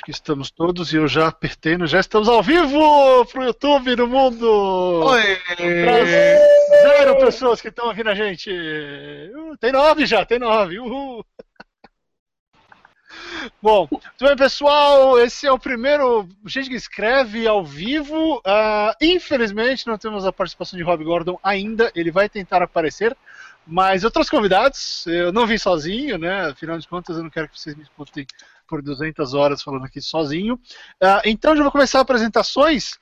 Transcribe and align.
Acho 0.00 0.06
que 0.06 0.12
estamos 0.12 0.50
todos 0.50 0.94
e 0.94 0.96
eu 0.96 1.06
já 1.06 1.28
apertei, 1.28 1.76
já 1.86 2.00
estamos 2.00 2.26
ao 2.26 2.42
vivo 2.42 3.26
pro 3.26 3.44
YouTube 3.44 3.94
no 3.96 4.06
mundo! 4.06 4.48
Oi! 4.48 5.38
Zero 6.82 7.18
pessoas 7.18 7.60
que 7.60 7.68
estão 7.68 7.88
ouvindo 7.88 8.08
a 8.08 8.14
gente! 8.14 8.50
Uh, 8.50 9.54
tem 9.58 9.70
nove 9.70 10.06
já, 10.06 10.24
tem 10.24 10.38
nove! 10.38 10.78
Uhul! 10.78 11.22
Bom, 13.60 13.86
tudo 13.88 14.28
bem, 14.28 14.36
pessoal? 14.38 15.18
Esse 15.18 15.46
é 15.46 15.52
o 15.52 15.58
primeiro 15.58 16.26
Gente 16.46 16.70
que 16.70 16.76
Escreve 16.76 17.46
ao 17.46 17.62
vivo. 17.62 18.38
Uh, 18.38 18.94
infelizmente, 19.02 19.86
não 19.86 19.98
temos 19.98 20.24
a 20.24 20.32
participação 20.32 20.78
de 20.78 20.82
Rob 20.82 21.04
Gordon 21.04 21.38
ainda. 21.42 21.92
Ele 21.94 22.10
vai 22.10 22.26
tentar 22.26 22.62
aparecer, 22.62 23.14
mas 23.66 24.02
outros 24.02 24.30
convidados. 24.30 25.06
Eu 25.06 25.30
não 25.30 25.46
vim 25.46 25.58
sozinho, 25.58 26.16
né? 26.16 26.46
Afinal 26.46 26.78
de 26.78 26.88
contas, 26.88 27.18
eu 27.18 27.22
não 27.22 27.28
quero 27.28 27.50
que 27.50 27.60
vocês 27.60 27.76
me 27.76 27.82
escutem 27.82 28.26
por 28.70 28.80
200 28.80 29.34
horas 29.34 29.62
falando 29.62 29.84
aqui 29.84 30.00
sozinho. 30.00 30.54
Uh, 30.54 31.20
então 31.24 31.56
já 31.56 31.62
vou 31.62 31.72
começar 31.72 31.98
apresentações. 31.98 32.92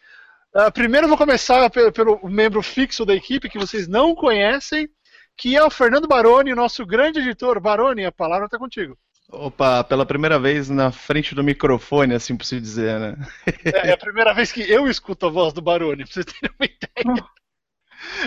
Uh, 0.56 0.72
primeiro 0.72 1.06
vou 1.06 1.18
começar 1.18 1.68
pelo, 1.68 1.92
pelo, 1.92 2.28
membro 2.28 2.62
fixo 2.62 3.04
da 3.04 3.14
equipe 3.14 3.50
que 3.50 3.58
vocês 3.58 3.86
não 3.86 4.14
conhecem, 4.14 4.88
que 5.36 5.54
é 5.54 5.62
o 5.62 5.70
Fernando 5.70 6.08
Baroni, 6.08 6.54
nosso 6.54 6.86
grande 6.86 7.20
editor. 7.20 7.60
Baroni, 7.60 8.06
a 8.06 8.10
palavra 8.10 8.46
está 8.46 8.58
contigo. 8.58 8.96
Opa, 9.30 9.84
pela 9.84 10.06
primeira 10.06 10.38
vez 10.38 10.70
na 10.70 10.90
frente 10.90 11.34
do 11.34 11.44
microfone, 11.44 12.14
assim 12.14 12.34
por 12.34 12.46
se 12.46 12.58
dizer, 12.58 12.98
né? 12.98 13.16
É, 13.62 13.90
é, 13.90 13.92
a 13.92 13.98
primeira 13.98 14.32
vez 14.32 14.50
que 14.50 14.62
eu 14.62 14.88
escuto 14.88 15.26
a 15.26 15.30
voz 15.30 15.52
do 15.52 15.60
Baroni, 15.60 16.04
pra 16.04 16.14
vocês 16.14 16.24
terem 16.24 16.50
uma 16.58 16.64
ideia. 16.64 17.24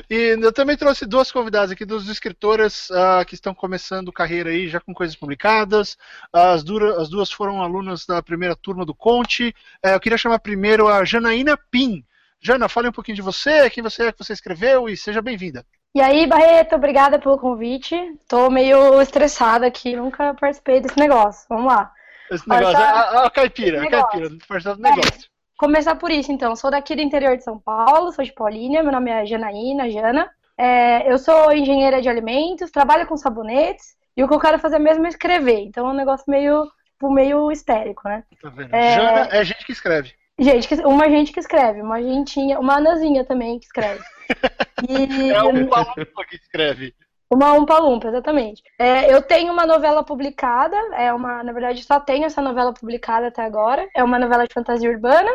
E 0.09 0.37
eu 0.41 0.51
também 0.51 0.75
trouxe 0.75 1.05
duas 1.05 1.31
convidadas 1.31 1.71
aqui, 1.71 1.85
duas 1.85 2.07
escritoras 2.07 2.89
uh, 2.89 3.25
que 3.25 3.35
estão 3.35 3.53
começando 3.53 4.11
carreira 4.11 4.49
aí, 4.49 4.67
já 4.67 4.79
com 4.79 4.93
coisas 4.93 5.15
publicadas. 5.15 5.97
As, 6.33 6.63
dura, 6.63 7.01
as 7.01 7.09
duas 7.09 7.31
foram 7.31 7.61
alunas 7.61 8.05
da 8.05 8.21
primeira 8.21 8.55
turma 8.55 8.85
do 8.85 8.95
Conte. 8.95 9.55
Uh, 9.85 9.89
eu 9.89 9.99
queria 9.99 10.17
chamar 10.17 10.39
primeiro 10.39 10.87
a 10.87 11.03
Janaína 11.05 11.57
Pim. 11.69 12.03
Jana, 12.41 12.67
fale 12.67 12.89
um 12.89 12.91
pouquinho 12.91 13.15
de 13.15 13.21
você, 13.21 13.69
quem 13.69 13.83
você 13.83 14.07
é 14.07 14.11
que 14.11 14.17
você 14.17 14.33
escreveu 14.33 14.89
e 14.89 14.97
seja 14.97 15.21
bem-vinda. 15.21 15.63
E 15.93 16.01
aí, 16.01 16.25
Barreto, 16.25 16.75
obrigada 16.75 17.19
pelo 17.19 17.37
convite. 17.37 17.95
Tô 18.27 18.49
meio 18.49 18.99
estressada 19.01 19.67
aqui, 19.67 19.95
nunca 19.95 20.33
participei 20.33 20.81
desse 20.81 20.97
negócio. 20.97 21.45
Vamos 21.49 21.71
lá. 21.71 21.91
Esse 22.31 22.47
negócio, 22.47 22.77
a, 22.77 22.81
a, 22.81 23.25
a 23.27 23.29
caipira, 23.29 23.83
a 23.83 23.89
caipira, 23.89 24.29
do 24.29 24.81
negócio. 24.81 25.30
Começar 25.61 25.93
por 25.93 26.09
isso, 26.09 26.31
então. 26.31 26.55
Sou 26.55 26.71
daqui 26.71 26.95
do 26.95 27.03
interior 27.03 27.37
de 27.37 27.43
São 27.43 27.59
Paulo, 27.59 28.11
sou 28.11 28.25
de 28.25 28.33
Paulínia, 28.33 28.81
meu 28.81 28.91
nome 28.91 29.11
é 29.11 29.27
Janaína, 29.27 29.91
Jana. 29.91 30.27
É, 30.57 31.07
eu 31.07 31.19
sou 31.19 31.51
engenheira 31.51 32.01
de 32.01 32.09
alimentos, 32.09 32.71
trabalho 32.71 33.05
com 33.05 33.15
sabonetes, 33.15 33.95
e 34.17 34.23
o 34.23 34.27
que 34.27 34.33
eu 34.33 34.39
quero 34.39 34.57
fazer 34.57 34.79
mesmo 34.79 35.05
é 35.05 35.09
escrever. 35.09 35.59
Então 35.59 35.87
é 35.87 35.91
um 35.91 35.95
negócio 35.95 36.25
meio, 36.27 36.67
meio 37.03 37.51
histérico, 37.51 38.09
né? 38.09 38.23
Tá 38.41 38.49
vendo? 38.49 38.73
É... 38.73 38.95
Jana 38.95 39.27
é 39.31 39.45
gente 39.45 39.63
que 39.63 39.71
escreve. 39.71 40.15
Gente, 40.39 40.73
uma 40.83 41.07
gente 41.07 41.31
que 41.31 41.39
escreve, 41.39 41.79
uma 41.79 42.01
gentinha, 42.01 42.59
uma 42.59 42.77
anazinha 42.77 43.23
também 43.23 43.59
que 43.59 43.65
escreve. 43.65 44.01
E... 44.89 45.29
É 45.29 45.43
um 45.43 45.67
palumpa 45.67 46.25
que 46.27 46.37
escreve. 46.37 46.95
Uma 47.31 47.53
umpa 47.53 47.77
lumpa, 47.77 48.07
exatamente. 48.07 48.63
É, 48.79 49.13
eu 49.13 49.21
tenho 49.21 49.53
uma 49.53 49.65
novela 49.65 50.03
publicada, 50.03 50.75
é 50.95 51.13
uma, 51.13 51.43
na 51.43 51.53
verdade, 51.53 51.83
só 51.83 51.99
tenho 51.99 52.25
essa 52.25 52.41
novela 52.41 52.73
publicada 52.73 53.27
até 53.27 53.43
agora. 53.43 53.87
É 53.95 54.03
uma 54.03 54.17
novela 54.17 54.47
de 54.47 54.53
fantasia 54.53 54.89
urbana. 54.89 55.31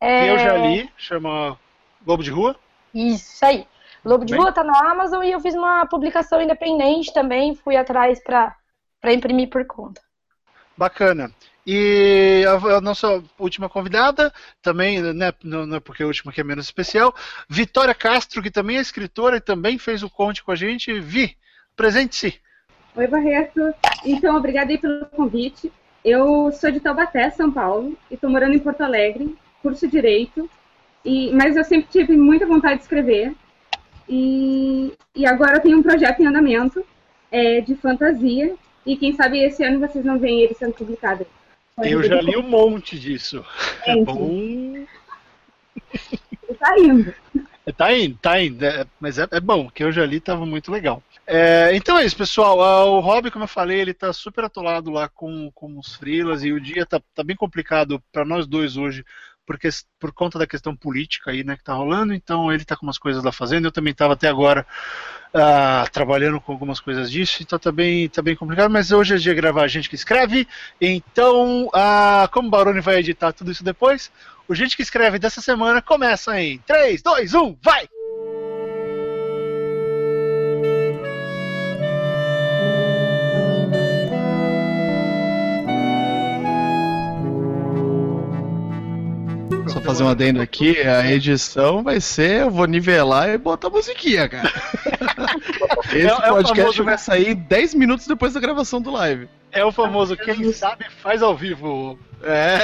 É... 0.00 0.30
Eu 0.30 0.38
já 0.38 0.56
li, 0.56 0.90
chama 0.96 1.58
Lobo 2.06 2.22
de 2.22 2.30
Rua. 2.30 2.56
Isso 2.94 3.44
aí. 3.44 3.66
Lobo 4.04 4.24
de 4.24 4.32
Bem... 4.32 4.42
Rua 4.42 4.52
tá 4.52 4.62
na 4.62 4.90
Amazon 4.90 5.22
e 5.22 5.32
eu 5.32 5.40
fiz 5.40 5.54
uma 5.54 5.86
publicação 5.86 6.40
independente 6.40 7.12
também, 7.12 7.54
fui 7.54 7.76
atrás 7.76 8.22
para 8.22 8.56
imprimir 9.12 9.48
por 9.48 9.64
conta. 9.66 10.00
Bacana. 10.76 11.30
E 11.66 12.44
a, 12.46 12.76
a, 12.76 12.80
nossa 12.80 13.22
última 13.38 13.68
convidada, 13.68 14.32
também, 14.62 15.02
né, 15.12 15.34
não, 15.42 15.66
não 15.66 15.76
é 15.76 15.80
porque 15.80 16.02
a 16.02 16.06
última 16.06 16.32
que 16.32 16.40
é 16.40 16.44
menos 16.44 16.64
especial, 16.64 17.14
Vitória 17.46 17.94
Castro, 17.94 18.42
que 18.42 18.50
também 18.50 18.78
é 18.78 18.80
escritora 18.80 19.36
e 19.36 19.40
também 19.40 19.76
fez 19.76 20.02
o 20.02 20.08
conte 20.08 20.42
com 20.42 20.52
a 20.52 20.56
gente. 20.56 20.98
Vi, 20.98 21.36
presente-se. 21.76 22.40
Oi, 22.96 23.06
Barreto. 23.06 23.60
Então, 24.04 24.36
obrigada 24.36 24.70
aí 24.70 24.78
pelo 24.78 25.04
convite. 25.06 25.70
Eu 26.02 26.50
sou 26.52 26.70
de 26.70 26.80
Taubaté, 26.80 27.28
São 27.30 27.52
Paulo, 27.52 27.98
e 28.10 28.14
estou 28.14 28.30
morando 28.30 28.54
em 28.54 28.58
Porto 28.58 28.80
Alegre 28.80 29.36
curso 29.62 29.86
direito, 29.88 30.48
e, 31.04 31.32
mas 31.32 31.56
eu 31.56 31.64
sempre 31.64 31.88
tive 31.90 32.16
muita 32.16 32.46
vontade 32.46 32.76
de 32.76 32.82
escrever. 32.82 33.34
E, 34.08 34.92
e 35.14 35.26
agora 35.26 35.56
eu 35.56 35.60
tenho 35.60 35.78
um 35.78 35.82
projeto 35.82 36.20
em 36.20 36.26
andamento 36.26 36.84
é, 37.30 37.60
de 37.60 37.74
fantasia, 37.74 38.54
e 38.86 38.96
quem 38.96 39.12
sabe 39.14 39.38
esse 39.42 39.62
ano 39.62 39.80
vocês 39.80 40.04
não 40.04 40.18
veem 40.18 40.40
ele 40.40 40.54
sendo 40.54 40.72
publicado. 40.72 41.26
Eu 41.82 42.02
já 42.02 42.20
li 42.20 42.36
um 42.36 42.42
monte 42.42 42.98
disso. 42.98 43.44
É, 43.86 43.92
é 43.92 44.04
bom. 44.04 44.86
Tá 46.58 46.78
indo. 46.78 47.14
Tá 47.76 47.92
indo, 47.92 48.18
tá 48.20 48.42
indo. 48.42 48.64
É, 48.64 48.86
mas 48.98 49.18
é, 49.18 49.28
é, 49.30 49.40
bom, 49.40 49.70
que 49.70 49.84
eu 49.84 49.92
já 49.92 50.04
li, 50.04 50.16
estava 50.16 50.44
muito 50.46 50.72
legal. 50.72 51.02
É, 51.26 51.70
então 51.74 51.98
é 51.98 52.04
isso, 52.04 52.16
pessoal. 52.16 52.62
Ah, 52.62 52.84
o 52.86 53.00
Rob, 53.00 53.30
como 53.30 53.44
eu 53.44 53.48
falei, 53.48 53.80
ele 53.80 53.90
está 53.90 54.12
super 54.12 54.44
atolado 54.44 54.90
lá 54.90 55.08
com, 55.08 55.50
com 55.54 55.78
os 55.78 55.94
freelas 55.94 56.42
e 56.42 56.52
o 56.52 56.60
dia 56.60 56.86
tá, 56.86 57.00
tá 57.14 57.22
bem 57.22 57.36
complicado 57.36 58.02
para 58.10 58.24
nós 58.24 58.46
dois 58.46 58.76
hoje, 58.76 59.04
porque 59.48 59.70
por 59.98 60.12
conta 60.12 60.38
da 60.38 60.46
questão 60.46 60.76
política 60.76 61.30
aí, 61.30 61.42
né, 61.42 61.56
que 61.56 61.64
tá 61.64 61.72
rolando, 61.72 62.12
então 62.12 62.52
ele 62.52 62.66
tá 62.66 62.76
com 62.76 62.84
umas 62.84 62.98
coisas 62.98 63.24
lá 63.24 63.32
fazendo, 63.32 63.64
eu 63.64 63.72
também 63.72 63.92
estava 63.92 64.12
até 64.12 64.28
agora 64.28 64.66
uh, 65.34 65.90
trabalhando 65.90 66.38
com 66.38 66.52
algumas 66.52 66.78
coisas 66.78 67.10
disso, 67.10 67.42
então 67.42 67.58
tá 67.58 67.72
bem, 67.72 68.10
tá 68.10 68.20
bem 68.20 68.36
complicado, 68.36 68.70
mas 68.70 68.92
hoje 68.92 69.14
é 69.14 69.16
dia 69.16 69.34
de 69.34 69.40
gravar 69.40 69.62
a 69.62 69.68
gente 69.68 69.88
que 69.88 69.94
escreve, 69.94 70.46
então, 70.78 71.68
uh, 71.68 72.28
como 72.30 72.48
o 72.48 72.50
Baroni 72.50 72.82
vai 72.82 72.96
editar 72.96 73.32
tudo 73.32 73.50
isso 73.50 73.64
depois, 73.64 74.12
o 74.46 74.54
Gente 74.54 74.76
que 74.76 74.82
Escreve 74.82 75.18
dessa 75.18 75.40
semana 75.40 75.80
começa 75.80 76.38
em 76.40 76.58
3, 76.58 77.02
2, 77.02 77.34
1, 77.34 77.56
vai! 77.62 77.88
Fazer 89.88 90.04
um 90.04 90.08
adendo 90.08 90.42
aqui, 90.42 90.82
a 90.82 91.10
edição 91.10 91.82
vai 91.82 91.98
ser, 91.98 92.42
eu 92.42 92.50
vou 92.50 92.66
nivelar 92.66 93.30
e 93.30 93.38
botar 93.38 93.70
musiquinha, 93.70 94.28
cara. 94.28 94.52
Esse 95.88 96.06
é, 96.06 96.28
é 96.28 96.28
podcast 96.28 96.60
famoso... 96.60 96.84
vai 96.84 96.98
sair 96.98 97.34
10 97.34 97.72
minutos 97.72 98.06
depois 98.06 98.34
da 98.34 98.40
gravação 98.40 98.82
do 98.82 98.90
live. 98.90 99.30
É 99.50 99.64
o 99.64 99.72
famoso 99.72 100.14
quem 100.14 100.52
sabe 100.52 100.84
faz 100.90 101.22
ao 101.22 101.34
vivo. 101.34 101.98
É. 102.22 102.58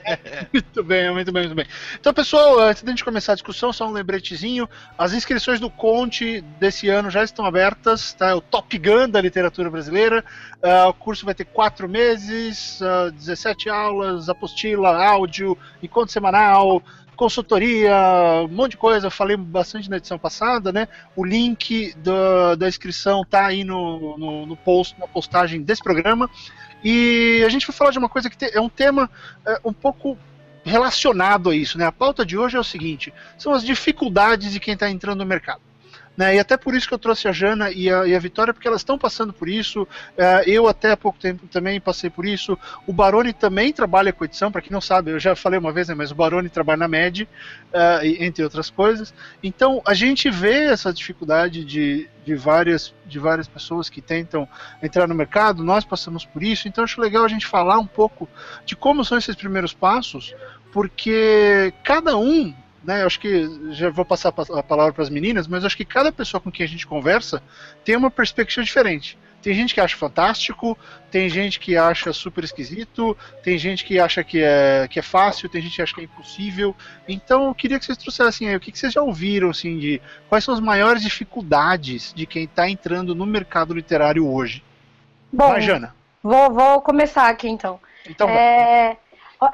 muito 0.52 0.82
bem, 0.82 1.12
muito 1.12 1.32
bem, 1.32 1.42
muito 1.44 1.54
bem. 1.54 1.66
Então, 1.98 2.14
pessoal, 2.14 2.58
antes 2.60 2.82
de 2.82 2.88
a 2.88 2.92
gente 2.92 3.04
começar 3.04 3.32
a 3.32 3.34
discussão, 3.34 3.72
só 3.72 3.86
um 3.86 3.92
lembretezinho. 3.92 4.68
As 4.96 5.12
inscrições 5.12 5.60
do 5.60 5.70
Conte 5.70 6.40
desse 6.58 6.88
ano 6.88 7.10
já 7.10 7.22
estão 7.22 7.44
abertas, 7.44 8.14
tá? 8.14 8.30
É 8.30 8.34
o 8.34 8.40
Top 8.40 8.76
Gun 8.78 9.08
da 9.08 9.20
literatura 9.20 9.70
brasileira. 9.70 10.24
Uh, 10.62 10.88
o 10.88 10.94
curso 10.94 11.24
vai 11.24 11.34
ter 11.34 11.44
quatro 11.44 11.88
meses, 11.88 12.80
uh, 12.80 13.08
ah, 13.08 13.10
17 13.10 13.68
aulas, 13.68 14.28
apostila, 14.28 14.96
áudio, 14.96 15.56
encontro 15.82 16.12
semanal, 16.12 16.82
consultoria, 17.16 17.94
um 18.44 18.48
monte 18.48 18.72
de 18.72 18.76
coisa. 18.76 19.10
Falei 19.10 19.36
bastante 19.36 19.90
na 19.90 19.96
edição 19.96 20.18
passada, 20.18 20.70
né? 20.72 20.86
O 21.16 21.24
link 21.24 21.94
do, 21.96 22.56
da 22.56 22.68
inscrição 22.68 23.24
tá 23.24 23.46
aí 23.46 23.64
no, 23.64 24.16
no, 24.16 24.46
no, 24.46 24.56
post, 24.56 24.98
na 25.00 25.08
postagem 25.08 25.62
desse 25.62 25.82
programa. 25.82 26.30
E 26.82 27.42
a 27.44 27.48
gente 27.48 27.66
vai 27.66 27.74
falar 27.74 27.90
de 27.90 27.98
uma 27.98 28.08
coisa 28.08 28.30
que 28.30 28.44
é 28.44 28.60
um 28.60 28.68
tema 28.68 29.10
é, 29.44 29.60
um 29.64 29.72
pouco 29.72 30.18
relacionado 30.64 31.50
a 31.50 31.56
isso, 31.56 31.78
né? 31.78 31.86
A 31.86 31.92
pauta 31.92 32.24
de 32.24 32.36
hoje 32.36 32.56
é 32.56 32.60
o 32.60 32.64
seguinte: 32.64 33.12
são 33.38 33.52
as 33.52 33.64
dificuldades 33.64 34.52
de 34.52 34.60
quem 34.60 34.74
está 34.74 34.90
entrando 34.90 35.18
no 35.18 35.26
mercado. 35.26 35.60
Né? 36.16 36.36
E 36.36 36.38
até 36.38 36.56
por 36.56 36.74
isso 36.74 36.88
que 36.88 36.94
eu 36.94 36.98
trouxe 36.98 37.28
a 37.28 37.32
Jana 37.32 37.70
e 37.70 37.90
a, 37.90 38.06
e 38.06 38.14
a 38.14 38.18
Vitória, 38.18 38.54
porque 38.54 38.66
elas 38.66 38.80
estão 38.80 38.96
passando 38.96 39.32
por 39.32 39.48
isso. 39.48 39.82
Uh, 39.82 40.42
eu 40.46 40.66
até 40.66 40.92
há 40.92 40.96
pouco 40.96 41.18
tempo 41.18 41.46
também 41.46 41.80
passei 41.80 42.08
por 42.08 42.24
isso. 42.24 42.58
O 42.86 42.92
Baroni 42.92 43.32
também 43.32 43.72
trabalha 43.72 44.12
com 44.12 44.24
edição, 44.24 44.50
para 44.50 44.62
quem 44.62 44.72
não 44.72 44.80
sabe, 44.80 45.10
eu 45.10 45.20
já 45.20 45.36
falei 45.36 45.58
uma 45.58 45.72
vez, 45.72 45.88
né, 45.88 45.94
mas 45.94 46.10
o 46.10 46.14
Baroni 46.14 46.48
trabalha 46.48 46.78
na 46.78 46.88
MED, 46.88 47.24
uh, 47.24 48.04
entre 48.18 48.42
outras 48.42 48.70
coisas. 48.70 49.12
Então 49.42 49.82
a 49.84 49.92
gente 49.92 50.30
vê 50.30 50.64
essa 50.64 50.92
dificuldade 50.92 51.64
de, 51.64 52.08
de 52.24 52.34
várias, 52.34 52.94
de 53.04 53.18
várias 53.18 53.46
pessoas 53.46 53.90
que 53.90 54.00
tentam 54.00 54.48
entrar 54.82 55.06
no 55.06 55.14
mercado, 55.14 55.62
nós 55.62 55.84
passamos 55.84 56.24
por 56.24 56.42
isso, 56.42 56.66
então 56.66 56.84
acho 56.84 57.00
legal 57.00 57.24
a 57.24 57.28
gente 57.28 57.46
falar 57.46 57.78
um 57.78 57.86
pouco 57.86 58.28
de 58.64 58.74
como 58.74 59.04
são 59.04 59.18
esses 59.18 59.36
primeiros 59.36 59.74
passos, 59.74 60.34
porque 60.72 61.72
cada 61.82 62.16
um 62.16 62.54
né, 62.86 63.02
eu 63.02 63.06
acho 63.06 63.18
que 63.18 63.72
já 63.72 63.90
vou 63.90 64.04
passar 64.04 64.28
a 64.28 64.62
palavra 64.62 64.92
para 64.92 65.02
as 65.02 65.10
meninas, 65.10 65.48
mas 65.48 65.64
acho 65.64 65.76
que 65.76 65.84
cada 65.84 66.12
pessoa 66.12 66.40
com 66.40 66.52
quem 66.52 66.64
a 66.64 66.68
gente 66.68 66.86
conversa 66.86 67.42
tem 67.84 67.96
uma 67.96 68.10
perspectiva 68.10 68.64
diferente. 68.64 69.18
Tem 69.42 69.54
gente 69.54 69.74
que 69.74 69.80
acha 69.80 69.96
fantástico, 69.96 70.76
tem 71.10 71.28
gente 71.28 71.60
que 71.60 71.76
acha 71.76 72.12
super 72.12 72.42
esquisito, 72.42 73.16
tem 73.42 73.56
gente 73.58 73.84
que 73.84 73.98
acha 73.98 74.24
que 74.24 74.42
é, 74.42 74.88
que 74.88 74.98
é 74.98 75.02
fácil, 75.02 75.48
tem 75.48 75.62
gente 75.62 75.76
que 75.76 75.82
acha 75.82 75.94
que 75.94 76.00
é 76.00 76.04
impossível. 76.04 76.74
Então 77.06 77.46
eu 77.46 77.54
queria 77.54 77.78
que 77.78 77.84
vocês 77.84 77.98
trouxessem 77.98 78.48
aí 78.48 78.56
o 78.56 78.60
que, 78.60 78.72
que 78.72 78.78
vocês 78.78 78.92
já 78.92 79.02
ouviram, 79.02 79.50
assim, 79.50 79.78
de 79.78 80.00
quais 80.28 80.42
são 80.42 80.54
as 80.54 80.60
maiores 80.60 81.02
dificuldades 81.02 82.12
de 82.14 82.26
quem 82.26 82.44
está 82.44 82.68
entrando 82.68 83.14
no 83.14 83.26
mercado 83.26 83.74
literário 83.74 84.28
hoje. 84.28 84.64
Bom, 85.32 85.48
Vai, 85.48 85.60
Jana. 85.60 85.94
Vou, 86.22 86.52
vou 86.52 86.80
começar 86.80 87.28
aqui 87.28 87.48
então. 87.48 87.78
Então, 88.08 88.28
é, 88.28 88.96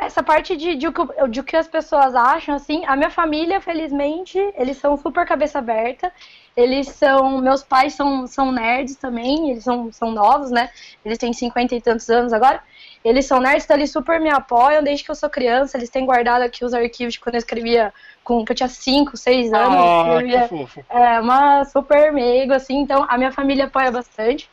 essa 0.00 0.23
parte 0.23 0.56
de, 0.56 0.76
de, 0.76 0.88
de 1.31 1.40
o 1.40 1.44
que 1.44 1.56
as 1.56 1.67
pessoas 1.67 2.14
acham, 2.14 2.55
assim, 2.55 2.84
a 2.87 2.94
minha 2.94 3.11
família, 3.11 3.61
felizmente, 3.61 4.38
eles 4.56 4.76
são 4.76 4.96
super 4.96 5.26
cabeça 5.26 5.58
aberta. 5.58 6.12
Eles 6.56 6.88
são. 6.88 7.38
Meus 7.40 7.62
pais 7.62 7.94
são, 7.94 8.26
são 8.26 8.52
nerds 8.52 8.96
também, 8.96 9.50
eles 9.50 9.64
são, 9.64 9.90
são 9.90 10.11
novos, 10.11 10.50
né? 10.50 10.70
Eles 11.05 11.19
têm 11.19 11.32
cinquenta 11.32 11.75
e 11.75 11.81
tantos 11.81 12.08
anos 12.11 12.32
agora. 12.32 12.62
Eles 13.05 13.25
são 13.26 13.40
nerds, 13.40 13.64
então 13.64 13.76
eles 13.76 13.90
super 13.90 14.20
me 14.20 14.31
apoiam 14.31 14.82
desde 14.82 15.05
que 15.05 15.11
eu 15.11 15.14
sou 15.14 15.31
criança. 15.31 15.76
Eles 15.76 15.90
têm 15.90 16.05
guardado 16.05 16.43
aqui 16.43 16.64
os 16.64 16.75
arquivos 16.75 17.14
de 17.14 17.20
quando 17.20 17.34
eu 17.34 17.38
escrevia, 17.38 17.93
com, 18.23 18.44
que 18.44 18.52
eu 18.52 18.56
tinha 18.56 18.69
5, 18.69 19.17
6 19.17 19.52
anos. 19.52 19.79
Ah, 19.79 20.08
escrevia, 20.08 20.43
que 20.43 20.49
fofo. 20.49 20.84
É, 20.90 21.20
uma 21.20 21.64
super 21.64 22.11
amigo, 22.11 22.52
assim. 22.52 22.81
Então 22.81 23.05
a 23.08 23.17
minha 23.17 23.32
família 23.32 23.64
apoia 23.64 23.90
bastante. 23.90 24.49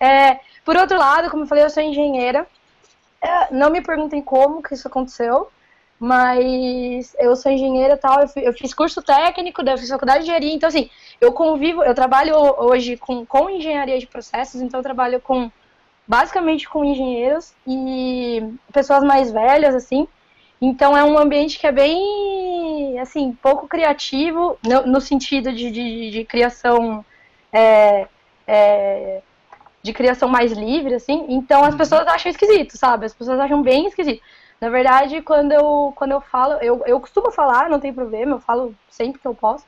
É, 0.00 0.40
por 0.64 0.76
outro 0.76 0.98
lado, 0.98 1.30
como 1.30 1.44
eu 1.44 1.46
falei, 1.46 1.64
eu 1.64 1.70
sou 1.70 1.82
engenheira. 1.82 2.46
É, 3.20 3.52
não 3.54 3.70
me 3.70 3.80
perguntem 3.80 4.22
como 4.22 4.62
que 4.62 4.74
isso 4.74 4.88
aconteceu, 4.88 5.48
mas 5.98 7.14
eu 7.18 7.34
sou 7.34 7.50
engenheira 7.50 7.94
e 7.94 7.96
tal, 7.96 8.20
eu, 8.36 8.52
fiz 8.52 8.74
curso 8.74 9.02
técnico, 9.02 9.62
eu 9.62 9.78
fiz 9.78 9.88
faculdade 9.88 10.18
de 10.18 10.24
engenharia, 10.24 10.54
então 10.54 10.68
assim, 10.68 10.90
eu 11.20 11.32
convivo, 11.32 11.82
eu 11.82 11.94
trabalho 11.94 12.34
hoje 12.36 12.96
com, 12.96 13.24
com 13.24 13.48
engenharia 13.48 13.98
de 13.98 14.06
processos, 14.06 14.60
então 14.60 14.80
eu 14.80 14.84
trabalho 14.84 15.20
com 15.20 15.50
basicamente 16.06 16.68
com 16.68 16.84
engenheiros 16.84 17.52
e 17.66 18.42
pessoas 18.72 19.02
mais 19.02 19.30
velhas, 19.30 19.74
assim. 19.74 20.06
Então 20.60 20.96
é 20.96 21.04
um 21.04 21.18
ambiente 21.18 21.58
que 21.58 21.66
é 21.66 21.72
bem, 21.72 22.98
assim, 23.00 23.36
pouco 23.42 23.66
criativo, 23.66 24.58
no, 24.64 24.86
no 24.86 25.00
sentido 25.00 25.52
de, 25.52 25.70
de, 25.70 26.10
de 26.10 26.24
criação 26.24 27.04
é, 27.52 28.06
é, 28.46 29.22
de 29.86 29.92
criação 29.92 30.28
mais 30.28 30.52
livre, 30.52 30.94
assim. 30.94 31.24
Então 31.28 31.62
as 31.64 31.72
uhum. 31.72 31.78
pessoas 31.78 32.06
acham 32.06 32.30
esquisito, 32.30 32.76
sabe? 32.76 33.06
As 33.06 33.14
pessoas 33.14 33.38
acham 33.38 33.62
bem 33.62 33.86
esquisito. 33.86 34.20
Na 34.60 34.68
verdade, 34.68 35.22
quando 35.22 35.52
eu, 35.52 35.92
quando 35.96 36.12
eu 36.12 36.20
falo, 36.20 36.54
eu, 36.54 36.82
eu 36.86 36.98
costumo 36.98 37.30
falar, 37.30 37.68
não 37.68 37.78
tem 37.78 37.92
problema, 37.92 38.36
eu 38.36 38.40
falo 38.40 38.74
sempre 38.90 39.20
que 39.20 39.26
eu 39.26 39.34
posso. 39.34 39.64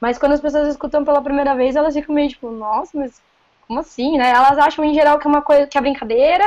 Mas 0.00 0.18
quando 0.18 0.32
as 0.32 0.40
pessoas 0.40 0.68
escutam 0.68 1.04
pela 1.04 1.22
primeira 1.22 1.54
vez, 1.54 1.74
elas 1.74 1.94
ficam 1.94 2.14
meio 2.14 2.28
tipo, 2.28 2.50
nossa, 2.50 2.96
mas 2.96 3.20
como 3.66 3.80
assim, 3.80 4.16
né? 4.16 4.30
Elas 4.30 4.58
acham 4.58 4.84
em 4.84 4.94
geral 4.94 5.18
que 5.18 5.26
é 5.26 5.30
uma 5.30 5.42
coisa 5.42 5.66
que 5.66 5.76
é 5.76 5.80
brincadeira, 5.80 6.44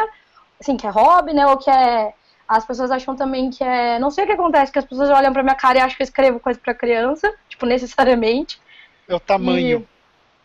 assim, 0.60 0.78
que 0.78 0.88
é 0.88 0.90
hobby, 0.90 1.34
né? 1.34 1.46
Ou 1.48 1.58
que 1.58 1.70
é. 1.70 2.14
As 2.48 2.66
pessoas 2.66 2.90
acham 2.90 3.16
também 3.16 3.50
que 3.50 3.64
é. 3.64 4.00
Não 4.00 4.10
sei 4.10 4.24
o 4.24 4.28
que 4.28 4.34
acontece, 4.34 4.72
que 4.72 4.80
as 4.80 4.86
pessoas 4.86 5.10
olham 5.10 5.34
pra 5.34 5.44
minha 5.44 5.56
cara 5.56 5.80
e 5.80 5.82
acham 5.82 5.98
que 5.98 6.04
eu 6.04 6.06
escrevo 6.06 6.40
coisa 6.40 6.60
pra 6.60 6.74
criança, 6.74 7.32
tipo, 7.50 7.66
necessariamente. 7.66 8.62
É 9.08 9.16
o 9.16 9.20
tamanho. 9.20 9.86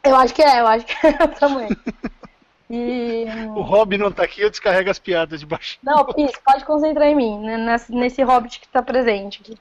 E... 0.05 0.09
Eu 0.09 0.17
acho 0.17 0.35
que 0.35 0.43
é, 0.43 0.61
eu 0.61 0.67
acho 0.67 0.85
que 0.87 0.94
é 1.06 1.25
o 1.25 1.29
tamanho. 1.29 1.69
E... 2.76 3.26
O 3.55 3.61
Rob 3.61 3.97
não 3.97 4.11
tá 4.11 4.25
aqui, 4.25 4.41
eu 4.41 4.50
descarrego 4.50 4.91
as 4.91 4.99
piadas 4.99 5.41
de 5.41 5.47
baixo. 5.47 5.79
Não, 5.82 6.06
isso, 6.17 6.41
pode 6.44 6.65
concentrar 6.65 7.06
em 7.06 7.15
mim, 7.15 7.38
né, 7.38 7.56
nesse, 7.56 7.94
nesse 7.94 8.23
Hobbit 8.23 8.61
que 8.61 8.69
tá 8.69 8.82
presente 8.82 9.41
aqui. 9.43 9.59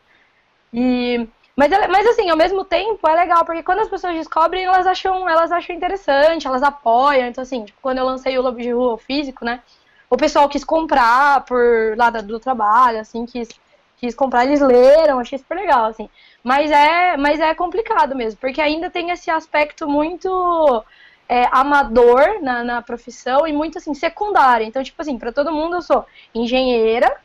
E 0.73 1.27
mas, 1.55 1.69
mas 1.87 2.07
assim, 2.07 2.31
ao 2.31 2.37
mesmo 2.37 2.65
tempo 2.65 3.07
é 3.07 3.13
legal, 3.13 3.45
porque 3.45 3.61
quando 3.61 3.81
as 3.81 3.87
pessoas 3.87 4.15
descobrem, 4.15 4.63
elas 4.63 4.87
acham, 4.87 5.29
elas 5.29 5.51
acham 5.51 5.75
interessante, 5.75 6.47
elas 6.47 6.63
apoiam. 6.63 7.27
Então, 7.27 7.43
assim, 7.43 7.65
tipo, 7.65 7.77
quando 7.79 7.99
eu 7.99 8.05
lancei 8.05 8.37
o 8.37 8.41
Lobo 8.41 8.59
de 8.59 8.71
Rua 8.71 8.97
físico, 8.97 9.45
né? 9.45 9.61
O 10.09 10.17
pessoal 10.17 10.49
quis 10.49 10.63
comprar 10.63 11.45
por 11.45 11.95
lá 11.95 12.09
do 12.09 12.39
trabalho, 12.39 12.99
assim, 12.99 13.25
quis, 13.27 13.49
quis 13.97 14.15
comprar, 14.15 14.45
eles 14.45 14.61
leram, 14.61 15.19
achei 15.19 15.37
super 15.37 15.55
legal, 15.55 15.85
assim. 15.85 16.09
Mas 16.43 16.71
é, 16.71 17.17
mas 17.17 17.39
é 17.39 17.53
complicado 17.53 18.15
mesmo, 18.15 18.39
porque 18.39 18.59
ainda 18.61 18.89
tem 18.89 19.11
esse 19.11 19.29
aspecto 19.29 19.87
muito 19.87 20.83
é, 21.27 21.47
amador 21.51 22.41
na, 22.41 22.63
na 22.63 22.81
profissão 22.81 23.47
e 23.47 23.53
muito 23.53 23.77
assim, 23.77 23.93
secundário. 23.93 24.65
Então, 24.65 24.83
tipo 24.83 25.01
assim, 25.01 25.17
para 25.17 25.31
todo 25.31 25.51
mundo 25.51 25.77
eu 25.77 25.81
sou 25.81 26.05
engenheira, 26.33 27.15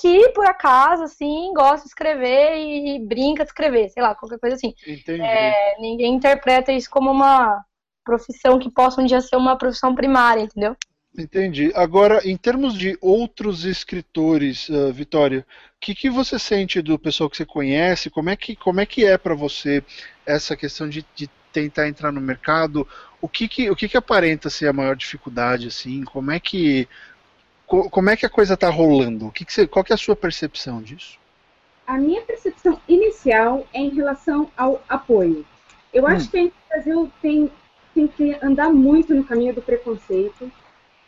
que, 0.00 0.30
por 0.30 0.46
acaso, 0.46 1.02
assim, 1.02 1.52
gosta 1.54 1.82
de 1.82 1.88
escrever 1.88 2.56
e, 2.56 2.98
brinca 3.00 3.44
de 3.44 3.50
escrever, 3.50 3.90
sei 3.90 4.02
lá, 4.02 4.14
qualquer 4.14 4.38
coisa 4.38 4.56
assim. 4.56 4.74
É, 5.06 5.78
ninguém 5.78 6.14
interpreta 6.14 6.72
isso 6.72 6.88
como 6.88 7.10
uma 7.10 7.62
profissão 8.04 8.58
que 8.58 8.70
possa 8.70 9.00
um 9.00 9.04
dia 9.04 9.20
ser 9.20 9.36
uma 9.36 9.56
profissão 9.56 9.94
primária, 9.94 10.42
entendeu? 10.42 10.74
Entendi. 11.16 11.72
Agora, 11.74 12.20
em 12.24 12.36
termos 12.36 12.78
de 12.78 12.96
outros 13.00 13.64
escritores, 13.64 14.68
uh, 14.68 14.92
Vitória, 14.92 15.40
o 15.40 15.80
que, 15.80 15.94
que 15.94 16.08
você 16.08 16.38
sente 16.38 16.80
do 16.80 16.98
pessoal 16.98 17.28
que 17.28 17.36
você 17.36 17.44
conhece? 17.44 18.08
Como 18.08 18.30
é 18.30 18.36
que, 18.36 18.54
como 18.54 18.80
é, 18.80 18.86
que 18.86 19.04
é 19.04 19.18
para 19.18 19.34
você 19.34 19.82
essa 20.24 20.56
questão 20.56 20.88
de, 20.88 21.04
de, 21.14 21.28
tentar 21.52 21.88
entrar 21.88 22.12
no 22.12 22.20
mercado? 22.20 22.86
O 23.20 23.28
que, 23.28 23.48
que, 23.48 23.70
o 23.70 23.76
que, 23.76 23.88
que 23.88 23.96
aparenta 23.96 24.48
ser 24.48 24.68
a 24.68 24.72
maior 24.72 24.96
dificuldade? 24.96 25.68
assim? 25.68 26.02
Como 26.04 26.30
é 26.30 26.40
que 26.40 26.88
como 27.66 28.10
é 28.10 28.16
que 28.16 28.26
a 28.26 28.30
coisa 28.30 28.54
está 28.54 28.68
rolando? 28.68 29.28
O 29.28 29.30
que, 29.30 29.44
que 29.44 29.52
você, 29.52 29.64
qual 29.64 29.84
que 29.84 29.92
é 29.92 29.94
a 29.94 29.98
sua 29.98 30.16
percepção 30.16 30.82
disso? 30.82 31.18
A 31.86 31.96
minha 31.96 32.20
percepção 32.22 32.80
inicial 32.88 33.64
é 33.72 33.78
em 33.78 33.90
relação 33.90 34.50
ao 34.56 34.82
apoio. 34.88 35.46
Eu 35.94 36.04
hum. 36.04 36.08
acho 36.08 36.28
que 36.28 36.46
o 36.46 36.52
Brasil 36.68 37.12
tem, 37.22 37.50
tem 37.94 38.08
que 38.08 38.36
andar 38.42 38.70
muito 38.70 39.14
no 39.14 39.22
caminho 39.22 39.54
do 39.54 39.62
preconceito, 39.62 40.50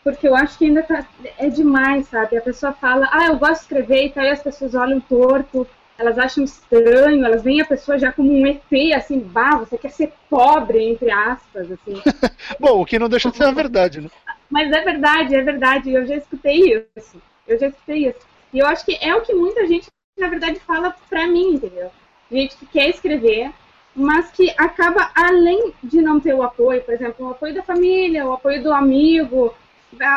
porque 0.04 0.26
eu 0.26 0.36
acho 0.36 0.56
que 0.56 0.66
ainda 0.66 0.82
tá, 0.84 1.04
é 1.36 1.48
demais, 1.48 2.06
sabe? 2.08 2.36
A 2.36 2.40
pessoa 2.40 2.72
fala, 2.72 3.08
ah, 3.10 3.26
eu 3.26 3.38
gosto 3.38 3.54
de 3.54 3.60
escrever, 3.62 4.02
e 4.02 4.06
então 4.06 4.22
aí 4.22 4.30
as 4.30 4.42
pessoas 4.42 4.74
olham 4.74 5.00
torto, 5.00 5.66
elas 6.02 6.18
acham 6.18 6.42
estranho, 6.42 7.24
elas 7.24 7.42
veem 7.42 7.60
a 7.60 7.64
pessoa 7.64 7.98
já 7.98 8.12
como 8.12 8.32
um 8.32 8.46
ET, 8.46 8.92
assim, 8.94 9.20
bah, 9.20 9.56
você 9.56 9.78
quer 9.78 9.90
ser 9.90 10.12
pobre, 10.28 10.82
entre 10.84 11.10
aspas, 11.10 11.70
assim. 11.70 12.02
Bom, 12.58 12.82
o 12.82 12.84
que 12.84 12.98
não 12.98 13.08
deixa 13.08 13.30
de 13.30 13.36
ser 13.36 13.44
a 13.44 13.52
verdade, 13.52 14.00
né? 14.00 14.10
Mas 14.50 14.70
é 14.72 14.80
verdade, 14.82 15.34
é 15.34 15.42
verdade. 15.42 15.92
Eu 15.92 16.04
já 16.04 16.16
escutei 16.16 16.84
isso. 16.96 17.22
Eu 17.46 17.58
já 17.58 17.68
escutei 17.68 18.08
isso. 18.08 18.18
E 18.52 18.58
eu 18.58 18.66
acho 18.66 18.84
que 18.84 18.98
é 19.00 19.14
o 19.14 19.22
que 19.22 19.32
muita 19.32 19.66
gente, 19.66 19.86
na 20.18 20.28
verdade, 20.28 20.58
fala 20.60 20.94
pra 21.08 21.26
mim, 21.26 21.54
entendeu? 21.54 21.90
Gente 22.30 22.56
que 22.56 22.66
quer 22.66 22.90
escrever, 22.90 23.50
mas 23.94 24.30
que 24.32 24.50
acaba, 24.58 25.10
além 25.14 25.72
de 25.82 26.02
não 26.02 26.18
ter 26.18 26.34
o 26.34 26.42
apoio, 26.42 26.82
por 26.82 26.94
exemplo, 26.94 27.26
o 27.26 27.30
apoio 27.30 27.54
da 27.54 27.62
família, 27.62 28.26
o 28.26 28.32
apoio 28.32 28.62
do 28.62 28.72
amigo, 28.72 29.54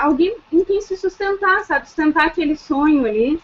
alguém 0.01 0.35
em 0.51 0.63
quem 0.63 0.81
se 0.81 0.97
sustentar, 0.97 1.63
sabe? 1.63 1.85
Sustentar 1.85 2.25
aquele 2.25 2.55
sonho 2.55 3.05
ali. 3.05 3.39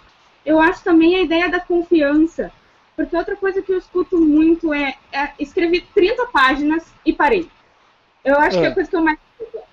Eu 0.46 0.60
acho 0.60 0.84
também 0.84 1.16
a 1.16 1.22
ideia 1.22 1.50
da 1.50 1.60
confiança. 1.60 2.52
Porque 2.96 3.16
outra 3.16 3.36
coisa 3.36 3.62
que 3.62 3.72
eu 3.72 3.78
escuto 3.78 4.20
muito 4.20 4.74
é, 4.74 4.96
é 5.12 5.32
escrevi 5.40 5.82
30 5.94 6.28
páginas 6.28 6.86
e 7.06 7.14
parei. 7.14 7.50
Eu 8.24 8.38
acho 8.38 8.58
é. 8.58 8.60
que 8.60 8.66
é 8.68 8.70
a 8.70 8.74
coisa 8.74 8.90
que 8.90 8.96
eu 8.96 9.02
mais 9.02 9.18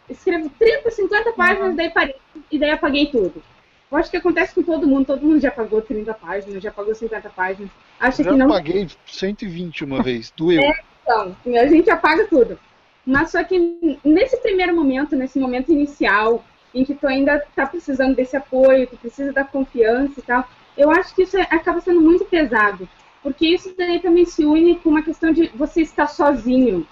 escrevo 0.09 0.51
30, 0.59 0.91
50 0.91 1.33
páginas, 1.33 1.69
uhum. 1.69 1.77
daí 1.77 1.91
parei, 1.91 2.15
e 2.51 2.59
daí 2.59 2.71
apaguei 2.71 3.07
tudo. 3.07 3.43
Eu 3.91 3.99
acho 3.99 4.11
que 4.11 4.17
acontece 4.17 4.55
com 4.55 4.63
todo 4.63 4.87
mundo, 4.87 5.07
todo 5.07 5.25
mundo 5.25 5.41
já 5.41 5.51
pagou 5.51 5.81
30 5.81 6.13
páginas, 6.15 6.63
já 6.63 6.71
pagou 6.71 6.95
50 6.95 7.29
páginas. 7.31 7.71
Acho 7.99 8.23
já 8.23 8.31
que 8.31 8.37
não. 8.37 8.49
paguei 8.49 8.87
120 9.07 9.85
uma 9.85 10.03
vez, 10.03 10.33
doeu. 10.37 10.61
É, 10.61 10.81
então, 11.03 11.37
a 11.47 11.67
gente 11.67 11.91
apaga 11.91 12.27
tudo. 12.27 12.59
Mas 13.05 13.31
só 13.31 13.43
que 13.43 13.99
nesse 14.05 14.37
primeiro 14.39 14.77
momento, 14.77 15.17
nesse 15.17 15.39
momento 15.39 15.73
inicial, 15.73 16.45
em 16.75 16.85
que 16.85 16.95
tu 16.95 17.07
ainda 17.07 17.43
tá 17.57 17.67
precisando 17.67 18.15
desse 18.15 18.37
apoio, 18.37 18.87
tu 18.87 18.97
precisa 18.99 19.33
da 19.33 19.45
confiança 19.45 20.21
e 20.21 20.23
tal, 20.23 20.47
eu 20.79 20.91
acho 20.91 21.15
que 21.15 21.23
isso 21.23 21.37
é, 21.37 21.43
acaba 21.43 21.81
sendo 21.81 22.01
muito 22.01 22.25
pesado. 22.25 22.89
Porque 23.23 23.47
isso 23.47 23.75
daí 23.77 23.99
também 23.99 24.25
se 24.25 24.45
une 24.45 24.77
com 24.77 24.91
uma 24.91 25.03
questão 25.03 25.33
de 25.33 25.49
você 25.49 25.83
estar 25.83 26.07
sozinho, 26.07 26.87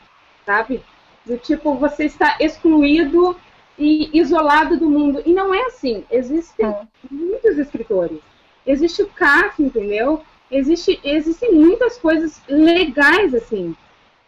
sabe? 0.45 0.83
Do 1.25 1.39
tipo, 1.39 1.75
você 1.77 2.05
está 2.05 2.37
excluído 2.41 3.37
e 3.79 4.11
isolado 4.19 4.77
do 4.77 4.91
mundo. 4.91 5.23
E 5.25 5.33
não 5.33 5.55
é 5.55 5.67
assim. 5.67 6.05
Existem 6.11 6.67
é. 6.67 6.81
muitos 7.11 7.57
escritores. 7.57 8.19
Existe 8.67 9.03
o 9.03 9.07
CAF, 9.07 9.63
entendeu? 9.63 10.23
Existe, 10.51 11.01
existem 11.05 11.53
muitas 11.53 11.97
coisas 11.97 12.43
legais, 12.49 13.35
assim. 13.35 13.77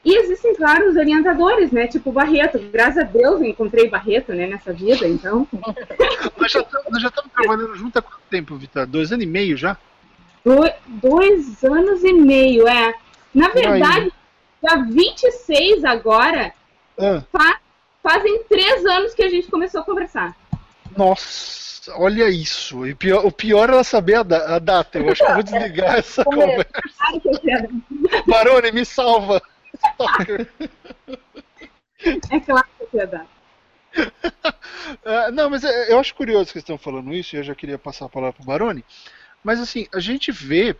E 0.05 0.17
existem, 0.17 0.55
claro, 0.55 0.88
os 0.88 0.97
orientadores, 0.97 1.71
né? 1.73 1.87
Tipo 1.87 2.12
Barreto. 2.12 2.59
Graças 2.73 2.99
a 2.99 3.02
Deus 3.02 3.40
eu 3.40 3.45
encontrei 3.45 3.88
Barreto, 3.88 4.33
né, 4.33 4.47
nessa 4.47 4.73
vida, 4.73 5.07
então. 5.07 5.47
nós, 6.38 6.52
já 6.52 6.61
estamos, 6.61 6.87
nós 6.90 7.02
já 7.02 7.09
estamos 7.09 7.33
trabalhando 7.33 7.75
junto 7.75 7.99
há 7.99 8.02
quanto 8.02 8.21
tempo, 8.31 8.57
Vitor? 8.57 8.87
Dois 8.87 9.12
anos 9.12 9.25
e 9.25 9.28
meio 9.28 9.57
já? 9.57 9.76
Do, 10.45 10.57
dois 10.87 11.62
anos 11.64 12.02
e 12.05 12.12
meio, 12.12 12.67
é. 12.67 12.95
Na 13.35 13.49
verdade, 13.49 14.12
dia 14.62 14.76
26 14.88 15.85
agora, 15.85 16.55
ah. 16.99 17.23
Fa 17.31 17.61
fazem 18.02 18.43
três 18.45 18.85
anos 18.87 19.14
que 19.14 19.23
a 19.23 19.28
gente 19.28 19.49
começou 19.49 19.81
a 19.81 19.85
conversar. 19.85 20.35
Nossa, 20.97 21.93
olha 21.97 22.28
isso. 22.28 22.87
E 22.87 22.95
pior, 22.95 23.25
o 23.25 23.31
pior 23.31 23.69
era 23.69 23.85
saber 23.85 24.14
a, 24.14 24.23
da 24.23 24.57
a, 24.57 24.59
data. 24.59 24.99
Eu 24.99 25.11
acho 25.11 25.25
que 25.25 25.31
eu 25.31 25.35
vou 25.35 25.43
desligar 25.43 25.95
essa 25.99 26.25
conversa. 26.25 26.67
Barone, 28.26 28.73
me 28.73 28.85
salva. 28.85 29.43
É 32.31 32.41
claro 32.41 32.67
que 32.91 33.07
data. 33.07 33.27
Uh, 33.97 35.33
não, 35.33 35.51
mas 35.51 35.65
é, 35.65 35.93
eu 35.93 35.99
acho 35.99 36.15
curioso 36.15 36.53
que 36.53 36.59
estão 36.59 36.79
falando 36.79 37.13
isso, 37.15 37.35
e 37.35 37.39
eu 37.39 37.43
já 37.43 37.55
queria 37.55 37.79
passar 37.79 38.07
a 38.07 38.09
palavra 38.09 38.35
para 38.35 38.43
o 38.43 38.47
Barone. 38.47 38.85
Mas 39.43 39.61
assim, 39.61 39.87
a 39.93 40.01
gente 40.01 40.31
vê 40.31 40.77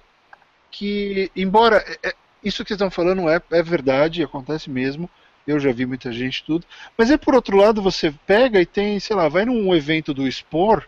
que, 0.71 1.31
embora 1.35 1.85
é, 2.02 2.09
é 2.09 2.14
isso 2.43 2.64
que 2.64 2.73
estão 2.73 2.90
falando 2.90 3.28
é, 3.28 3.40
é 3.50 3.62
verdade, 3.62 4.23
acontece 4.23 4.71
mesmo, 4.71 5.09
eu 5.47 5.59
já 5.59 5.73
vi 5.73 5.87
muita 5.87 6.12
gente 6.12 6.45
tudo. 6.45 6.67
Mas 6.97 7.11
é 7.11 7.17
por 7.17 7.35
outro 7.35 7.57
lado, 7.57 7.83
você 7.83 8.12
pega 8.26 8.61
e 8.61 8.67
tem, 8.67 9.00
sei 9.00 9.17
lá, 9.17 9.28
vai 9.28 9.45
num 9.45 9.75
evento 9.75 10.12
do 10.12 10.31
Spore 10.31 10.85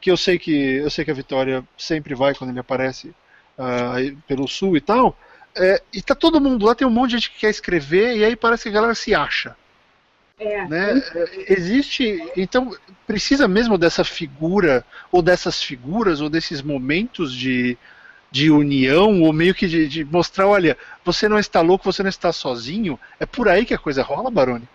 que 0.00 0.10
eu 0.10 0.16
sei 0.16 0.38
que 0.38 0.76
eu 0.76 0.90
sei 0.90 1.04
que 1.04 1.10
a 1.10 1.14
Vitória 1.14 1.64
sempre 1.76 2.14
vai 2.14 2.34
quando 2.34 2.50
ele 2.50 2.60
aparece 2.60 3.08
uh, 3.58 4.16
pelo 4.26 4.48
sul 4.48 4.76
e 4.76 4.80
tal. 4.80 5.16
É, 5.54 5.82
e 5.92 6.00
tá 6.02 6.14
todo 6.14 6.40
mundo 6.40 6.64
lá, 6.66 6.74
tem 6.74 6.86
um 6.86 6.90
monte 6.90 7.10
de 7.10 7.16
gente 7.16 7.30
que 7.30 7.40
quer 7.40 7.50
escrever, 7.50 8.16
e 8.16 8.24
aí 8.24 8.36
parece 8.36 8.64
que 8.64 8.68
a 8.68 8.72
galera 8.72 8.94
se 8.94 9.14
acha. 9.14 9.56
É. 10.38 10.66
Né? 10.66 11.02
Existe. 11.48 12.22
Então, 12.36 12.74
precisa 13.06 13.48
mesmo 13.48 13.76
dessa 13.76 14.04
figura, 14.04 14.84
ou 15.10 15.20
dessas 15.20 15.60
figuras, 15.62 16.20
ou 16.20 16.30
desses 16.30 16.62
momentos 16.62 17.34
de, 17.34 17.76
de 18.30 18.50
união, 18.50 19.22
ou 19.22 19.32
meio 19.32 19.54
que 19.54 19.66
de, 19.66 19.88
de, 19.88 20.04
mostrar: 20.04 20.46
olha, 20.46 20.76
você 21.04 21.28
não 21.28 21.38
está 21.38 21.60
louco, 21.60 21.90
você 21.90 22.02
não 22.02 22.10
está 22.10 22.32
sozinho. 22.32 22.98
É 23.18 23.26
por 23.26 23.48
aí 23.48 23.64
que 23.66 23.74
a 23.74 23.78
coisa 23.78 24.02
rola, 24.02 24.30
Baroni? 24.30 24.68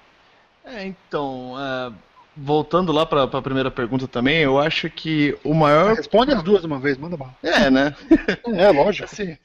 É, 0.66 0.86
então. 0.86 1.54
Uh, 1.54 1.94
voltando 2.36 2.92
lá 2.92 3.06
para 3.06 3.24
a 3.24 3.42
primeira 3.42 3.70
pergunta 3.70 4.08
também, 4.08 4.40
eu 4.40 4.60
acho 4.60 4.90
que 4.90 5.38
o 5.44 5.54
maior. 5.54 5.96
Responde 5.96 6.34
as 6.34 6.44
duas 6.44 6.62
de 6.62 6.68
uma 6.68 6.80
vez, 6.80 6.98
manda 6.98 7.16
mal. 7.16 7.34
É, 7.44 7.70
né? 7.70 7.96
é, 8.56 8.70
lógico. 8.72 9.06
Assim, 9.06 9.38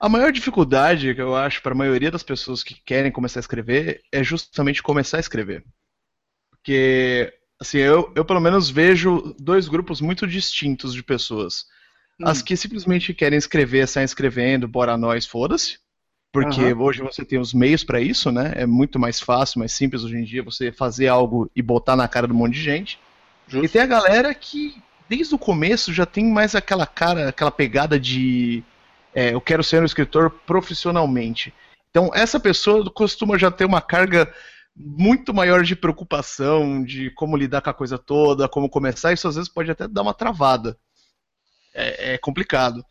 a 0.00 0.08
maior 0.08 0.32
dificuldade 0.32 1.14
que 1.14 1.20
eu 1.20 1.36
acho 1.36 1.62
para 1.62 1.72
a 1.72 1.76
maioria 1.76 2.10
das 2.10 2.22
pessoas 2.22 2.64
que 2.64 2.74
querem 2.74 3.12
começar 3.12 3.38
a 3.38 3.42
escrever 3.42 4.00
é 4.10 4.24
justamente 4.24 4.82
começar 4.82 5.18
a 5.18 5.20
escrever. 5.20 5.62
Porque, 6.50 7.30
assim, 7.60 7.78
eu, 7.78 8.10
eu 8.16 8.24
pelo 8.24 8.40
menos 8.40 8.70
vejo 8.70 9.34
dois 9.38 9.68
grupos 9.68 10.00
muito 10.00 10.26
distintos 10.26 10.94
de 10.94 11.02
pessoas. 11.02 11.66
Hum. 12.18 12.26
As 12.26 12.40
que 12.40 12.56
simplesmente 12.56 13.12
querem 13.12 13.38
escrever, 13.38 13.86
saem 13.86 14.06
escrevendo, 14.06 14.66
bora 14.66 14.96
nós, 14.96 15.26
foda-se. 15.26 15.78
Porque 16.32 16.72
uhum. 16.72 16.82
hoje 16.82 17.02
você 17.02 17.24
tem 17.24 17.38
os 17.38 17.52
meios 17.52 17.82
para 17.82 18.00
isso, 18.00 18.30
né? 18.30 18.52
É 18.54 18.64
muito 18.64 18.98
mais 18.98 19.20
fácil, 19.20 19.58
mais 19.58 19.72
simples 19.72 20.04
hoje 20.04 20.16
em 20.16 20.24
dia 20.24 20.44
você 20.44 20.70
fazer 20.70 21.08
algo 21.08 21.50
e 21.56 21.60
botar 21.60 21.96
na 21.96 22.06
cara 22.06 22.26
de 22.26 22.32
um 22.32 22.36
monte 22.36 22.54
de 22.54 22.62
gente. 22.62 23.00
Justo. 23.48 23.66
E 23.66 23.68
tem 23.68 23.82
a 23.82 23.86
galera 23.86 24.32
que, 24.32 24.80
desde 25.08 25.34
o 25.34 25.38
começo, 25.38 25.92
já 25.92 26.06
tem 26.06 26.24
mais 26.24 26.54
aquela 26.54 26.86
cara, 26.86 27.28
aquela 27.28 27.50
pegada 27.50 27.98
de 27.98 28.62
é, 29.14 29.34
eu 29.34 29.40
quero 29.40 29.64
ser 29.64 29.82
um 29.82 29.84
escritor 29.84 30.30
profissionalmente. 30.30 31.52
Então, 31.90 32.10
essa 32.14 32.38
pessoa 32.38 32.88
costuma 32.90 33.36
já 33.36 33.50
ter 33.50 33.64
uma 33.64 33.80
carga 33.80 34.32
muito 34.76 35.34
maior 35.34 35.62
de 35.64 35.74
preocupação, 35.74 36.82
de 36.84 37.10
como 37.10 37.36
lidar 37.36 37.60
com 37.60 37.70
a 37.70 37.74
coisa 37.74 37.98
toda, 37.98 38.48
como 38.48 38.70
começar. 38.70 39.12
Isso 39.12 39.28
às 39.28 39.34
vezes 39.34 39.50
pode 39.50 39.70
até 39.70 39.88
dar 39.88 40.02
uma 40.02 40.14
travada. 40.14 40.78
É, 41.74 42.14
é 42.14 42.18
complicado. 42.18 42.84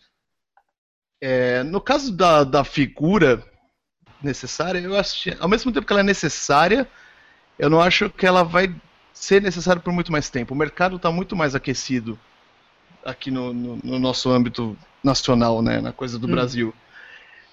É, 1.21 1.63
no 1.63 1.81
caso 1.81 2.15
da, 2.15 2.43
da 2.43 2.63
figura 2.63 3.43
necessária, 4.21 4.79
eu 4.79 4.97
acho 4.97 5.29
ao 5.39 5.49
mesmo 5.49 5.71
tempo 5.71 5.85
que 5.85 5.93
ela 5.93 6.01
é 6.01 6.03
necessária, 6.03 6.88
eu 7.57 7.69
não 7.69 7.81
acho 7.81 8.09
que 8.09 8.25
ela 8.25 8.43
vai 8.43 8.73
ser 9.13 9.41
necessária 9.41 9.81
por 9.81 9.93
muito 9.93 10.11
mais 10.11 10.29
tempo. 10.29 10.53
O 10.53 10.57
mercado 10.57 10.97
está 10.97 11.11
muito 11.11 11.35
mais 11.35 11.55
aquecido 11.55 12.19
aqui 13.06 13.32
no, 13.32 13.53
no, 13.53 13.79
no 13.84 14.00
nosso 14.00 14.29
âmbito 14.29 14.77
nacional, 15.03 15.62
né, 15.62 15.79
na 15.79 15.91
coisa 15.91 16.18
do 16.20 16.27
hum. 16.27 16.32
Brasil. 16.32 16.74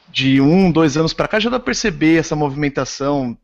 De 0.08 0.40
um, 0.40 0.70
dois 0.70 0.96
anos 0.96 1.12
para 1.12 1.28
cá 1.28 1.40
já 1.40 1.50
dá 1.50 1.58
para 1.58 1.66
perceber 1.66 2.18
essa 2.18 2.36
movimentação, 2.36 3.36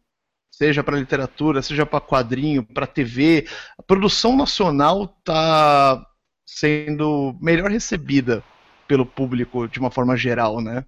seja 0.50 0.84
para 0.84 0.98
literatura, 0.98 1.60
seja 1.62 1.84
para 1.84 2.00
quadrinho, 2.00 2.62
para 2.62 2.86
TV. 2.86 3.46
A 3.78 3.82
produção 3.82 4.36
nacional 4.36 5.16
está 5.18 6.04
sendo 6.46 7.36
melhor 7.40 7.70
recebida 7.70 8.44
pelo 8.86 9.06
público 9.06 9.66
de 9.66 9.80
uma 9.80 9.90
forma 9.90 10.16
geral, 10.16 10.60
né? 10.60 10.84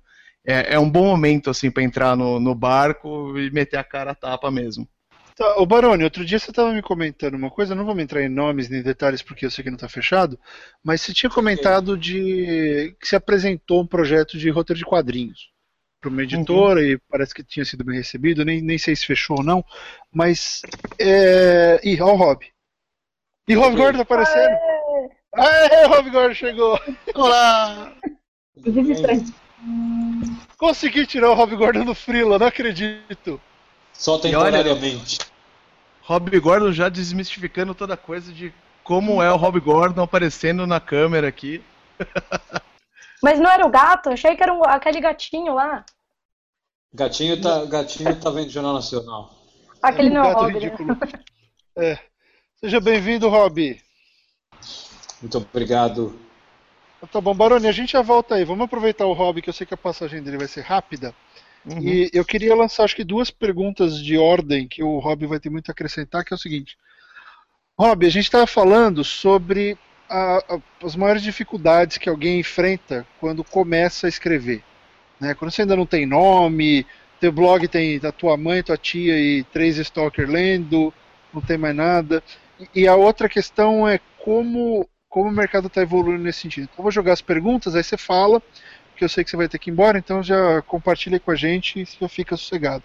É, 0.46 0.74
é 0.74 0.78
um 0.78 0.90
bom 0.90 1.06
momento 1.06 1.48
assim 1.48 1.70
para 1.70 1.82
entrar 1.82 2.16
no, 2.16 2.38
no 2.38 2.54
barco 2.54 3.36
e 3.38 3.50
meter 3.50 3.78
a 3.78 3.84
cara 3.84 4.10
a 4.12 4.14
tapa 4.14 4.50
mesmo. 4.50 4.86
Tá, 5.36 5.56
ô 5.56 5.66
Baroni, 5.66 6.04
outro 6.04 6.24
dia 6.24 6.38
você 6.38 6.50
estava 6.50 6.72
me 6.72 6.80
comentando 6.80 7.34
uma 7.34 7.50
coisa, 7.50 7.74
não 7.74 7.84
vou 7.84 7.98
entrar 7.98 8.22
em 8.22 8.28
nomes 8.28 8.68
nem 8.68 8.82
detalhes 8.82 9.20
porque 9.20 9.44
eu 9.44 9.50
sei 9.50 9.64
que 9.64 9.70
não 9.70 9.74
está 9.74 9.88
fechado, 9.88 10.38
mas 10.82 11.00
você 11.00 11.12
tinha 11.12 11.28
comentado 11.28 11.98
de 11.98 12.94
que 13.00 13.08
se 13.08 13.16
apresentou 13.16 13.82
um 13.82 13.86
projeto 13.86 14.38
de 14.38 14.48
roteiro 14.48 14.78
de 14.78 14.84
quadrinhos 14.84 15.50
para 16.00 16.08
uma 16.08 16.22
editora 16.22 16.80
uhum. 16.80 16.86
e 16.86 16.98
parece 17.10 17.34
que 17.34 17.42
tinha 17.42 17.64
sido 17.64 17.82
bem 17.82 17.96
recebido, 17.96 18.44
nem, 18.44 18.62
nem 18.62 18.78
sei 18.78 18.94
se 18.94 19.06
fechou 19.06 19.38
ou 19.38 19.42
não, 19.42 19.64
mas. 20.12 20.62
É... 21.00 21.80
Ih, 21.82 22.00
olha 22.00 22.12
o 22.12 22.16
Rob. 22.16 22.46
E 23.48 23.54
Rob 23.54 23.74
Gordon 23.74 24.02
aparecendo! 24.02 24.56
Aê, 25.34 25.86
Rob 25.86 26.10
Gordon 26.10 26.34
chegou! 26.34 26.78
Olá! 27.14 27.92
Consegui 30.56 31.06
tirar 31.06 31.30
o 31.30 31.34
Rob 31.34 31.56
Gordon 31.56 31.84
do 31.84 31.94
Freela, 31.94 32.38
não 32.38 32.46
acredito! 32.46 33.40
Só 33.94 34.18
temporariamente. 34.18 35.18
Rob 36.02 36.38
Gordon 36.38 36.72
já 36.72 36.88
desmistificando 36.88 37.74
toda 37.74 37.94
a 37.94 37.96
coisa 37.96 38.32
de 38.32 38.52
como 38.82 39.22
é 39.22 39.32
o 39.32 39.36
Rob 39.36 39.58
Gordon 39.60 40.02
aparecendo 40.02 40.66
na 40.66 40.78
câmera 40.78 41.26
aqui. 41.26 41.64
Mas 43.22 43.40
não 43.40 43.50
era 43.50 43.66
o 43.66 43.70
gato? 43.70 44.10
Achei 44.10 44.36
que 44.36 44.42
era 44.42 44.52
um, 44.52 44.62
aquele 44.64 45.00
gatinho 45.00 45.54
lá. 45.54 45.82
Gatinho 46.92 47.40
tá, 47.40 47.64
gatinho 47.64 48.20
tá 48.20 48.30
vendo 48.30 48.50
Jornal 48.50 48.74
Nacional. 48.74 49.34
Aquele 49.82 50.08
é 50.08 50.10
um 50.10 50.14
não 50.14 50.24
é 50.24 50.28
o 50.28 50.34
Rob, 50.34 50.52
né? 50.52 50.58
ridículo. 50.58 50.88
Né? 50.88 51.24
É. 51.76 51.98
Seja 52.60 52.80
bem-vindo, 52.80 53.28
Rob. 53.28 53.80
Muito 55.22 55.38
obrigado. 55.38 56.18
Tá 57.10 57.20
bom, 57.20 57.34
Baroni, 57.34 57.66
a 57.66 57.72
gente 57.72 57.92
já 57.92 58.02
volta 58.02 58.34
aí. 58.34 58.44
Vamos 58.44 58.64
aproveitar 58.64 59.06
o 59.06 59.12
Rob, 59.12 59.40
que 59.40 59.48
eu 59.48 59.54
sei 59.54 59.66
que 59.66 59.74
a 59.74 59.78
passagem 59.78 60.22
dele 60.22 60.38
vai 60.38 60.48
ser 60.48 60.60
rápida. 60.60 61.14
Uhum. 61.66 61.80
E 61.80 62.10
eu 62.12 62.24
queria 62.24 62.54
lançar, 62.54 62.84
acho 62.84 62.96
que 62.96 63.04
duas 63.04 63.30
perguntas 63.30 63.98
de 63.98 64.18
ordem 64.18 64.68
que 64.68 64.82
o 64.82 64.98
Rob 64.98 65.26
vai 65.26 65.40
ter 65.40 65.50
muito 65.50 65.70
a 65.70 65.72
acrescentar, 65.72 66.24
que 66.24 66.34
é 66.34 66.36
o 66.36 66.38
seguinte. 66.38 66.76
Rob, 67.78 68.06
a 68.06 68.10
gente 68.10 68.24
estava 68.24 68.46
falando 68.46 69.02
sobre 69.02 69.76
a, 70.08 70.36
a, 70.36 70.60
as 70.82 70.94
maiores 70.94 71.22
dificuldades 71.22 71.96
que 71.96 72.08
alguém 72.08 72.40
enfrenta 72.40 73.06
quando 73.18 73.42
começa 73.42 74.06
a 74.06 74.08
escrever. 74.08 74.62
Né? 75.18 75.34
Quando 75.34 75.50
você 75.50 75.62
ainda 75.62 75.76
não 75.76 75.86
tem 75.86 76.06
nome, 76.06 76.86
teu 77.18 77.32
blog 77.32 77.66
tem 77.66 78.00
a 78.04 78.12
tua 78.12 78.36
mãe, 78.36 78.62
tua 78.62 78.76
tia 78.76 79.18
e 79.18 79.42
três 79.44 79.78
stalker 79.78 80.28
lendo, 80.28 80.92
não 81.32 81.40
tem 81.40 81.56
mais 81.56 81.74
nada. 81.74 82.22
E, 82.60 82.82
e 82.82 82.88
a 82.88 82.94
outra 82.94 83.28
questão 83.28 83.88
é 83.88 83.98
como, 84.22 84.88
como 85.08 85.30
o 85.30 85.32
mercado 85.32 85.68
está 85.68 85.80
evoluindo 85.80 86.22
nesse 86.22 86.40
sentido. 86.40 86.64
Então 86.64 86.76
eu 86.78 86.82
vou 86.82 86.92
jogar 86.92 87.14
as 87.14 87.22
perguntas, 87.22 87.74
aí 87.74 87.82
você 87.82 87.96
fala 87.96 88.42
porque 88.94 89.04
eu 89.04 89.08
sei 89.08 89.24
que 89.24 89.30
você 89.30 89.36
vai 89.36 89.48
ter 89.48 89.58
que 89.58 89.70
ir 89.70 89.72
embora, 89.72 89.98
então 89.98 90.22
já 90.22 90.62
compartilha 90.62 91.18
com 91.18 91.32
a 91.32 91.34
gente 91.34 91.80
e 91.80 91.88
já 92.00 92.08
fica 92.08 92.36
sossegado. 92.36 92.84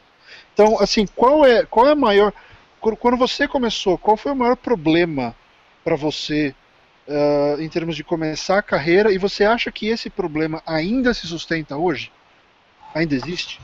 Então, 0.52 0.80
assim, 0.80 1.06
qual 1.06 1.46
é, 1.46 1.64
qual 1.66 1.88
é 1.88 1.92
a 1.92 1.96
maior. 1.96 2.34
Quando 2.82 3.16
você 3.16 3.48
começou, 3.48 3.96
qual 3.96 4.18
foi 4.18 4.32
o 4.32 4.36
maior 4.36 4.56
problema 4.56 5.36
para 5.84 5.96
você 5.96 6.56
uh, 7.08 7.62
em 7.62 7.70
termos 7.70 7.96
de 7.96 8.04
começar 8.04 8.58
a 8.58 8.64
carreira? 8.64 9.14
E 9.14 9.20
você 9.20 9.44
acha 9.44 9.72
que 9.72 9.88
esse 9.88 10.10
problema 10.10 10.64
ainda 10.66 11.14
se 11.14 11.28
sustenta 11.28 11.78
hoje? 11.78 12.12
Ainda 12.96 13.14
existe? 13.14 13.62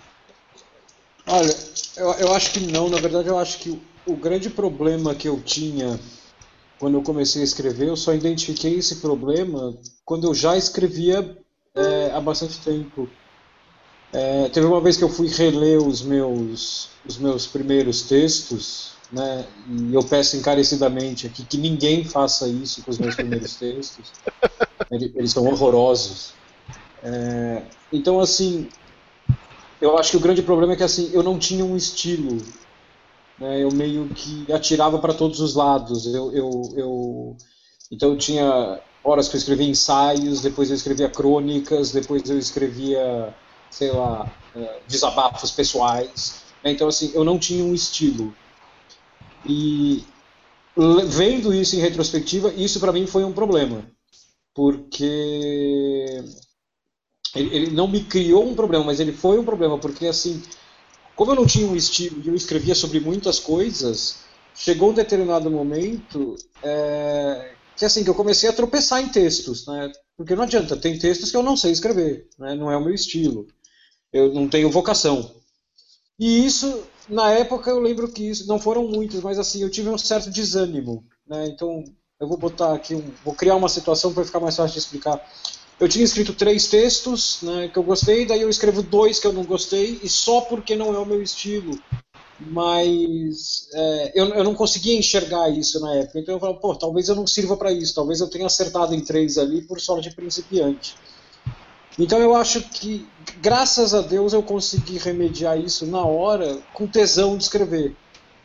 Olha, 1.26 1.56
eu, 1.98 2.12
eu 2.14 2.36
acho 2.36 2.52
que 2.52 2.60
não. 2.60 2.90
Na 2.90 3.00
verdade, 3.00 3.28
eu 3.28 3.40
acho 3.40 3.58
que 3.58 3.72
o, 3.72 3.82
o 4.06 4.16
grande 4.16 4.52
problema 4.52 5.16
que 5.16 5.28
eu 5.28 5.42
tinha 5.42 6.00
quando 6.78 6.96
eu 6.96 7.02
comecei 7.02 7.42
a 7.42 7.46
escrever, 7.46 7.88
eu 7.88 7.98
só 7.98 8.14
identifiquei 8.14 8.76
esse 8.76 8.98
problema 8.98 9.76
quando 10.04 10.28
eu 10.28 10.36
já 10.36 10.56
escrevia 10.56 11.36
é, 11.76 12.12
há 12.12 12.22
bastante 12.22 12.64
tempo. 12.64 13.10
É, 14.14 14.50
teve 14.50 14.66
uma 14.66 14.80
vez 14.80 14.96
que 14.96 15.04
eu 15.04 15.10
fui 15.10 15.28
reler 15.28 15.78
os 15.86 16.02
meus, 16.02 17.02
os 17.06 17.18
meus 17.18 17.48
primeiros 17.48 18.04
textos, 18.04 18.94
né, 19.12 19.46
e 19.68 19.94
eu 19.94 20.02
peço 20.04 20.38
encarecidamente 20.38 21.28
aqui 21.28 21.46
que 21.46 21.58
ninguém 21.58 22.06
faça 22.06 22.48
isso 22.48 22.84
com 22.84 22.92
os 22.92 22.98
meus 22.98 23.16
primeiros 23.16 23.56
textos. 23.60 24.14
Eles 24.92 25.32
são 25.32 25.46
horrorosos. 25.46 26.36
É, 27.04 27.70
então, 27.92 28.20
assim, 28.20 28.70
eu 29.82 29.98
acho 29.98 30.12
que 30.12 30.18
o 30.18 30.22
grande 30.22 30.42
problema 30.42 30.74
é 30.74 30.76
que 30.76 30.84
assim, 30.84 31.12
eu 31.12 31.22
não 31.22 31.38
tinha 31.38 31.66
um 31.66 31.76
estilo. 31.76 32.38
Né, 33.38 33.62
eu 33.62 33.70
meio 33.70 34.08
que 34.14 34.50
atirava 34.52 34.98
para 35.00 35.14
todos 35.14 35.42
os 35.42 35.56
lados. 35.56 36.06
Eu, 36.08 36.32
eu, 36.32 36.74
eu, 36.78 37.38
então 37.92 38.12
eu 38.12 38.18
tinha 38.18 38.82
horas 39.06 39.28
que 39.28 39.36
eu 39.36 39.38
escrevia 39.38 39.70
ensaios, 39.70 40.42
depois 40.42 40.70
eu 40.70 40.76
escrevia 40.76 41.08
crônicas, 41.08 41.92
depois 41.92 42.28
eu 42.28 42.40
escrevia, 42.40 43.34
sei 43.70 43.92
lá, 43.92 44.36
é, 44.56 44.82
desabafos 44.88 45.52
pessoais. 45.52 46.42
Né? 46.64 46.72
Então, 46.72 46.88
assim, 46.88 47.12
eu 47.14 47.24
não 47.24 47.38
tinha 47.38 47.64
um 47.64 47.74
estilo. 47.74 48.34
E 49.48 50.04
vendo 51.08 51.54
isso 51.54 51.76
em 51.76 51.80
retrospectiva, 51.80 52.52
isso 52.54 52.80
para 52.80 52.92
mim 52.92 53.06
foi 53.06 53.24
um 53.24 53.32
problema. 53.32 53.86
Porque 54.56 56.24
ele, 57.36 57.70
não 57.72 57.88
me 57.88 58.04
criou 58.04 58.48
um 58.48 58.56
problema, 58.56 58.86
mas 58.86 59.00
ele 59.00 59.12
foi 59.12 59.38
um 59.38 59.46
problema, 59.46 59.78
porque 59.78 60.08
assim, 60.08 60.42
como 61.16 61.32
eu 61.32 61.36
não 61.36 61.46
tinha 61.46 61.68
um 61.68 61.76
estilo 61.76 62.22
e 62.24 62.28
eu 62.30 62.36
escrevia 62.36 62.74
sobre 62.74 63.00
muitas 63.00 63.40
coisas, 63.40 64.24
chegou 64.56 64.92
um 64.92 64.94
determinado 64.94 65.52
momento 65.52 66.36
é, 66.64 67.55
que 67.76 67.86
assim 67.86 68.04
que 68.04 68.10
eu 68.10 68.16
comecei 68.16 68.50
a 68.50 68.54
tropeçar 68.54 69.02
em 69.02 69.10
textos, 69.10 69.66
né? 69.68 69.92
Porque 70.18 70.36
não 70.36 70.44
adianta, 70.44 70.78
tem 70.78 70.98
textos 70.98 71.32
que 71.32 71.38
eu 71.38 71.44
não 71.44 71.58
sei 71.58 71.72
escrever, 71.72 72.30
né? 72.40 72.56
Não 72.56 72.72
é 72.72 72.78
o 72.78 72.84
meu 72.84 72.94
estilo. 72.94 73.48
Eu 74.14 74.34
não 74.34 74.48
tenho 74.48 74.72
vocação. 74.72 75.36
E 76.18 76.46
isso, 76.46 76.84
na 77.10 77.32
época, 77.32 77.70
eu 77.70 77.80
lembro 77.80 78.12
que 78.12 78.30
isso 78.30 78.48
não 78.48 78.60
foram 78.60 78.88
muitos, 78.88 79.22
mas 79.22 79.38
assim, 79.38 79.62
eu 79.62 79.70
tive 79.70 79.90
um 79.90 79.98
certo 79.98 80.30
desânimo, 80.30 81.06
né? 81.28 81.48
Então, 81.48 81.84
eu 82.20 82.28
vou 82.28 82.38
botar 82.38 82.74
aqui, 82.74 82.96
um, 82.96 83.12
vou 83.24 83.34
criar 83.34 83.56
uma 83.56 83.68
situação 83.68 84.14
para 84.14 84.24
ficar 84.24 84.40
mais 84.40 84.56
fácil 84.56 84.74
de 84.74 84.80
explicar. 84.80 85.22
Eu 85.78 85.90
tinha 85.90 86.06
escrito 86.06 86.34
três 86.34 86.70
textos 86.70 87.42
né, 87.42 87.68
que 87.68 87.78
eu 87.78 87.84
gostei, 87.84 88.26
daí 88.26 88.42
eu 88.42 88.50
escrevo 88.50 88.82
dois 88.82 89.20
que 89.20 89.28
eu 89.28 89.34
não 89.34 89.44
gostei, 89.44 90.00
e 90.02 90.08
só 90.08 90.40
porque 90.40 90.76
não 90.76 90.96
é 90.96 91.00
o 91.00 91.06
meu 91.06 91.22
estilo. 91.22 91.78
Mas 92.40 93.70
é, 93.74 94.12
eu, 94.14 94.28
eu 94.34 94.44
não 94.44 94.54
conseguia 94.54 94.98
enxergar 94.98 95.50
isso 95.50 95.80
na 95.80 95.96
época. 95.96 96.20
Então 96.20 96.36
eu 96.36 96.40
falo, 96.40 96.56
pô, 96.56 96.76
talvez 96.76 97.08
eu 97.08 97.16
não 97.16 97.26
sirva 97.26 97.56
para 97.56 97.72
isso, 97.72 97.96
talvez 97.96 98.20
eu 98.20 98.30
tenha 98.30 98.46
acertado 98.46 98.94
em 98.94 99.02
três 99.02 99.38
ali 99.38 99.62
por 99.62 99.80
sorte 99.80 100.10
de 100.10 100.16
principiante. 100.16 100.96
Então 101.98 102.20
eu 102.20 102.36
acho 102.36 102.62
que, 102.62 103.08
graças 103.42 103.94
a 103.94 104.02
Deus, 104.02 104.34
eu 104.34 104.44
consegui 104.44 104.98
remediar 104.98 105.58
isso 105.58 105.86
na 105.86 106.04
hora, 106.04 106.58
com 106.74 106.86
tesão 106.86 107.38
de 107.38 107.44
escrever. 107.44 107.96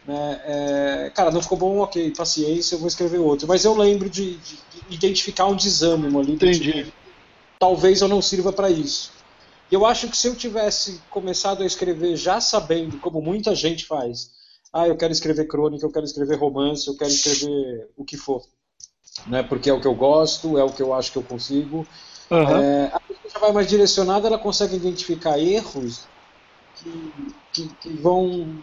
Né? 0.07 0.41
É, 0.45 1.13
cara, 1.15 1.33
não 1.33 1.43
ficou 1.43 1.59
bom, 1.59 1.79
ok, 1.79 2.13
paciência, 2.17 2.77
eu 2.77 2.79
vou 2.79 2.87
escrever 2.87 3.19
outro. 3.19 3.49
Mas 3.49 3.65
eu 3.65 3.77
lembro 3.77 4.09
de, 4.09 4.37
de 4.37 4.59
identificar 4.89 5.47
um 5.47 5.57
desânimo 5.57 6.21
ali. 6.21 6.33
Entendi. 6.33 6.73
Tipo, 6.73 6.93
talvez 7.59 8.01
eu 8.01 8.09
não 8.09 8.23
sirva 8.23 8.53
para 8.53 8.71
isso. 8.71 9.11
Eu 9.71 9.87
acho 9.87 10.09
que 10.09 10.17
se 10.17 10.27
eu 10.27 10.35
tivesse 10.35 11.01
começado 11.11 11.63
a 11.63 11.67
escrever 11.67 12.17
já 12.17 12.41
sabendo, 12.41 12.99
como 12.99 13.23
muita 13.23 13.55
gente 13.55 13.87
faz, 13.87 14.31
ah, 14.73 14.87
eu 14.87 14.97
quero 14.97 15.13
escrever 15.13 15.47
crônica, 15.47 15.85
eu 15.85 15.93
quero 15.93 16.05
escrever 16.05 16.37
romance, 16.37 16.89
eu 16.89 16.97
quero 16.97 17.11
escrever 17.11 17.89
o 17.97 18.05
que 18.05 18.17
for, 18.17 18.43
né? 19.27 19.43
Porque 19.43 19.71
é 19.71 19.73
o 19.73 19.81
que 19.81 19.87
eu 19.87 19.95
gosto, 19.95 20.59
é 20.59 20.65
o 20.65 20.73
que 20.73 20.83
eu 20.83 20.93
acho 20.93 21.13
que 21.13 21.19
eu 21.19 21.23
consigo. 21.23 21.87
Uhum. 22.31 22.59
É, 22.59 22.91
a 22.93 23.01
pessoa 23.01 23.31
já 23.33 23.39
vai 23.41 23.53
mais 23.53 23.69
direcionada, 23.69 24.29
ela 24.29 24.39
consegue 24.39 24.77
identificar 24.77 25.39
erros 25.39 26.05
que, 26.77 27.13
que, 27.53 27.69
que 27.81 27.89
vão 27.91 28.63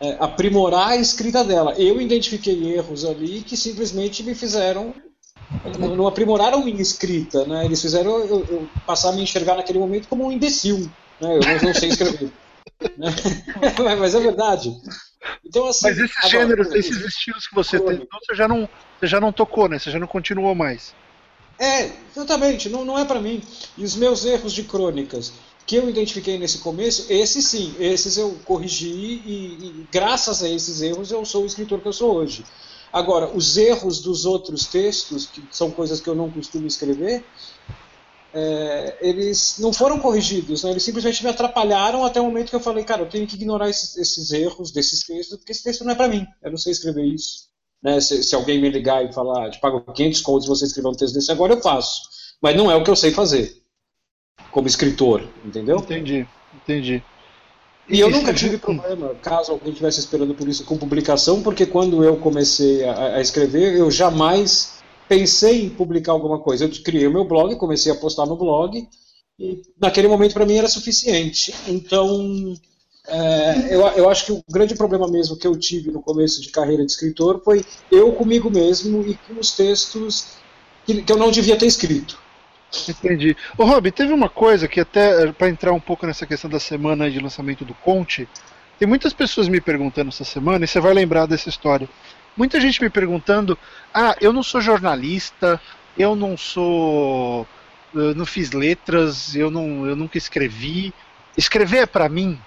é, 0.00 0.16
aprimorar 0.20 0.90
a 0.90 0.96
escrita 0.96 1.42
dela. 1.42 1.72
Eu 1.74 2.00
identifiquei 2.00 2.74
erros 2.74 3.04
ali 3.04 3.42
que 3.42 3.56
simplesmente 3.56 4.22
me 4.22 4.34
fizeram 4.34 4.94
não 5.78 6.06
aprimoraram 6.06 6.64
minha 6.64 6.80
escrita, 6.80 7.44
né? 7.46 7.64
Eles 7.64 7.80
fizeram 7.80 8.18
eu, 8.18 8.46
eu, 8.48 8.68
passar 8.86 9.10
a 9.10 9.12
me 9.12 9.22
enxergar 9.22 9.56
naquele 9.56 9.78
momento 9.78 10.08
como 10.08 10.26
um 10.26 10.32
imbecil, 10.32 10.90
né? 11.20 11.36
Eu 11.36 11.40
não, 11.40 11.62
não 11.62 11.74
sei 11.74 11.90
escrever. 11.90 12.30
né? 12.96 13.14
Mas 13.98 14.14
é 14.14 14.20
verdade. 14.20 14.74
Então, 15.44 15.66
assim, 15.66 15.88
Mas 15.88 15.98
esses 15.98 16.16
agora, 16.18 16.30
gêneros, 16.30 16.74
esses 16.74 17.00
estilos 17.04 17.46
que 17.46 17.54
você 17.54 17.78
tem, 17.80 17.96
então 17.96 18.18
você 18.24 18.34
já 18.34 18.46
não, 18.46 18.68
você 18.98 19.06
já 19.06 19.20
não 19.20 19.32
tocou, 19.32 19.68
né? 19.68 19.78
Você 19.78 19.90
já 19.90 19.98
não 19.98 20.06
continuou 20.06 20.54
mais. 20.54 20.94
É, 21.58 21.90
exatamente, 22.14 22.68
não, 22.68 22.84
não 22.84 22.98
é 22.98 23.04
para 23.04 23.20
mim. 23.20 23.42
E 23.76 23.84
os 23.84 23.96
meus 23.96 24.24
erros 24.24 24.52
de 24.52 24.64
crônicas 24.64 25.32
que 25.66 25.76
eu 25.76 25.90
identifiquei 25.90 26.38
nesse 26.38 26.58
começo, 26.58 27.06
esses 27.10 27.46
sim, 27.48 27.74
esses 27.80 28.16
eu 28.16 28.38
corrigi 28.44 28.86
e, 28.86 29.58
e 29.60 29.86
graças 29.90 30.42
a 30.42 30.48
esses 30.48 30.80
erros 30.80 31.10
eu 31.10 31.24
sou 31.24 31.42
o 31.42 31.46
escritor 31.46 31.80
que 31.80 31.88
eu 31.88 31.92
sou 31.92 32.14
hoje. 32.14 32.44
Agora, 32.96 33.30
os 33.36 33.58
erros 33.58 34.00
dos 34.00 34.24
outros 34.24 34.64
textos, 34.64 35.26
que 35.26 35.46
são 35.50 35.70
coisas 35.70 36.00
que 36.00 36.08
eu 36.08 36.14
não 36.14 36.30
costumo 36.30 36.66
escrever, 36.66 37.22
é, 38.32 38.96
eles 39.02 39.58
não 39.58 39.70
foram 39.70 40.00
corrigidos, 40.00 40.64
né? 40.64 40.70
eles 40.70 40.82
simplesmente 40.82 41.22
me 41.22 41.28
atrapalharam 41.28 42.06
até 42.06 42.22
o 42.22 42.24
momento 42.24 42.48
que 42.48 42.56
eu 42.56 42.60
falei, 42.60 42.84
cara, 42.84 43.02
eu 43.02 43.08
tenho 43.10 43.26
que 43.26 43.36
ignorar 43.36 43.68
esses, 43.68 43.98
esses 43.98 44.32
erros 44.32 44.70
desses 44.70 45.04
textos, 45.04 45.36
porque 45.36 45.52
esse 45.52 45.62
texto 45.62 45.84
não 45.84 45.92
é 45.92 45.94
para 45.94 46.08
mim, 46.08 46.26
eu 46.42 46.50
não 46.50 46.56
sei 46.56 46.72
escrever 46.72 47.04
isso. 47.04 47.50
Né? 47.82 48.00
Se, 48.00 48.24
se, 48.24 48.34
alguém 48.34 48.58
me 48.58 48.70
ligar 48.70 49.04
e 49.04 49.12
falar, 49.12 49.50
te 49.50 49.60
pago 49.60 49.82
500 49.92 50.22
contos 50.22 50.48
você 50.48 50.64
escrever 50.64 50.88
um 50.88 50.94
texto 50.94 51.12
desse, 51.12 51.30
agora 51.30 51.52
eu 51.52 51.60
faço. 51.60 52.00
Mas 52.40 52.56
não 52.56 52.70
é 52.70 52.76
o 52.76 52.82
que 52.82 52.90
eu 52.90 52.96
sei 52.96 53.10
fazer, 53.10 53.62
como 54.50 54.66
escritor, 54.66 55.28
entendeu? 55.44 55.76
Entendi, 55.76 56.26
entendi. 56.54 57.02
E 57.88 58.00
eu 58.00 58.10
nunca 58.10 58.34
tive 58.34 58.58
problema, 58.58 59.14
caso 59.22 59.52
alguém 59.52 59.70
estivesse 59.70 60.00
esperando 60.00 60.34
por 60.34 60.48
isso 60.48 60.64
com 60.64 60.76
publicação, 60.76 61.40
porque 61.40 61.64
quando 61.64 62.02
eu 62.02 62.16
comecei 62.16 62.84
a, 62.84 63.16
a, 63.16 63.20
escrever, 63.20 63.76
eu 63.76 63.90
jamais 63.90 64.78
pensei 65.08 65.64
em 65.64 65.70
publicar 65.70 66.12
alguma 66.12 66.40
coisa. 66.40 66.64
Eu 66.64 66.70
criei 66.82 67.06
o 67.06 67.12
meu 67.12 67.24
blog, 67.24 67.54
comecei 67.56 67.92
a 67.92 67.94
postar 67.94 68.26
no 68.26 68.36
blog, 68.36 68.88
e 69.38 69.62
naquele 69.80 70.08
momento 70.08 70.32
para 70.32 70.44
mim 70.44 70.56
era 70.56 70.68
suficiente. 70.68 71.54
Então, 71.68 72.56
é, 73.06 73.74
eu, 73.74 73.86
eu 73.88 74.10
acho 74.10 74.26
que 74.26 74.32
o 74.32 74.42
grande 74.50 74.74
problema 74.74 75.06
mesmo 75.06 75.36
que 75.36 75.46
eu 75.46 75.56
tive 75.56 75.92
no 75.92 76.02
começo 76.02 76.42
de 76.42 76.48
carreira 76.48 76.84
de 76.84 76.90
escritor 76.90 77.40
foi 77.44 77.64
eu 77.90 78.12
comigo 78.12 78.50
mesmo 78.50 79.06
e 79.06 79.14
com 79.14 79.38
os 79.38 79.52
textos 79.52 80.26
que, 80.84 81.02
que 81.02 81.12
eu 81.12 81.16
não 81.16 81.30
devia 81.30 81.56
ter 81.56 81.66
escrito. 81.66 82.18
Entendi. 82.88 83.36
Ô 83.56 83.64
Rob, 83.64 83.90
teve 83.90 84.12
uma 84.12 84.28
coisa 84.28 84.68
que 84.68 84.80
até 84.80 85.30
para 85.32 85.48
entrar 85.48 85.72
um 85.72 85.80
pouco 85.80 86.06
nessa 86.06 86.26
questão 86.26 86.50
da 86.50 86.60
semana 86.60 87.10
de 87.10 87.18
lançamento 87.20 87.64
do 87.64 87.74
Conte, 87.74 88.28
tem 88.78 88.86
muitas 88.86 89.12
pessoas 89.12 89.48
me 89.48 89.60
perguntando 89.60 90.08
essa 90.08 90.24
semana 90.24 90.64
e 90.64 90.68
você 90.68 90.80
vai 90.80 90.92
lembrar 90.92 91.26
dessa 91.26 91.48
história. 91.48 91.88
Muita 92.36 92.60
gente 92.60 92.82
me 92.82 92.90
perguntando: 92.90 93.58
"Ah, 93.92 94.14
eu 94.20 94.32
não 94.32 94.42
sou 94.42 94.60
jornalista, 94.60 95.60
eu 95.96 96.14
não 96.14 96.36
sou 96.36 97.46
eu 97.94 98.14
não 98.14 98.26
fiz 98.26 98.52
letras, 98.52 99.34
eu 99.34 99.50
não 99.50 99.86
eu 99.86 99.96
nunca 99.96 100.18
escrevi. 100.18 100.92
Escrever 101.36 101.78
é 101.78 101.86
para 101.86 102.08
mim? 102.08 102.38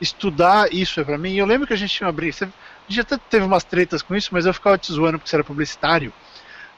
Estudar 0.00 0.72
isso 0.72 1.00
é 1.00 1.04
para 1.04 1.18
mim?" 1.18 1.34
Eu 1.34 1.46
lembro 1.46 1.66
que 1.66 1.72
a 1.72 1.76
gente 1.76 1.94
tinha 1.94 2.06
uma 2.06 2.12
briga, 2.12 2.36
a 2.42 2.90
gente 2.92 3.00
até 3.00 3.16
teve 3.16 3.44
umas 3.44 3.64
tretas 3.64 4.02
com 4.02 4.14
isso, 4.14 4.30
mas 4.32 4.46
eu 4.46 4.54
ficava 4.54 4.78
te 4.78 4.92
zoando 4.92 5.18
porque 5.18 5.28
você 5.28 5.36
era 5.36 5.44
publicitário. 5.44 6.12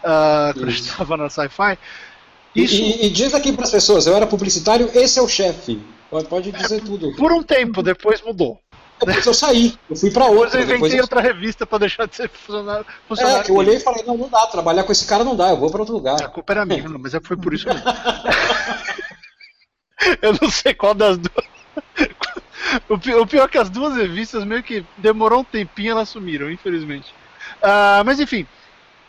Uh, 0.02 0.54
quando 0.54 0.68
a 0.68 0.70
gente 0.70 0.88
estava 0.88 1.16
na 1.16 1.28
sci-fi. 1.28 1.78
Isso... 2.56 2.74
E, 2.74 3.06
e, 3.06 3.10
diz 3.10 3.34
aqui 3.34 3.52
para 3.52 3.64
as 3.64 3.70
pessoas, 3.70 4.06
eu 4.06 4.16
era 4.16 4.26
publicitário, 4.26 4.90
esse 4.94 5.18
é 5.18 5.22
o 5.22 5.28
chefe. 5.28 5.80
Pode, 6.10 6.26
pode 6.26 6.52
dizer 6.52 6.82
tudo. 6.82 7.14
Por 7.16 7.32
um 7.32 7.42
tempo, 7.42 7.82
depois 7.82 8.22
mudou. 8.22 8.58
Depois 8.98 9.26
eu 9.26 9.34
saí, 9.34 9.74
eu 9.90 9.96
fui 9.96 10.10
para 10.10 10.24
outra. 10.24 10.58
Depois 10.58 10.70
eu 10.70 10.76
inventei 10.76 10.98
eu... 10.98 11.02
outra 11.02 11.20
revista 11.20 11.66
para 11.66 11.78
deixar 11.78 12.06
de 12.06 12.16
ser 12.16 12.30
funcionário. 12.30 12.86
funcionário 13.06 13.46
é, 13.46 13.50
eu 13.50 13.56
olhei 13.56 13.76
e 13.76 13.80
falei, 13.80 14.02
não, 14.04 14.16
não 14.16 14.28
dá, 14.28 14.46
trabalhar 14.46 14.84
com 14.84 14.92
esse 14.92 15.06
cara 15.06 15.22
não 15.22 15.36
dá, 15.36 15.50
eu 15.50 15.58
vou 15.58 15.70
para 15.70 15.80
outro 15.80 15.94
lugar. 15.94 16.22
A 16.22 16.28
culpa 16.28 16.54
era 16.54 16.64
minha, 16.64 16.88
mas 16.88 17.12
é 17.12 17.20
foi 17.20 17.36
por 17.36 17.52
isso 17.52 17.68
mesmo. 17.68 17.82
eu 20.22 20.32
não 20.40 20.50
sei 20.50 20.72
qual 20.72 20.94
das 20.94 21.18
duas. 21.18 21.44
O 22.88 23.26
pior 23.26 23.44
é 23.44 23.48
que 23.48 23.58
as 23.58 23.70
duas 23.70 23.96
revistas 23.96 24.44
meio 24.44 24.62
que 24.62 24.84
demorou 24.96 25.40
um 25.40 25.44
tempinho 25.44 25.92
elas 25.92 26.08
sumiram, 26.08 26.50
infelizmente. 26.50 27.14
Uh, 27.62 28.04
mas 28.04 28.18
enfim, 28.18 28.46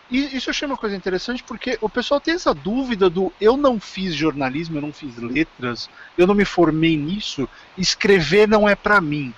e 0.09 0.37
isso 0.37 0.49
eu 0.49 0.51
achei 0.51 0.65
uma 0.65 0.77
coisa 0.77 0.95
interessante 0.95 1.43
porque 1.43 1.77
o 1.81 1.89
pessoal 1.89 2.19
tem 2.19 2.33
essa 2.33 2.53
dúvida 2.53 3.09
do 3.09 3.31
eu 3.41 3.57
não 3.57 3.79
fiz 3.79 4.15
jornalismo, 4.15 4.77
eu 4.77 4.81
não 4.81 4.93
fiz 4.93 5.17
letras, 5.17 5.89
eu 6.17 6.25
não 6.25 6.33
me 6.33 6.45
formei 6.45 6.95
nisso, 6.95 7.47
escrever 7.77 8.47
não 8.47 8.67
é 8.67 8.75
para 8.75 9.01
mim. 9.01 9.33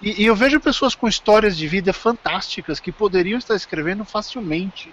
E, 0.00 0.22
e, 0.22 0.26
eu 0.26 0.34
vejo 0.34 0.58
pessoas 0.60 0.94
com 0.94 1.06
histórias 1.08 1.56
de 1.56 1.66
vida 1.66 1.92
fantásticas 1.92 2.80
que 2.80 2.90
poderiam 2.90 3.38
estar 3.38 3.54
escrevendo 3.54 4.04
facilmente, 4.04 4.92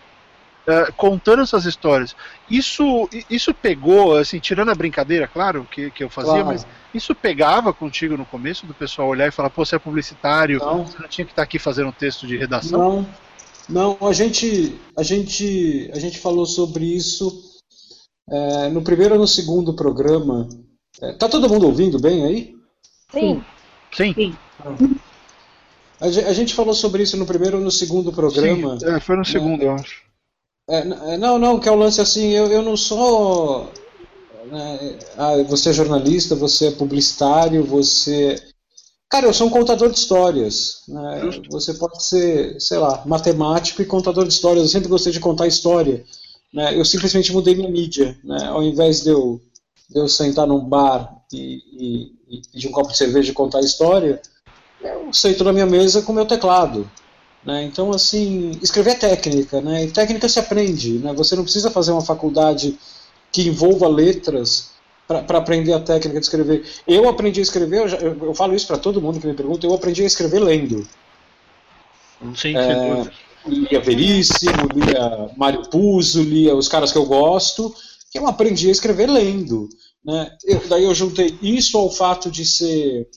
uh, 0.68 0.94
contando 0.94 1.42
essas 1.42 1.66
histórias. 1.66 2.16
Isso, 2.50 3.10
isso 3.28 3.52
pegou, 3.52 4.16
assim, 4.16 4.40
tirando 4.40 4.70
a 4.70 4.76
brincadeira, 4.76 5.28
claro, 5.28 5.68
que, 5.70 5.90
que 5.90 6.04
eu 6.04 6.10
fazia, 6.10 6.34
claro. 6.34 6.48
mas 6.48 6.68
isso 6.94 7.16
pegava 7.16 7.74
contigo 7.74 8.16
no 8.16 8.26
começo 8.26 8.68
do 8.68 8.74
pessoal 8.74 9.08
olhar 9.08 9.28
e 9.28 9.32
falar, 9.32 9.50
pô, 9.50 9.66
você 9.66 9.76
é 9.76 9.80
publicitário, 9.80 10.60
não. 10.60 10.86
você 10.86 11.00
não 11.00 11.08
tinha 11.08 11.26
que 11.26 11.32
estar 11.32 11.42
aqui 11.42 11.58
fazendo 11.58 11.90
um 11.90 11.92
texto 11.92 12.28
de 12.28 12.38
redação? 12.38 12.80
Não. 12.80 13.29
Não, 13.70 13.98
a 14.02 14.12
gente, 14.14 14.76
a 14.98 15.04
gente, 15.04 15.92
a 15.94 16.00
gente 16.00 16.18
falou 16.18 16.46
sobre 16.46 16.86
isso 16.86 17.60
é, 18.28 18.70
no 18.70 18.82
primeiro 18.82 19.14
ou 19.14 19.22
no 19.22 19.28
segundo 19.28 19.76
programa. 19.76 20.50
É, 21.02 21.14
tá 21.14 21.30
todo 21.30 21.48
mundo 21.48 21.68
ouvindo 21.68 22.00
bem 22.00 22.26
aí? 22.26 22.56
Sim. 23.12 23.44
Sim. 23.96 24.14
Sim. 24.14 24.36
A, 26.02 26.06
a, 26.06 26.34
gente 26.34 26.56
falou 26.56 26.74
sobre 26.74 27.04
isso 27.04 27.16
no 27.16 27.28
primeiro 27.28 27.58
ou 27.58 27.64
no 27.64 27.72
segundo 27.72 28.12
programa. 28.12 28.80
Sim, 28.80 28.88
é, 28.88 29.00
foi 29.00 29.16
no 29.16 29.26
segundo, 29.26 29.62
eu 29.62 29.74
acho. 29.74 30.04
É, 30.68 30.80
é, 31.14 31.18
não, 31.18 31.38
não, 31.38 31.60
que 31.60 31.70
é 31.70 31.72
o 31.72 31.76
lance 31.76 32.02
assim, 32.02 32.30
eu, 32.32 32.48
eu 32.48 32.64
não 32.64 32.76
sou. 32.76 33.72
Né, 34.46 34.98
ah, 35.16 35.44
você 35.48 35.70
é 35.70 35.74
jornalista, 35.74 36.36
você 36.36 36.68
é 36.68 36.72
publicitário, 36.72 37.64
você 37.64 38.49
Cara, 39.10 39.26
eu 39.26 39.34
sou 39.34 39.48
um 39.48 39.50
contador 39.50 39.90
de 39.90 39.98
histórias. 39.98 40.84
Né? 40.88 41.32
Você 41.50 41.74
pode 41.74 42.04
ser, 42.04 42.62
sei 42.62 42.78
lá, 42.78 43.02
matemático 43.08 43.82
e 43.82 43.86
contador 43.86 44.28
de 44.28 44.34
histórias. 44.34 44.66
Eu 44.66 44.70
sempre 44.70 44.88
gostei 44.88 45.12
de 45.12 45.20
contar 45.20 45.48
história. 45.48 46.06
Né? 46.54 46.78
Eu 46.78 46.86
simplesmente 46.86 47.34
mudei 47.34 47.56
minha 47.56 47.72
mídia. 47.72 48.16
Né? 48.24 48.46
Ao 48.46 48.62
invés 48.62 49.02
de 49.02 49.10
eu, 49.10 49.42
de 49.90 50.00
eu 50.00 50.08
sentar 50.08 50.46
num 50.46 50.64
bar 50.64 51.24
e, 51.34 51.56
e, 51.74 52.38
e 52.38 52.42
pedir 52.52 52.68
um 52.68 52.72
copo 52.72 52.92
de 52.92 52.98
cerveja 52.98 53.32
e 53.32 53.34
contar 53.34 53.62
história, 53.62 54.22
eu 54.80 55.12
sento 55.12 55.44
na 55.44 55.54
minha 55.54 55.66
mesa 55.66 56.04
com 56.04 56.14
meu 56.14 56.28
teclado. 56.28 56.90
Né? 57.44 57.64
Então, 57.64 57.90
assim, 57.90 58.52
escrever 58.62 58.92
é 58.92 58.96
técnica. 58.96 59.60
Né? 59.60 59.86
E 59.86 59.92
técnica 59.92 60.30
se 60.30 60.38
aprende. 60.38 61.00
Né? 61.00 61.14
Você 61.14 61.36
não 61.36 61.44
precisa 61.44 61.72
fazer 61.72 61.92
uma 61.92 62.06
faculdade 62.06 62.78
que 63.32 63.42
envolva 63.42 63.88
letras 63.88 64.70
para 65.10 65.40
aprender 65.40 65.74
a 65.74 65.80
técnica 65.80 66.20
de 66.20 66.26
escrever. 66.26 66.64
Eu 66.88 67.10
aprendi 67.10 67.40
a 67.40 67.44
escrever, 67.44 67.80
eu, 67.80 67.88
já, 67.88 67.98
eu, 67.98 68.16
eu 68.26 68.34
falo 68.36 68.54
isso 68.54 68.68
para 68.68 68.78
todo 68.78 69.02
mundo 69.02 69.20
que 69.20 69.26
me 69.26 69.34
pergunta, 69.34 69.66
eu 69.66 69.74
aprendi 69.74 70.04
a 70.04 70.06
escrever 70.06 70.40
lendo. 70.40 70.88
Sim, 72.36 72.56
é, 72.56 73.10
lia 73.48 73.80
Veríssimo, 73.80 74.68
lia 74.76 75.32
Mário 75.36 75.68
Puzo, 75.68 76.22
lia 76.22 76.56
os 76.56 76.68
caras 76.68 76.92
que 76.92 76.98
eu 76.98 77.06
gosto, 77.06 77.74
que 78.12 78.20
eu 78.20 78.28
aprendi 78.28 78.70
a 78.70 78.72
escrever 78.72 79.10
lendo. 79.10 79.68
Né? 80.06 80.32
Eu, 80.46 80.62
daí 80.68 80.84
eu 80.84 80.94
juntei 80.94 81.36
isso 81.42 81.76
ao 81.76 81.90
fato 81.90 82.30
de 82.30 82.46
ser 82.46 83.10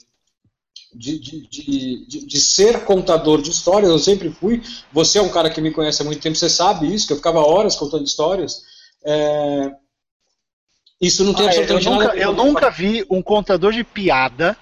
de, 0.94 1.18
de, 1.18 1.48
de, 1.48 2.26
de, 2.26 2.40
ser 2.40 2.84
contador 2.84 3.40
de 3.40 3.50
histórias, 3.50 3.90
eu 3.90 3.98
sempre 3.98 4.30
fui. 4.30 4.62
Você 4.92 5.18
é 5.18 5.22
um 5.22 5.30
cara 5.30 5.50
que 5.50 5.60
me 5.60 5.70
conhece 5.70 6.00
há 6.00 6.04
muito 6.04 6.20
tempo, 6.20 6.36
você 6.36 6.48
sabe 6.48 6.92
isso, 6.92 7.06
que 7.06 7.12
eu 7.12 7.16
ficava 7.18 7.40
horas 7.40 7.76
contando 7.76 8.04
histórias. 8.04 8.62
É... 9.04 9.81
Isso 11.02 11.24
não 11.24 11.34
tem 11.34 11.46
ah, 11.46 11.48
absolutamente 11.48 11.86
eu 11.86 11.92
nunca, 11.92 12.06
nada. 12.06 12.18
Eu 12.18 12.32
nunca 12.32 12.70
vi 12.70 13.04
um 13.10 13.20
contador 13.20 13.72
de 13.72 13.82
piada 13.82 14.56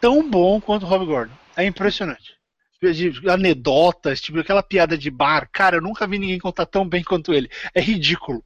tão 0.00 0.28
bom 0.30 0.60
quanto 0.60 0.86
o 0.86 0.88
Rob 0.88 1.04
Gordon. 1.04 1.34
É 1.56 1.66
impressionante. 1.66 2.36
De 2.80 3.12
anedotas, 3.28 4.20
tipo 4.20 4.38
aquela 4.38 4.62
piada 4.62 4.96
de 4.96 5.10
bar. 5.10 5.48
Cara, 5.52 5.76
eu 5.76 5.82
nunca 5.82 6.06
vi 6.06 6.18
ninguém 6.18 6.38
contar 6.38 6.66
tão 6.66 6.88
bem 6.88 7.02
quanto 7.02 7.34
ele. 7.34 7.50
É 7.74 7.80
ridículo. 7.80 8.44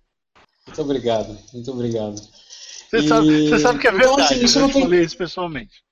Muito 0.66 0.82
obrigado, 0.82 1.38
muito 1.52 1.70
obrigado. 1.70 2.16
Você, 2.16 2.98
e... 2.98 3.08
sabe, 3.08 3.48
você 3.48 3.58
sabe 3.58 3.78
que 3.78 3.88
é 3.88 3.92
verdade. 3.92 4.12
Então, 4.12 4.24
assim, 4.24 4.44
isso 4.44 4.58
eu 4.58 4.62
não 4.62 4.70
tem... 4.70 4.82
falei 4.82 5.00
isso 5.02 5.16
pessoalmente. 5.16 5.82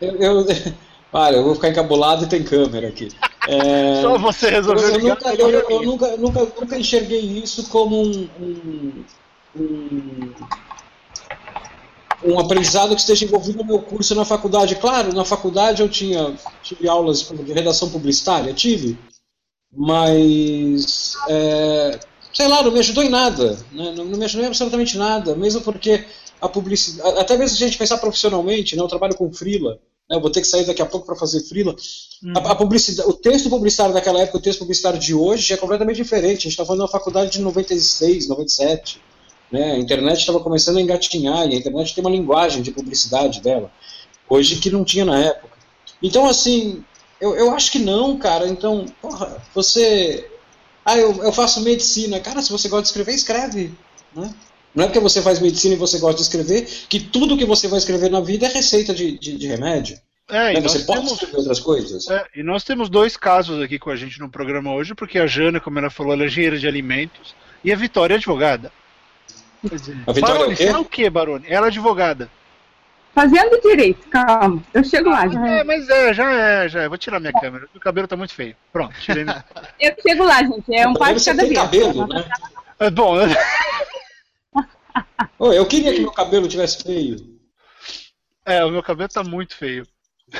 Eu, 0.00 0.16
eu, 0.16 0.46
para, 1.10 1.36
eu 1.36 1.44
vou 1.44 1.54
ficar 1.54 1.68
encabulado 1.68 2.24
e 2.24 2.28
tem 2.28 2.42
câmera 2.42 2.88
aqui. 2.88 3.08
É, 3.48 4.02
Só 4.02 4.18
você 4.18 4.50
resolveu 4.50 4.88
eu, 4.88 4.98
nunca, 5.00 5.34
eu, 5.34 5.50
eu, 5.50 5.82
nunca, 5.82 6.16
nunca, 6.16 6.40
nunca 6.60 6.78
enxerguei 6.78 7.20
isso 7.20 7.68
como 7.68 8.02
um, 8.02 8.28
um, 8.40 9.04
um, 9.60 10.32
um, 12.24 12.38
aprendizado 12.38 12.94
que 12.94 13.00
esteja 13.00 13.24
envolvido 13.24 13.58
no 13.58 13.64
meu 13.64 13.80
curso 13.80 14.14
na 14.14 14.24
faculdade. 14.24 14.76
Claro, 14.76 15.14
na 15.14 15.24
faculdade 15.24 15.82
eu 15.82 15.88
tinha 15.88 16.36
tive 16.62 16.88
aulas 16.88 17.22
de 17.22 17.52
redação 17.52 17.90
publicitária, 17.90 18.52
tive, 18.52 18.98
mas 19.72 21.14
é, 21.28 22.00
sei 22.32 22.48
lá, 22.48 22.62
não 22.62 22.70
me 22.70 22.78
ajudou 22.78 23.02
em 23.02 23.08
nada, 23.08 23.58
né? 23.72 23.92
não, 23.96 24.04
não 24.04 24.18
me 24.18 24.24
ajudou 24.24 24.44
em 24.44 24.48
absolutamente 24.48 24.96
nada, 24.96 25.34
mesmo 25.34 25.60
porque 25.60 26.04
a 26.40 26.48
publicidade, 26.48 27.18
até 27.18 27.36
mesmo 27.36 27.56
se 27.56 27.64
a 27.64 27.66
gente 27.66 27.78
pensar 27.78 27.98
profissionalmente, 27.98 28.76
né, 28.76 28.82
eu 28.82 28.88
trabalho 28.88 29.16
com 29.16 29.32
freela, 29.32 29.80
né, 30.08 30.16
eu 30.16 30.20
vou 30.20 30.30
ter 30.30 30.40
que 30.40 30.46
sair 30.46 30.64
daqui 30.64 30.80
a 30.80 30.86
pouco 30.86 31.06
para 31.06 31.16
fazer 31.16 31.40
freela. 31.40 31.74
Hum. 32.22 32.32
A, 32.36 32.52
a, 32.52 32.54
publicidade, 32.54 33.08
o 33.08 33.12
texto 33.12 33.50
publicitário 33.50 33.92
daquela 33.92 34.20
época, 34.20 34.38
o 34.38 34.42
texto 34.42 34.60
publicitário 34.60 34.98
de 34.98 35.14
hoje 35.14 35.52
é 35.52 35.56
completamente 35.56 35.96
diferente. 35.96 36.38
A 36.38 36.42
gente 36.42 36.52
está 36.52 36.64
falando 36.64 36.80
de 36.80 36.84
uma 36.84 36.92
faculdade 36.92 37.32
de 37.32 37.40
96, 37.40 38.28
97. 38.28 39.00
Né, 39.50 39.72
a 39.72 39.78
internet 39.78 40.18
estava 40.18 40.40
começando 40.40 40.76
a 40.76 40.82
engatinhar 40.82 41.48
e 41.48 41.54
a 41.54 41.58
internet 41.58 41.94
tem 41.94 42.04
uma 42.04 42.10
linguagem 42.10 42.60
de 42.60 42.70
publicidade 42.70 43.40
dela, 43.40 43.72
hoje 44.28 44.56
que 44.56 44.70
não 44.70 44.84
tinha 44.84 45.06
na 45.06 45.18
época. 45.18 45.56
Então, 46.02 46.26
assim, 46.26 46.84
eu, 47.20 47.34
eu 47.34 47.50
acho 47.52 47.72
que 47.72 47.78
não, 47.78 48.16
cara. 48.18 48.46
Então, 48.46 48.86
porra, 49.00 49.42
você. 49.54 50.30
Ah, 50.84 50.96
eu, 50.96 51.22
eu 51.22 51.32
faço 51.32 51.60
medicina. 51.62 52.20
Cara, 52.20 52.40
se 52.40 52.50
você 52.50 52.68
gosta 52.68 52.82
de 52.82 52.88
escrever, 52.88 53.14
escreve. 53.14 53.74
Né? 54.14 54.34
Não 54.74 54.84
é 54.84 54.86
porque 54.86 55.00
você 55.00 55.20
faz 55.20 55.40
medicina 55.40 55.74
e 55.74 55.78
você 55.78 55.98
gosta 55.98 56.16
de 56.16 56.22
escrever 56.22 56.62
que 56.88 57.00
tudo 57.00 57.36
que 57.36 57.44
você 57.44 57.68
vai 57.68 57.78
escrever 57.78 58.10
na 58.10 58.20
vida 58.20 58.46
é 58.46 58.52
receita 58.52 58.94
de, 58.94 59.18
de, 59.18 59.36
de 59.36 59.46
remédio. 59.46 59.98
É, 60.30 60.52
né? 60.52 60.60
Você 60.60 60.80
pode 60.80 61.06
escrever 61.06 61.36
outras 61.38 61.58
coisas. 61.58 62.08
É, 62.08 62.24
e 62.36 62.42
nós 62.42 62.62
temos 62.62 62.88
dois 62.88 63.16
casos 63.16 63.60
aqui 63.62 63.78
com 63.78 63.90
a 63.90 63.96
gente 63.96 64.20
no 64.20 64.30
programa 64.30 64.72
hoje, 64.74 64.94
porque 64.94 65.18
a 65.18 65.26
Jana, 65.26 65.58
como 65.58 65.78
ela 65.78 65.90
falou, 65.90 66.12
ela 66.12 66.22
é 66.22 66.26
engenheira 66.26 66.58
de 66.58 66.68
alimentos 66.68 67.34
e 67.64 67.72
a 67.72 67.76
Vitória 67.76 68.14
é 68.14 68.16
advogada. 68.16 68.70
A 70.06 70.12
Vitória 70.12 70.36
Barone, 70.36 70.50
é 70.50 70.52
o 70.52 70.56
quê? 70.56 70.64
é 70.64 70.78
o 70.78 70.84
quê, 70.84 71.10
Barone? 71.10 71.44
Ela 71.48 71.66
é 71.66 71.68
advogada. 71.68 72.30
Fazendo 73.14 73.60
direito, 73.60 74.08
calma. 74.08 74.62
Eu 74.72 74.84
chego 74.84 75.10
lá. 75.10 75.26
Já. 75.26 75.46
É, 75.46 75.64
mas 75.64 75.88
é, 75.88 76.14
já 76.14 76.32
é, 76.32 76.68
já 76.68 76.82
é. 76.82 76.88
Vou 76.88 76.96
tirar 76.96 77.18
minha 77.18 77.32
câmera. 77.32 77.68
O 77.74 77.80
cabelo 77.80 78.06
tá 78.06 78.16
muito 78.16 78.32
feio. 78.32 78.54
Pronto, 78.72 78.94
tirei 79.00 79.24
minha... 79.24 79.44
Eu 79.80 79.94
chego 80.00 80.24
lá, 80.24 80.40
gente. 80.42 80.72
É 80.72 80.86
um 80.86 80.94
passo 80.94 81.24
cada 81.24 81.42
vez. 81.42 81.58
cabelo, 81.58 82.06
né? 82.06 82.28
É 82.78 82.90
bom? 82.90 83.16
Oh, 85.38 85.52
eu 85.52 85.66
queria 85.66 85.92
que 85.92 86.00
meu 86.00 86.10
cabelo 86.10 86.48
tivesse 86.48 86.82
feio. 86.82 87.38
É, 88.44 88.64
o 88.64 88.70
meu 88.70 88.82
cabelo 88.82 89.08
tá 89.08 89.22
muito 89.22 89.56
feio. 89.56 89.86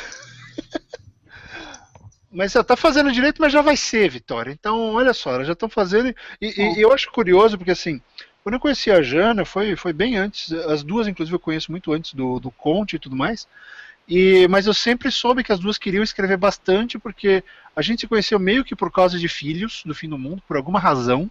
mas 2.30 2.52
você 2.52 2.64
tá 2.64 2.76
fazendo 2.76 3.12
direito, 3.12 3.40
mas 3.40 3.52
já 3.52 3.62
vai 3.62 3.76
ser, 3.76 4.10
Vitória. 4.10 4.50
Então, 4.50 4.94
olha 4.94 5.12
só, 5.12 5.34
elas 5.34 5.46
já 5.46 5.52
estão 5.52 5.68
fazendo. 5.68 6.14
E, 6.40 6.46
e, 6.46 6.80
eu 6.80 6.92
acho 6.92 7.12
curioso, 7.12 7.56
porque 7.56 7.70
assim, 7.70 8.00
quando 8.42 8.54
eu 8.54 8.60
conheci 8.60 8.90
a 8.90 9.02
Jana, 9.02 9.44
foi, 9.44 9.76
foi 9.76 9.92
bem 9.92 10.16
antes. 10.16 10.52
As 10.52 10.82
duas, 10.82 11.06
inclusive, 11.06 11.34
eu 11.34 11.40
conheço 11.40 11.70
muito 11.70 11.92
antes 11.92 12.14
do, 12.14 12.38
do 12.38 12.50
Conte 12.50 12.96
e 12.96 12.98
tudo 12.98 13.16
mais. 13.16 13.46
E, 14.08 14.48
mas 14.48 14.66
eu 14.66 14.72
sempre 14.72 15.10
soube 15.10 15.44
que 15.44 15.52
as 15.52 15.58
duas 15.58 15.76
queriam 15.76 16.02
escrever 16.02 16.36
bastante, 16.36 16.98
porque 16.98 17.44
a 17.76 17.82
gente 17.82 18.00
se 18.00 18.06
conheceu 18.06 18.38
meio 18.38 18.64
que 18.64 18.74
por 18.74 18.90
causa 18.90 19.18
de 19.18 19.28
filhos 19.28 19.82
do 19.84 19.94
fim 19.94 20.08
do 20.08 20.18
mundo, 20.18 20.42
por 20.48 20.56
alguma 20.56 20.80
razão. 20.80 21.30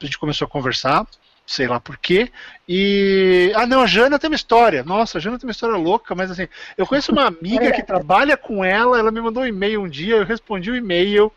A 0.00 0.04
gente 0.04 0.18
começou 0.18 0.46
a 0.46 0.50
conversar 0.50 1.06
sei 1.46 1.66
lá 1.66 1.78
por 1.78 1.96
quê. 1.98 2.30
E. 2.68 3.52
Ah, 3.54 3.66
não, 3.66 3.82
a 3.82 3.86
Jana 3.86 4.18
tem 4.18 4.28
uma 4.28 4.36
história. 4.36 4.82
Nossa, 4.82 5.18
a 5.18 5.20
Jana 5.20 5.38
tem 5.38 5.46
uma 5.46 5.52
história 5.52 5.76
louca, 5.76 6.14
mas 6.14 6.30
assim, 6.30 6.48
eu 6.76 6.86
conheço 6.86 7.12
uma 7.12 7.26
amiga 7.26 7.70
que 7.72 7.82
trabalha 7.82 8.36
com 8.36 8.64
ela, 8.64 8.98
ela 8.98 9.10
me 9.10 9.20
mandou 9.20 9.42
um 9.42 9.46
e-mail 9.46 9.82
um 9.82 9.88
dia, 9.88 10.16
eu 10.16 10.24
respondi 10.24 10.70
o 10.70 10.76
e-mail, 10.76 11.30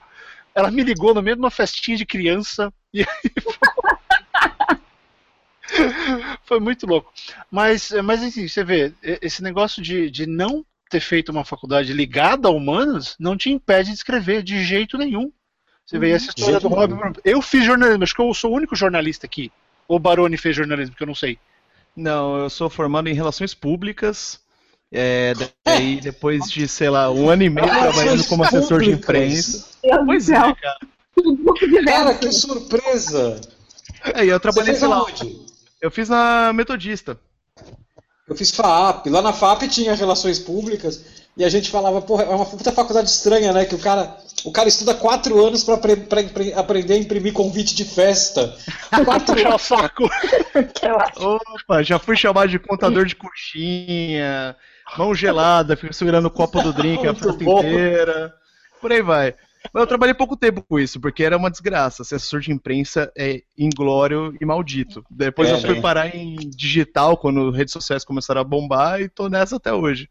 ela 0.55 0.71
me 0.71 0.83
ligou 0.83 1.13
no 1.13 1.21
meio 1.21 1.35
de 1.35 1.41
uma 1.41 1.51
festinha 1.51 1.97
de 1.97 2.05
criança. 2.05 2.73
E 2.93 3.05
Foi 6.45 6.59
muito 6.59 6.85
louco. 6.85 7.11
Mas, 7.51 7.91
mas 8.03 8.23
assim, 8.23 8.47
você 8.47 8.63
vê, 8.63 8.93
esse 9.21 9.43
negócio 9.43 9.81
de, 9.81 10.09
de 10.09 10.25
não 10.25 10.65
ter 10.89 11.01
feito 11.01 11.29
uma 11.29 11.43
faculdade 11.43 11.91
ligada 11.91 12.47
a 12.47 12.51
humanas 12.51 13.15
não 13.19 13.37
te 13.37 13.49
impede 13.49 13.89
de 13.89 13.95
escrever 13.95 14.41
de 14.41 14.63
jeito 14.63 14.97
nenhum. 14.97 15.31
Você 15.85 15.97
vê 15.99 16.11
essa 16.11 16.29
história 16.29 16.59
do 16.59 16.67
Rob. 16.67 16.93
Eu 17.23 17.41
fiz 17.41 17.63
jornalismo, 17.63 18.03
acho 18.03 18.13
que 18.13 18.21
eu 18.21 18.33
sou 18.33 18.51
o 18.51 18.55
único 18.55 18.75
jornalista 18.75 19.25
aqui 19.25 19.51
ou 19.87 19.99
Baroni 19.99 20.37
fez 20.37 20.55
jornalismo, 20.55 20.95
que 20.95 21.03
eu 21.03 21.07
não 21.07 21.15
sei? 21.15 21.39
Não, 21.95 22.37
eu 22.37 22.49
sou 22.49 22.69
formado 22.69 23.07
em 23.07 23.13
relações 23.13 23.53
públicas. 23.53 24.39
É, 24.91 25.33
daí, 25.65 25.99
depois 26.01 26.49
de, 26.49 26.67
sei 26.67 26.89
lá, 26.89 27.09
um 27.09 27.29
ano 27.29 27.43
e 27.43 27.49
meio 27.49 27.67
trabalhando 27.67 28.23
como 28.25 28.43
assessor 28.43 28.81
de 28.81 28.91
imprensa. 28.91 29.65
Pois 30.05 30.29
é, 30.29 30.35
cara. 30.35 30.77
Cara, 31.85 32.13
que 32.13 32.31
surpresa! 32.31 33.41
É, 34.13 34.25
eu 34.25 34.39
trabalhei, 34.39 34.75
sei 34.75 34.87
lá, 34.87 35.03
onde? 35.03 35.46
Eu 35.81 35.91
fiz 35.91 36.09
na 36.09 36.51
Metodista. 36.53 37.19
Eu 38.27 38.35
fiz 38.35 38.51
FAP. 38.51 39.07
Lá 39.07 39.21
na 39.21 39.31
FAP 39.31 39.63
tinha 39.63 39.93
relações 39.93 40.39
públicas 40.39 41.05
e 41.37 41.45
a 41.45 41.49
gente 41.49 41.69
falava, 41.69 42.01
porra, 42.01 42.23
é 42.23 42.29
uma 42.29 42.45
puta 42.45 42.71
faculdade 42.71 43.09
estranha, 43.09 43.53
né? 43.53 43.63
Que 43.63 43.75
o 43.75 43.79
cara, 43.79 44.17
o 44.43 44.51
cara 44.51 44.67
estuda 44.67 44.95
quatro 44.95 45.45
anos 45.45 45.63
para 45.63 45.75
aprender 46.55 46.93
a 46.93 46.97
imprimir 46.97 47.31
convite 47.31 47.75
de 47.75 47.85
festa. 47.85 48.57
Quatro 49.05 49.47
anos. 49.47 49.61
saco. 49.61 50.09
Opa, 51.17 51.83
já 51.83 51.99
fui 51.99 52.17
chamado 52.17 52.49
de 52.49 52.57
contador 52.57 53.05
de 53.05 53.15
coxinha, 53.15 54.55
mão 54.97 55.13
gelada, 55.13 55.77
fico 55.77 55.93
segurando 55.93 56.25
o 56.25 56.31
copo 56.31 56.61
do 56.61 56.73
drink 56.73 57.05
a 57.07 57.13
festa 57.13 57.33
bom. 57.43 57.59
inteira. 57.59 58.33
Por 58.81 58.91
aí 58.91 59.01
vai. 59.01 59.35
Mas 59.73 59.81
eu 59.81 59.87
trabalhei 59.87 60.13
pouco 60.13 60.37
tempo 60.37 60.63
com 60.63 60.79
isso, 60.79 60.99
porque 60.99 61.23
era 61.23 61.37
uma 61.37 61.51
desgraça. 61.51 62.03
Ser 62.03 62.15
assessor 62.15 62.39
de 62.39 62.51
imprensa 62.51 63.11
é 63.17 63.41
inglório 63.57 64.35
e 64.39 64.45
maldito. 64.45 65.03
Depois 65.09 65.49
é, 65.49 65.53
eu 65.53 65.61
fui 65.61 65.75
né? 65.75 65.81
parar 65.81 66.15
em 66.15 66.35
digital, 66.49 67.17
quando 67.17 67.51
redes 67.51 67.73
sociais 67.73 68.05
começaram 68.05 68.41
a 68.41 68.43
bombar, 68.43 69.01
e 69.01 69.09
tô 69.09 69.29
nessa 69.29 69.57
até 69.57 69.73
hoje. 69.73 70.09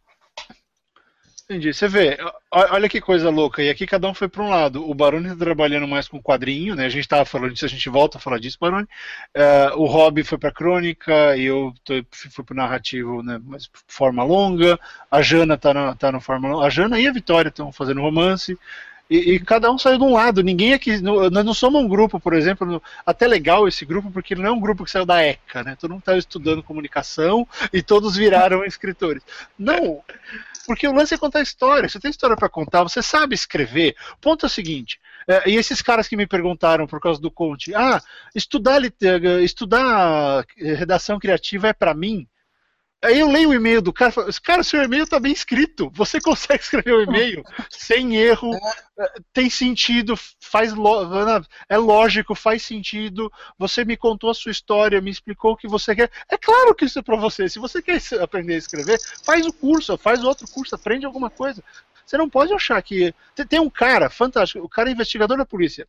Entendi. 1.48 1.72
Você 1.72 1.87
vê, 1.87 2.18
olha 2.50 2.88
que 2.88 3.00
coisa 3.00 3.30
louca. 3.30 3.62
E 3.62 3.70
aqui 3.70 3.87
cada 3.87 4.09
um 4.09 4.14
foi 4.14 4.26
para 4.26 4.42
um 4.42 4.50
lado. 4.50 4.88
O 4.88 4.92
Baroni 4.92 5.28
está 5.28 5.44
trabalhando 5.44 5.87
mais 5.87 6.09
com 6.09 6.20
quadrinho, 6.20 6.74
né? 6.74 6.87
A 6.87 6.88
gente 6.88 7.02
estava 7.02 7.24
falando 7.24 7.52
disso, 7.52 7.64
a 7.64 7.68
gente 7.68 7.88
volta 7.88 8.18
a 8.18 8.20
falar 8.20 8.40
disso, 8.40 8.59
Baroni. 8.61 8.82
Uh, 9.37 9.80
o 9.80 9.87
Rob 9.87 10.24
foi 10.24 10.38
para 10.38 10.50
crônica 10.50 11.37
e 11.37 11.44
eu 11.44 11.72
tô, 11.85 11.94
fui 12.11 12.44
para 12.44 12.56
narrativo, 12.56 13.22
né? 13.22 13.40
Mas 13.44 13.70
forma 13.87 14.24
longa. 14.24 14.76
A 15.09 15.22
Jana 15.22 15.54
está 15.54 15.94
tá 15.94 16.11
no 16.11 16.20
forma 16.20 16.48
longa. 16.48 16.66
A 16.66 16.70
Jana 16.70 16.98
e 16.98 17.06
a 17.06 17.12
Vitória 17.12 17.48
estão 17.48 17.70
fazendo 17.70 18.00
romance. 18.00 18.59
E, 19.09 19.35
e, 19.35 19.40
cada 19.40 19.71
um 19.71 19.79
saiu 19.79 19.99
de 19.99 20.05
um 20.05 20.12
lado. 20.12 20.42
Ninguém 20.42 20.75
aqui. 20.75 21.01
Nós 21.01 21.45
não 21.45 21.55
somos 21.55 21.81
um 21.81 21.88
grupo, 21.88 22.19
por 22.19 22.35
exemplo. 22.35 22.83
Até 23.05 23.27
legal 23.27 23.69
esse 23.69 23.85
grupo, 23.85 24.11
porque 24.11 24.35
não 24.35 24.47
é 24.47 24.51
um 24.51 24.61
grupo 24.61 24.85
que 24.85 24.90
saiu 24.90 25.07
da 25.07 25.23
ECA, 25.23 25.62
né? 25.62 25.77
Todo 25.77 25.90
mundo 25.90 26.01
estava 26.01 26.19
estudando 26.19 26.62
comunicação 26.62 27.47
e 27.73 27.83
todos 27.83 28.16
viraram 28.16 28.64
escritores. 28.66 29.23
Não. 29.59 30.03
Porque 30.66 30.88
o 30.88 30.92
lance 30.92 31.14
é 31.14 31.19
contar 31.19 31.40
história. 31.40 31.88
Você 31.88 32.01
tem 32.01 32.11
história 32.11 32.37
para 32.37 32.49
contar, 32.49 32.83
você 32.83 33.01
sabe 33.01 33.35
escrever. 33.35 33.95
O 34.14 34.16
ponto 34.16 34.45
é 34.45 34.49
o 34.49 34.51
seguinte: 34.51 34.99
é, 35.29 35.51
e 35.51 35.57
esses 35.57 35.81
caras 35.81 36.09
que 36.09 36.16
me 36.16 36.27
perguntaram 36.27 36.87
por 36.87 37.01
causa 37.01 37.21
do 37.21 37.31
Conte, 37.31 37.75
ah, 37.75 38.03
estudar, 38.35 38.81
estudar 39.42 40.45
redação 40.57 41.19
criativa 41.19 41.69
é 41.69 41.73
para 41.73 41.95
mim. 41.95 42.27
Aí 43.07 43.21
eu 43.21 43.31
leio 43.31 43.51
o 43.51 43.55
e-mail 43.55 43.81
do 43.81 43.92
cara 43.92 44.11
e 44.11 44.12
falo, 44.12 44.29
cara, 44.42 44.64
seu 44.64 44.83
e-mail 44.83 45.05
está 45.05 45.21
bem 45.21 45.33
escrito. 45.33 45.88
Você 45.95 46.21
consegue 46.21 46.59
escrever 46.64 46.92
o 46.92 47.03
e-mail 47.03 47.45
sem 47.71 48.16
erro, 48.16 48.51
tem 49.33 49.49
sentido, 49.49 50.14
faz 50.40 50.73
é 51.69 51.77
lógico, 51.77 52.35
faz 52.35 52.64
sentido. 52.64 53.33
Você 53.57 53.85
me 53.85 53.97
contou 53.97 54.29
a 54.29 54.35
sua 54.35 54.51
história, 54.51 55.01
me 55.01 55.11
explicou 55.11 55.53
o 55.53 55.57
que 55.57 55.69
você 55.69 55.95
quer. 55.95 56.11
É 56.29 56.37
claro 56.37 56.75
que 56.75 56.85
isso 56.85 56.99
é 56.99 57.03
para 57.03 57.16
você. 57.16 57.49
Se 57.49 57.61
você 57.61 57.81
quer 57.81 58.01
aprender 58.21 58.55
a 58.55 58.59
escrever, 58.59 58.99
faz 59.25 59.47
o 59.47 59.53
curso, 59.53 59.97
faz 59.97 60.25
outro 60.25 60.49
curso, 60.49 60.75
aprende 60.75 61.07
alguma 61.07 61.31
coisa. 61.31 61.62
Você 62.05 62.19
não 62.19 62.29
pode 62.29 62.53
achar 62.53 62.83
que. 62.83 63.14
Tem 63.49 63.61
um 63.61 63.71
cara 63.71 64.11
fantástico, 64.11 64.64
o 64.64 64.69
cara 64.69 64.88
é 64.88 64.92
investigador 64.92 65.38
da 65.38 65.47
polícia 65.47 65.87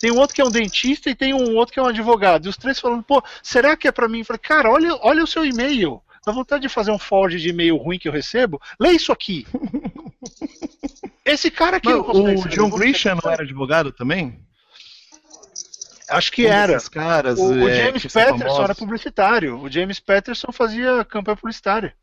tem 0.00 0.10
um 0.12 0.18
outro 0.18 0.34
que 0.34 0.40
é 0.40 0.44
um 0.44 0.50
dentista 0.50 1.10
e 1.10 1.14
tem 1.14 1.34
um 1.34 1.56
outro 1.56 1.72
que 1.72 1.80
é 1.80 1.82
um 1.82 1.86
advogado. 1.88 2.46
E 2.46 2.48
os 2.48 2.56
três 2.56 2.78
falando, 2.78 3.02
pô, 3.02 3.22
será 3.42 3.76
que 3.76 3.88
é 3.88 3.92
para 3.92 4.08
mim? 4.08 4.20
Eu 4.20 4.24
falei, 4.24 4.40
cara, 4.40 4.70
olha, 4.70 4.94
olha 5.02 5.22
o 5.24 5.26
seu 5.26 5.44
e-mail. 5.44 6.00
dá 6.26 6.32
vontade 6.32 6.62
de 6.62 6.68
fazer 6.68 6.90
um 6.90 6.98
forward 6.98 7.40
de 7.40 7.48
e-mail 7.48 7.76
ruim 7.76 7.98
que 7.98 8.08
eu 8.08 8.12
recebo. 8.12 8.60
Lê 8.78 8.90
isso 8.92 9.10
aqui. 9.12 9.46
Esse 11.24 11.50
cara 11.50 11.76
aqui 11.78 11.88
não 11.88 12.00
o 12.00 12.48
John 12.48 12.70
Grisham 12.70 13.18
não 13.22 13.30
era 13.30 13.42
advogado 13.42 13.92
também? 13.92 14.38
Acho 16.08 16.32
que 16.32 16.46
Um 16.46 16.50
era. 16.50 16.80
caras, 16.90 17.38
O, 17.38 17.52
o 17.52 17.68
é, 17.68 17.84
James 17.86 18.02
Patterson 18.04 18.38
famosos. 18.38 18.64
era 18.64 18.74
publicitário. 18.74 19.60
O 19.60 19.70
James 19.70 20.00
Patterson 20.00 20.50
fazia 20.52 21.04
campanha 21.04 21.36
publicitária. 21.36 21.94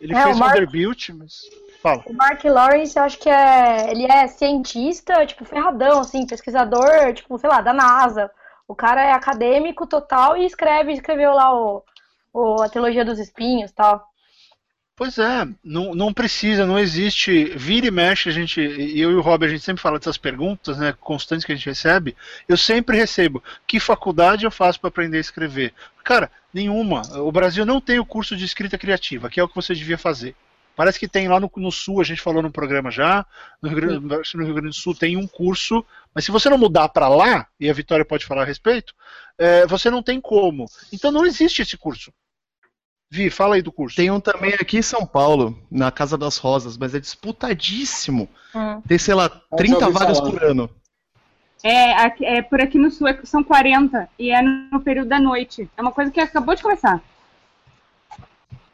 Ele 0.00 0.12
É, 0.14 0.22
fez 0.24 0.36
o 0.36 0.38
Mark- 0.40 0.54
Vanderbilt, 0.54 1.10
mas. 1.10 1.42
Fala. 1.86 2.02
O 2.04 2.12
Mark 2.14 2.42
Lawrence, 2.42 2.98
eu 2.98 3.04
acho 3.04 3.16
que 3.16 3.30
é. 3.30 3.92
Ele 3.92 4.10
é 4.10 4.26
cientista, 4.26 5.24
tipo, 5.24 5.44
ferradão, 5.44 6.00
assim, 6.00 6.26
pesquisador, 6.26 7.14
tipo, 7.14 7.38
sei 7.38 7.48
lá, 7.48 7.60
da 7.60 7.72
NASA. 7.72 8.28
O 8.66 8.74
cara 8.74 9.04
é 9.04 9.12
acadêmico 9.12 9.86
total 9.86 10.36
e 10.36 10.44
escreve, 10.44 10.92
escreveu 10.92 11.32
lá 11.32 11.54
o, 11.54 11.84
o 12.32 12.60
a 12.60 12.68
trilogia 12.68 13.04
dos 13.04 13.20
espinhos 13.20 13.70
e 13.70 13.74
tal. 13.74 14.04
Pois 14.96 15.16
é, 15.16 15.46
não, 15.62 15.94
não 15.94 16.12
precisa, 16.12 16.66
não 16.66 16.76
existe. 16.76 17.52
Vira 17.56 17.86
e 17.86 17.90
mexe, 17.92 18.30
a 18.30 18.32
gente. 18.32 18.60
e 18.60 19.00
Eu 19.00 19.12
e 19.12 19.14
o 19.14 19.20
Rob, 19.20 19.46
a 19.46 19.48
gente 19.48 19.62
sempre 19.62 19.80
fala 19.80 20.00
dessas 20.00 20.18
perguntas, 20.18 20.78
né? 20.78 20.92
Constantes 20.98 21.44
que 21.44 21.52
a 21.52 21.54
gente 21.54 21.68
recebe. 21.68 22.16
Eu 22.48 22.56
sempre 22.56 22.96
recebo. 22.96 23.40
Que 23.64 23.78
faculdade 23.78 24.44
eu 24.44 24.50
faço 24.50 24.80
para 24.80 24.88
aprender 24.88 25.18
a 25.18 25.20
escrever? 25.20 25.72
Cara, 26.02 26.32
nenhuma. 26.52 27.02
O 27.20 27.30
Brasil 27.30 27.64
não 27.64 27.80
tem 27.80 28.00
o 28.00 28.06
curso 28.06 28.36
de 28.36 28.44
escrita 28.44 28.76
criativa, 28.76 29.30
que 29.30 29.38
é 29.38 29.44
o 29.44 29.48
que 29.48 29.54
você 29.54 29.72
devia 29.72 29.96
fazer. 29.96 30.34
Parece 30.76 31.00
que 31.00 31.08
tem 31.08 31.26
lá 31.26 31.40
no, 31.40 31.50
no 31.56 31.72
Sul, 31.72 32.00
a 32.00 32.04
gente 32.04 32.20
falou 32.20 32.42
no 32.42 32.52
programa 32.52 32.90
já. 32.90 33.24
No 33.62 33.70
Rio, 33.70 33.76
Grande, 33.80 34.06
no 34.34 34.44
Rio 34.44 34.54
Grande 34.54 34.68
do 34.68 34.74
Sul 34.74 34.94
tem 34.94 35.16
um 35.16 35.26
curso, 35.26 35.82
mas 36.14 36.24
se 36.24 36.30
você 36.30 36.50
não 36.50 36.58
mudar 36.58 36.90
para 36.90 37.08
lá, 37.08 37.46
e 37.58 37.68
a 37.70 37.72
Vitória 37.72 38.04
pode 38.04 38.26
falar 38.26 38.42
a 38.42 38.44
respeito, 38.44 38.94
é, 39.38 39.66
você 39.66 39.88
não 39.90 40.02
tem 40.02 40.20
como. 40.20 40.66
Então 40.92 41.10
não 41.10 41.24
existe 41.24 41.62
esse 41.62 41.78
curso. 41.78 42.12
Vi, 43.10 43.30
fala 43.30 43.54
aí 43.54 43.62
do 43.62 43.72
curso. 43.72 43.96
Tem 43.96 44.10
um 44.10 44.20
também 44.20 44.52
aqui 44.54 44.76
em 44.78 44.82
São 44.82 45.06
Paulo, 45.06 45.58
na 45.70 45.90
Casa 45.90 46.18
das 46.18 46.36
Rosas, 46.36 46.76
mas 46.76 46.94
é 46.94 47.00
disputadíssimo. 47.00 48.28
Hum. 48.54 48.82
Tem, 48.86 48.98
sei 48.98 49.14
lá, 49.14 49.28
já 49.50 49.56
30 49.56 49.86
ouvi 49.86 49.98
vagas 49.98 50.20
por 50.20 50.42
ano. 50.44 50.68
É, 51.62 51.92
aqui- 51.94 52.24
é, 52.24 52.42
por 52.42 52.60
aqui 52.60 52.78
no 52.78 52.90
sul 52.90 53.08
é- 53.08 53.18
são 53.24 53.42
40 53.42 54.08
e 54.18 54.30
é 54.30 54.42
no 54.42 54.80
período 54.80 55.08
da 55.08 55.18
noite. 55.18 55.68
É 55.76 55.80
uma 55.82 55.92
coisa 55.92 56.10
que 56.10 56.20
acabou 56.20 56.54
de 56.54 56.62
começar. 56.62 57.00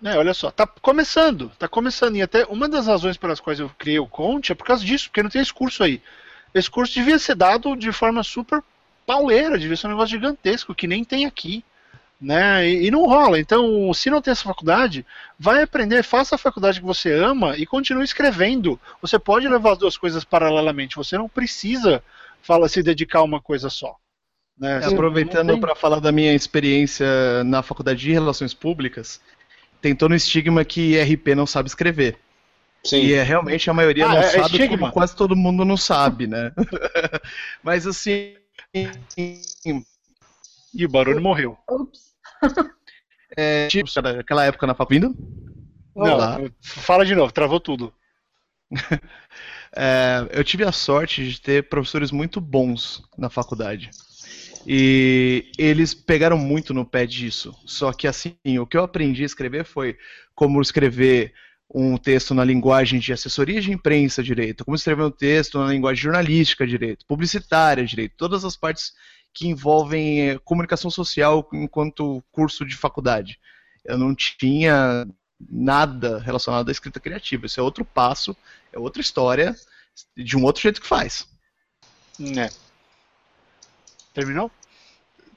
É, 0.04 0.16
olha 0.18 0.34
só, 0.34 0.50
tá 0.50 0.66
começando, 0.66 1.50
tá 1.58 1.68
começando. 1.68 2.16
E 2.16 2.22
até 2.22 2.44
uma 2.46 2.68
das 2.68 2.86
razões 2.86 3.16
pelas 3.16 3.40
quais 3.40 3.60
eu 3.60 3.70
criei 3.78 3.98
o 3.98 4.06
Conte 4.06 4.52
é 4.52 4.54
por 4.54 4.66
causa 4.66 4.84
disso, 4.84 5.08
porque 5.08 5.22
não 5.22 5.30
tem 5.30 5.40
esse 5.40 5.52
curso 5.52 5.82
aí. 5.84 6.02
Esse 6.54 6.70
curso 6.70 6.92
devia 6.92 7.18
ser 7.18 7.34
dado 7.34 7.76
de 7.76 7.92
forma 7.92 8.22
super 8.22 8.62
pauleira, 9.06 9.58
devia 9.58 9.76
ser 9.76 9.86
um 9.86 9.90
negócio 9.90 10.10
gigantesco, 10.10 10.74
que 10.74 10.86
nem 10.86 11.04
tem 11.04 11.24
aqui. 11.24 11.64
Né? 12.20 12.68
E, 12.68 12.86
e 12.86 12.90
não 12.90 13.06
rola. 13.06 13.38
Então, 13.38 13.92
se 13.94 14.08
não 14.08 14.20
tem 14.20 14.30
essa 14.30 14.44
faculdade, 14.44 15.04
vai 15.38 15.62
aprender, 15.62 16.02
faça 16.04 16.34
a 16.34 16.38
faculdade 16.38 16.80
que 16.80 16.86
você 16.86 17.12
ama 17.12 17.56
e 17.56 17.66
continue 17.66 18.04
escrevendo. 18.04 18.78
Você 19.00 19.18
pode 19.18 19.48
levar 19.48 19.72
as 19.72 19.78
duas 19.78 19.96
coisas 19.96 20.24
paralelamente, 20.24 20.96
você 20.96 21.18
não 21.18 21.28
precisa 21.28 22.02
fala, 22.42 22.68
se 22.68 22.82
dedicar 22.82 23.20
a 23.20 23.24
uma 23.24 23.40
coisa 23.40 23.70
só. 23.70 23.96
Né? 24.58 24.80
Não 24.80 24.92
Aproveitando 24.92 25.58
para 25.58 25.74
falar 25.74 26.00
da 26.00 26.12
minha 26.12 26.34
experiência 26.34 27.06
na 27.44 27.62
Faculdade 27.62 28.00
de 28.00 28.12
Relações 28.12 28.52
Públicas, 28.52 29.20
tem 29.82 29.94
todo 29.94 30.12
o 30.12 30.14
estigma 30.14 30.64
que 30.64 30.96
RP 30.98 31.34
não 31.34 31.44
sabe 31.46 31.68
escrever. 31.68 32.16
Sim. 32.84 32.96
E 33.02 33.12
é, 33.14 33.22
realmente 33.22 33.68
a 33.68 33.74
maioria 33.74 34.06
Ah, 34.06 34.08
não 34.08 34.16
é- 34.18 34.22
sabe, 34.30 34.44
estigma? 34.56 34.78
como 34.78 34.92
quase 34.92 35.14
todo 35.14 35.36
mundo 35.36 35.64
não 35.64 35.76
sabe, 35.76 36.26
né? 36.26 36.52
Mas 37.62 37.86
assim, 37.86 38.34
E 40.74 40.86
o 40.86 40.88
barulho 40.88 41.20
morreu. 41.20 41.58
Ups. 41.68 42.12
é, 43.36 43.68
tipo, 43.68 43.88
aquela 44.20 44.44
época 44.44 44.66
na 44.66 44.74
faculdade, 44.74 45.14
Não, 45.94 46.16
lá. 46.16 46.38
fala 46.60 47.04
de 47.04 47.14
novo, 47.14 47.32
travou 47.32 47.60
tudo. 47.60 47.92
É, 49.74 50.28
eu 50.32 50.44
tive 50.44 50.64
a 50.64 50.70
sorte 50.72 51.26
de 51.26 51.40
ter 51.40 51.66
professores 51.66 52.10
muito 52.10 52.42
bons 52.42 53.02
na 53.16 53.30
faculdade. 53.30 53.90
E 54.66 55.50
eles 55.58 55.92
pegaram 55.92 56.38
muito 56.38 56.72
no 56.72 56.84
pé 56.84 57.06
disso. 57.06 57.54
Só 57.66 57.92
que 57.92 58.06
assim, 58.06 58.36
o 58.58 58.66
que 58.66 58.76
eu 58.76 58.84
aprendi 58.84 59.22
a 59.22 59.26
escrever 59.26 59.64
foi 59.64 59.96
como 60.34 60.60
escrever 60.60 61.32
um 61.74 61.96
texto 61.96 62.34
na 62.34 62.44
linguagem 62.44 63.00
de 63.00 63.12
assessoria 63.12 63.60
de 63.60 63.72
imprensa 63.72 64.22
direito, 64.22 64.64
como 64.64 64.74
escrever 64.74 65.04
um 65.04 65.10
texto 65.10 65.58
na 65.58 65.70
linguagem 65.70 66.02
jornalística 66.02 66.66
direito, 66.66 67.06
publicitária 67.06 67.84
direito, 67.84 68.14
todas 68.16 68.44
as 68.44 68.56
partes 68.56 68.92
que 69.32 69.48
envolvem 69.48 70.28
eh, 70.28 70.38
comunicação 70.44 70.90
social 70.90 71.48
enquanto 71.52 72.22
curso 72.30 72.66
de 72.66 72.76
faculdade. 72.76 73.38
Eu 73.84 73.96
não 73.96 74.14
tinha 74.14 75.06
nada 75.50 76.18
relacionado 76.18 76.68
à 76.68 76.72
escrita 76.72 77.00
criativa. 77.00 77.46
Isso 77.46 77.58
é 77.58 77.62
outro 77.62 77.84
passo, 77.84 78.36
é 78.72 78.78
outra 78.78 79.00
história, 79.00 79.56
de 80.16 80.36
um 80.36 80.44
outro 80.44 80.62
jeito 80.62 80.80
que 80.80 80.86
faz. 80.86 81.26
É. 82.36 82.50
Terminou? 84.12 84.50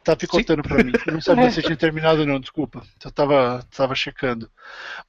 Tá 0.03 0.15
picotando 0.15 0.61
pra 0.61 0.83
mim. 0.83 0.91
Eu 1.05 1.13
não 1.13 1.21
sabia 1.21 1.49
se 1.51 1.63
tinha 1.63 1.75
terminado 1.75 2.25
não, 2.25 2.39
desculpa. 2.39 2.85
Eu 3.03 3.11
tava, 3.11 3.65
tava 3.75 3.95
checando. 3.95 4.49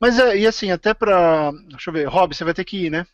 Mas 0.00 0.18
é, 0.18 0.38
e 0.38 0.46
assim, 0.46 0.70
até 0.70 0.94
pra. 0.94 1.52
Deixa 1.68 1.90
eu 1.90 1.94
ver. 1.94 2.09
Rob, 2.09 2.35
você 2.35 2.44
vai 2.44 2.55
ter 2.55 2.64
que 2.64 2.87
ir, 2.87 2.90
né? 2.90 3.07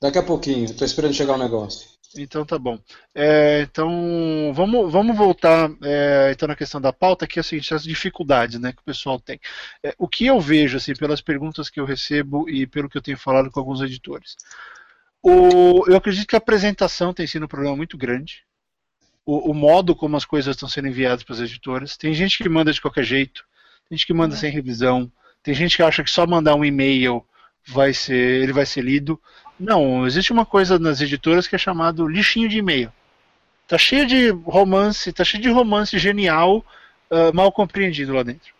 Daqui 0.00 0.18
a 0.18 0.22
pouquinho, 0.22 0.74
tô 0.74 0.84
esperando 0.84 1.14
chegar 1.14 1.34
o 1.34 1.38
negócio. 1.38 1.96
Então 2.16 2.44
tá 2.46 2.58
bom. 2.58 2.78
É, 3.14 3.62
então 3.62 4.52
vamos, 4.54 4.90
vamos 4.90 5.16
voltar 5.16 5.70
é, 5.82 6.30
então 6.32 6.48
na 6.48 6.56
questão 6.56 6.80
da 6.80 6.92
pauta, 6.92 7.26
que 7.26 7.38
é 7.38 7.42
o 7.42 7.44
seguinte, 7.44 7.74
as 7.74 7.82
dificuldades 7.82 8.58
né, 8.58 8.72
que 8.72 8.80
o 8.80 8.84
pessoal 8.84 9.20
tem. 9.20 9.38
É, 9.82 9.94
o 9.98 10.08
que 10.08 10.26
eu 10.26 10.40
vejo, 10.40 10.76
assim, 10.76 10.94
pelas 10.94 11.20
perguntas 11.20 11.68
que 11.68 11.80
eu 11.80 11.84
recebo 11.84 12.48
e 12.48 12.66
pelo 12.66 12.88
que 12.88 12.96
eu 12.96 13.02
tenho 13.02 13.18
falado 13.18 13.50
com 13.50 13.60
alguns 13.60 13.82
editores. 13.82 14.36
O, 15.22 15.84
eu 15.88 15.96
acredito 15.96 16.26
que 16.26 16.36
a 16.36 16.38
apresentação 16.38 17.12
tem 17.12 17.26
sido 17.26 17.44
um 17.44 17.48
problema 17.48 17.76
muito 17.76 17.98
grande. 17.98 18.45
O, 19.26 19.50
o 19.50 19.54
modo 19.54 19.94
como 19.94 20.16
as 20.16 20.24
coisas 20.24 20.54
estão 20.54 20.68
sendo 20.68 20.88
enviadas 20.88 21.24
para 21.24 21.34
as 21.34 21.40
editoras. 21.40 21.96
Tem 21.96 22.14
gente 22.14 22.38
que 22.38 22.48
manda 22.48 22.72
de 22.72 22.80
qualquer 22.80 23.04
jeito, 23.04 23.44
tem 23.88 23.98
gente 23.98 24.06
que 24.06 24.14
manda 24.14 24.36
sem 24.36 24.50
revisão, 24.50 25.10
tem 25.42 25.52
gente 25.52 25.76
que 25.76 25.82
acha 25.82 26.02
que 26.02 26.10
só 26.10 26.26
mandar 26.26 26.54
um 26.54 26.64
e-mail 26.64 27.24
vai 27.66 27.92
ser, 27.92 28.42
ele 28.42 28.52
vai 28.52 28.64
ser 28.64 28.82
lido. 28.82 29.20
Não, 29.58 30.06
existe 30.06 30.32
uma 30.32 30.46
coisa 30.46 30.78
nas 30.78 31.00
editoras 31.00 31.46
que 31.46 31.56
é 31.56 31.58
chamado 31.58 32.06
lixinho 32.06 32.48
de 32.48 32.58
e-mail. 32.58 32.92
Tá 33.66 33.76
cheio 33.76 34.06
de 34.06 34.30
romance, 34.30 35.12
tá 35.12 35.24
cheio 35.24 35.42
de 35.42 35.50
romance 35.50 35.98
genial, 35.98 36.64
ah, 37.10 37.32
mal 37.32 37.50
compreendido 37.50 38.12
lá 38.12 38.22
dentro. 38.22 38.54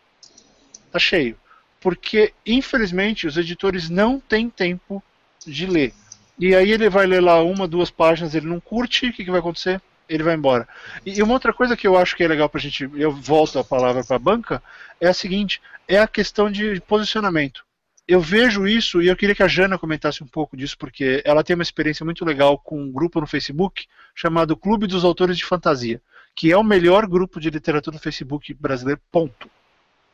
Tá 0.90 0.98
cheio. 0.98 1.36
Porque, 1.80 2.32
infelizmente, 2.44 3.26
os 3.26 3.36
editores 3.36 3.88
não 3.88 4.18
têm 4.18 4.50
tempo 4.50 5.02
de 5.46 5.66
ler. 5.66 5.92
E 6.38 6.54
aí 6.54 6.70
ele 6.72 6.90
vai 6.90 7.06
ler 7.06 7.22
lá 7.22 7.42
uma, 7.42 7.68
duas 7.68 7.90
páginas, 7.90 8.34
ele 8.34 8.46
não 8.46 8.60
curte, 8.60 9.08
o 9.08 9.12
que, 9.12 9.24
que 9.24 9.30
vai 9.30 9.40
acontecer? 9.40 9.80
Ele 10.08 10.22
vai 10.22 10.34
embora. 10.34 10.68
E 11.04 11.22
uma 11.22 11.34
outra 11.34 11.52
coisa 11.52 11.76
que 11.76 11.86
eu 11.86 11.96
acho 11.96 12.16
que 12.16 12.22
é 12.22 12.28
legal 12.28 12.48
pra 12.48 12.60
gente, 12.60 12.88
eu 12.94 13.12
volto 13.12 13.58
a 13.58 13.64
palavra 13.64 14.04
pra 14.04 14.18
banca, 14.18 14.62
é 15.00 15.08
a 15.08 15.14
seguinte, 15.14 15.60
é 15.88 15.98
a 15.98 16.06
questão 16.06 16.50
de 16.50 16.80
posicionamento 16.80 17.66
eu 18.08 18.20
vejo 18.20 18.66
isso 18.66 19.02
e 19.02 19.08
eu 19.08 19.16
queria 19.16 19.34
que 19.34 19.42
a 19.42 19.48
Jana 19.48 19.78
comentasse 19.78 20.22
um 20.22 20.26
pouco 20.26 20.56
disso, 20.56 20.78
porque 20.78 21.22
ela 21.24 21.42
tem 21.42 21.54
uma 21.54 21.62
experiência 21.62 22.04
muito 22.04 22.24
legal 22.24 22.56
com 22.58 22.80
um 22.80 22.92
grupo 22.92 23.20
no 23.20 23.26
Facebook 23.26 23.86
chamado 24.14 24.56
Clube 24.56 24.86
dos 24.86 25.04
Autores 25.04 25.36
de 25.36 25.44
Fantasia, 25.44 26.00
que 26.34 26.52
é 26.52 26.56
o 26.56 26.62
melhor 26.62 27.06
grupo 27.06 27.40
de 27.40 27.50
literatura 27.50 27.96
no 27.96 28.02
Facebook 28.02 28.54
brasileiro, 28.54 29.00
ponto. 29.10 29.50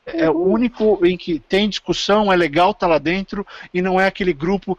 É 0.07 0.29
o 0.29 0.43
único 0.43 1.05
em 1.07 1.17
que 1.17 1.39
tem 1.39 1.69
discussão, 1.69 2.33
é 2.33 2.37
legal 2.37 2.71
estar 2.71 2.87
lá 2.87 2.99
dentro 2.99 3.47
e 3.73 3.83
não 3.83 4.01
é 4.01 4.07
aquele 4.07 4.33
grupo 4.33 4.77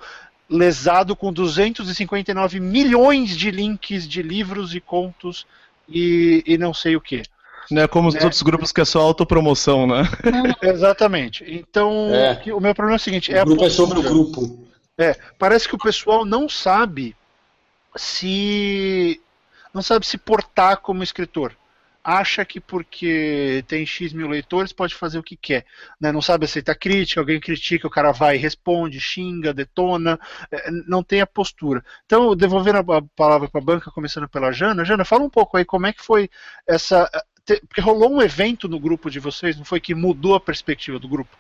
lesado 0.49 1.15
com 1.15 1.31
259 1.33 2.59
milhões 2.59 3.35
de 3.35 3.49
links 3.49 4.07
de 4.07 4.21
livros 4.21 4.75
e 4.75 4.79
contos 4.81 5.45
e, 5.89 6.43
e 6.45 6.57
não 6.57 6.73
sei 6.73 6.95
o 6.95 7.01
que. 7.01 7.23
Não 7.71 7.81
é 7.83 7.87
como 7.87 8.09
os 8.09 8.15
É. 8.15 8.23
outros 8.23 8.41
grupos 8.41 8.71
que 8.71 8.81
é 8.81 8.85
só 8.85 8.99
autopromoção, 9.01 9.87
né? 9.87 10.03
Exatamente. 10.61 11.45
Então, 11.47 12.09
É. 12.13 12.41
o 12.53 12.59
meu 12.59 12.75
problema 12.75 12.95
é 12.95 12.97
o 12.97 12.99
seguinte: 12.99 13.33
é 13.33 13.39
o 13.39 13.41
a 13.41 13.45
grupo 13.45 13.65
é 13.65 13.69
sobre 13.69 13.99
o 13.99 14.03
grupo. 14.03 14.67
É, 14.97 15.17
parece 15.39 15.67
que 15.67 15.75
o 15.75 15.79
pessoal 15.79 16.23
não 16.25 16.47
sabe 16.47 17.15
se 17.95 19.19
não 19.73 19.81
sabe 19.81 20.05
se 20.05 20.17
portar 20.17 20.77
como 20.77 21.03
escritor. 21.03 21.55
Acha 22.05 22.43
que 22.43 22.59
porque 22.59 23.63
tem 23.67 23.85
X 23.85 24.11
mil 24.11 24.27
leitores 24.27 24.73
pode 24.73 24.93
fazer 24.93 25.17
o 25.19 25.23
que 25.23 25.37
quer. 25.37 25.65
né? 26.01 26.11
Não 26.11 26.21
sabe 26.21 26.43
aceitar 26.45 26.75
crítica, 26.75 27.21
alguém 27.21 27.39
critica, 27.39 27.87
o 27.87 27.89
cara 27.89 28.11
vai, 28.11 28.35
responde, 28.35 28.99
xinga, 28.99 29.53
detona, 29.53 30.19
é, 30.51 30.69
não 30.87 31.01
tem 31.01 31.21
a 31.21 31.27
postura. 31.27 31.83
Então, 32.05 32.35
devolvendo 32.35 32.79
a 32.91 33.01
palavra 33.15 33.47
para 33.47 33.61
a 33.61 33.63
banca, 33.63 33.89
começando 33.91 34.27
pela 34.27 34.51
Jana. 34.51 34.83
Jana, 34.83 35.05
fala 35.05 35.23
um 35.23 35.29
pouco 35.29 35.55
aí 35.55 35.63
como 35.63 35.87
é 35.87 35.93
que 35.93 36.03
foi 36.03 36.29
essa. 36.67 37.09
te- 37.45 37.61
Porque 37.67 37.79
rolou 37.81 38.11
um 38.11 38.21
evento 38.21 38.67
no 38.67 38.79
grupo 38.79 39.09
de 39.09 39.19
vocês, 39.19 39.55
não 39.57 39.63
foi 39.65 39.79
que 39.79 39.95
mudou 39.95 40.35
a 40.35 40.41
perspectiva 40.41 40.99
do 40.99 41.07
grupo? 41.07 41.37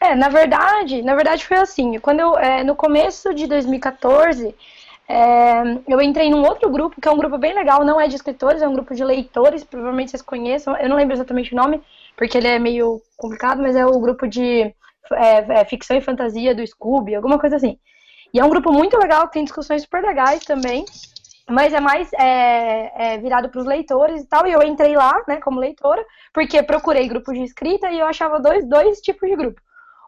É, 0.00 0.14
na 0.14 0.28
verdade, 0.28 1.02
na 1.02 1.14
verdade 1.14 1.44
foi 1.46 1.56
assim. 1.58 1.98
Quando 1.98 2.20
eu, 2.20 2.38
é, 2.38 2.62
no 2.64 2.76
começo 2.76 3.34
de 3.34 3.46
2014, 3.46 4.54
é, 5.08 5.62
eu 5.88 6.00
entrei 6.02 6.28
num 6.30 6.44
outro 6.46 6.68
grupo, 6.70 7.00
que 7.00 7.08
é 7.08 7.10
um 7.10 7.16
grupo 7.16 7.38
bem 7.38 7.54
legal, 7.54 7.82
não 7.82 7.98
é 7.98 8.06
de 8.06 8.16
escritores, 8.16 8.60
é 8.60 8.68
um 8.68 8.74
grupo 8.74 8.94
de 8.94 9.02
leitores, 9.02 9.64
provavelmente 9.64 10.10
vocês 10.10 10.22
conheçam, 10.22 10.76
eu 10.76 10.88
não 10.88 10.96
lembro 10.96 11.14
exatamente 11.14 11.54
o 11.54 11.56
nome, 11.56 11.82
porque 12.14 12.36
ele 12.36 12.48
é 12.48 12.58
meio 12.58 13.00
complicado, 13.16 13.62
mas 13.62 13.74
é 13.74 13.86
o 13.86 13.98
grupo 13.98 14.28
de 14.28 14.74
é, 15.12 15.60
é, 15.60 15.64
ficção 15.64 15.96
e 15.96 16.02
fantasia 16.02 16.54
do 16.54 16.66
Scooby, 16.66 17.14
alguma 17.14 17.38
coisa 17.38 17.56
assim. 17.56 17.78
E 18.34 18.38
é 18.38 18.44
um 18.44 18.50
grupo 18.50 18.70
muito 18.70 18.98
legal, 18.98 19.28
tem 19.28 19.44
discussões 19.44 19.82
super 19.82 20.02
legais 20.02 20.44
também, 20.44 20.84
mas 21.48 21.72
é 21.72 21.80
mais 21.80 22.12
é, 22.12 23.14
é 23.14 23.18
virado 23.18 23.48
para 23.48 23.60
os 23.60 23.66
leitores 23.66 24.22
e 24.22 24.28
tal. 24.28 24.46
E 24.46 24.52
eu 24.52 24.62
entrei 24.62 24.94
lá, 24.94 25.22
né, 25.26 25.40
como 25.40 25.58
leitora, 25.58 26.04
porque 26.34 26.62
procurei 26.62 27.08
grupos 27.08 27.34
de 27.34 27.44
escrita 27.44 27.90
e 27.90 27.98
eu 27.98 28.06
achava 28.06 28.38
dois, 28.38 28.68
dois 28.68 29.00
tipos 29.00 29.26
de 29.26 29.36
grupo. 29.36 29.60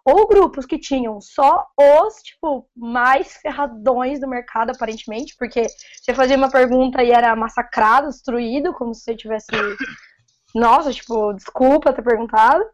Ou 0.05 0.27
grupos 0.27 0.67
que 0.67 0.79
tinham 0.79 1.21
só 1.21 1.67
os, 1.79 2.15
tipo, 2.23 2.67
mais 2.77 3.35
ferradões 3.37 4.21
do 4.21 4.29
mercado, 4.29 4.71
aparentemente, 4.71 5.35
porque 5.39 5.67
você 6.01 6.15
fazia 6.15 6.37
uma 6.37 6.51
pergunta 6.51 7.03
e 7.03 7.11
era 7.11 7.35
massacrado, 7.37 8.09
destruído, 8.09 8.73
como 8.73 8.95
se 8.95 9.03
você 9.03 9.17
tivesse. 9.17 9.47
Nossa, 10.55 10.93
tipo, 10.93 11.33
desculpa 11.35 11.93
ter 11.93 12.03
perguntado. 12.03 12.65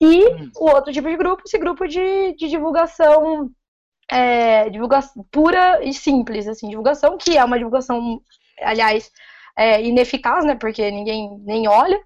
E 0.00 0.26
hum. 0.26 0.50
o 0.56 0.70
outro 0.70 0.92
tipo 0.92 1.08
de 1.08 1.16
grupo, 1.16 1.42
esse 1.44 1.58
grupo 1.58 1.86
de, 1.86 2.34
de 2.36 2.48
divulgação 2.48 3.50
é, 4.10 4.68
divulgação 4.70 5.24
pura 5.30 5.82
e 5.82 5.92
simples, 5.92 6.46
assim, 6.46 6.68
divulgação, 6.68 7.16
que 7.16 7.36
é 7.36 7.44
uma 7.44 7.58
divulgação, 7.58 8.20
aliás, 8.60 9.10
é, 9.56 9.82
ineficaz, 9.82 10.44
né, 10.44 10.54
porque 10.54 10.90
ninguém 10.90 11.38
nem 11.44 11.68
olha. 11.68 12.00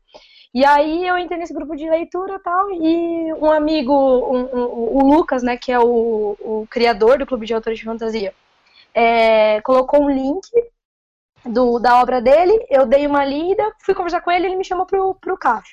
E 0.55 0.65
aí 0.65 1.07
eu 1.07 1.19
entrei 1.19 1.39
nesse 1.39 1.53
grupo 1.53 1.77
de 1.77 1.89
leitura 1.89 2.37
e 2.37 2.39
tal, 2.39 2.71
e 2.71 3.33
um 3.35 3.51
amigo, 3.51 3.93
um, 3.93 4.45
um, 4.45 4.65
o 4.97 5.15
Lucas, 5.15 5.43
né, 5.43 5.57
que 5.57 5.71
é 5.71 5.79
o, 5.79 6.37
o, 6.41 6.67
criador 6.71 7.19
do 7.19 7.27
Clube 7.27 7.47
de 7.47 7.53
Autores 7.53 7.79
de 7.79 7.85
Fantasia, 7.85 8.35
é, 8.95 9.61
colocou 9.61 10.03
um 10.03 10.11
link 10.11 10.49
do, 11.45 11.79
da 11.79 12.01
obra 12.01 12.21
dele, 12.21 12.67
eu 12.71 12.87
dei 12.87 13.07
uma 13.07 13.25
lida, 13.25 13.63
fui 13.81 13.95
conversar 13.95 14.23
com 14.23 14.31
ele, 14.31 14.47
ele 14.47 14.57
me 14.57 14.65
chamou 14.65 14.87
pro, 14.87 15.15
pro 15.17 15.37
CAF. 15.37 15.69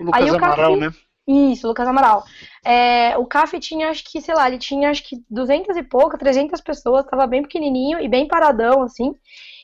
O 0.00 0.04
Lucas 0.04 0.22
aí, 0.22 0.28
Amaral, 0.30 0.72
o 0.74 0.78
CAF, 0.78 0.80
né? 0.80 1.06
Isso, 1.28 1.66
Lucas 1.66 1.88
Amaral. 1.88 2.24
É, 2.64 3.18
o 3.18 3.26
CAF 3.26 3.58
tinha, 3.58 3.90
acho 3.90 4.04
que, 4.04 4.20
sei 4.20 4.34
lá, 4.34 4.48
ele 4.48 4.58
tinha 4.58 4.90
acho 4.90 5.02
que 5.02 5.22
200 5.28 5.76
e 5.76 5.82
pouca, 5.82 6.16
300 6.16 6.60
pessoas, 6.60 7.04
tava 7.04 7.26
bem 7.26 7.42
pequenininho 7.42 8.00
e 8.00 8.08
bem 8.08 8.28
paradão, 8.28 8.82
assim. 8.82 9.14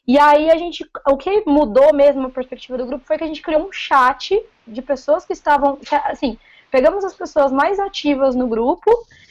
E 0.07 0.19
aí 0.19 0.51
a 0.51 0.57
gente, 0.57 0.89
o 1.09 1.17
que 1.17 1.45
mudou 1.47 1.95
mesmo 1.95 2.27
a 2.27 2.31
perspectiva 2.31 2.77
do 2.77 2.87
grupo 2.87 3.07
foi 3.07 3.17
que 3.17 3.25
a 3.25 3.27
gente 3.27 3.43
criou 3.43 3.67
um 3.67 3.73
chat 3.73 4.41
de 4.67 4.83
pessoas 4.83 5.25
que 5.25 5.33
estavam, 5.33 5.79
assim, 6.05 6.37
pegamos 6.71 7.05
as 7.05 7.15
pessoas 7.15 7.53
mais 7.53 7.79
ativas 7.79 8.35
no 8.35 8.49
grupo, 8.49 8.91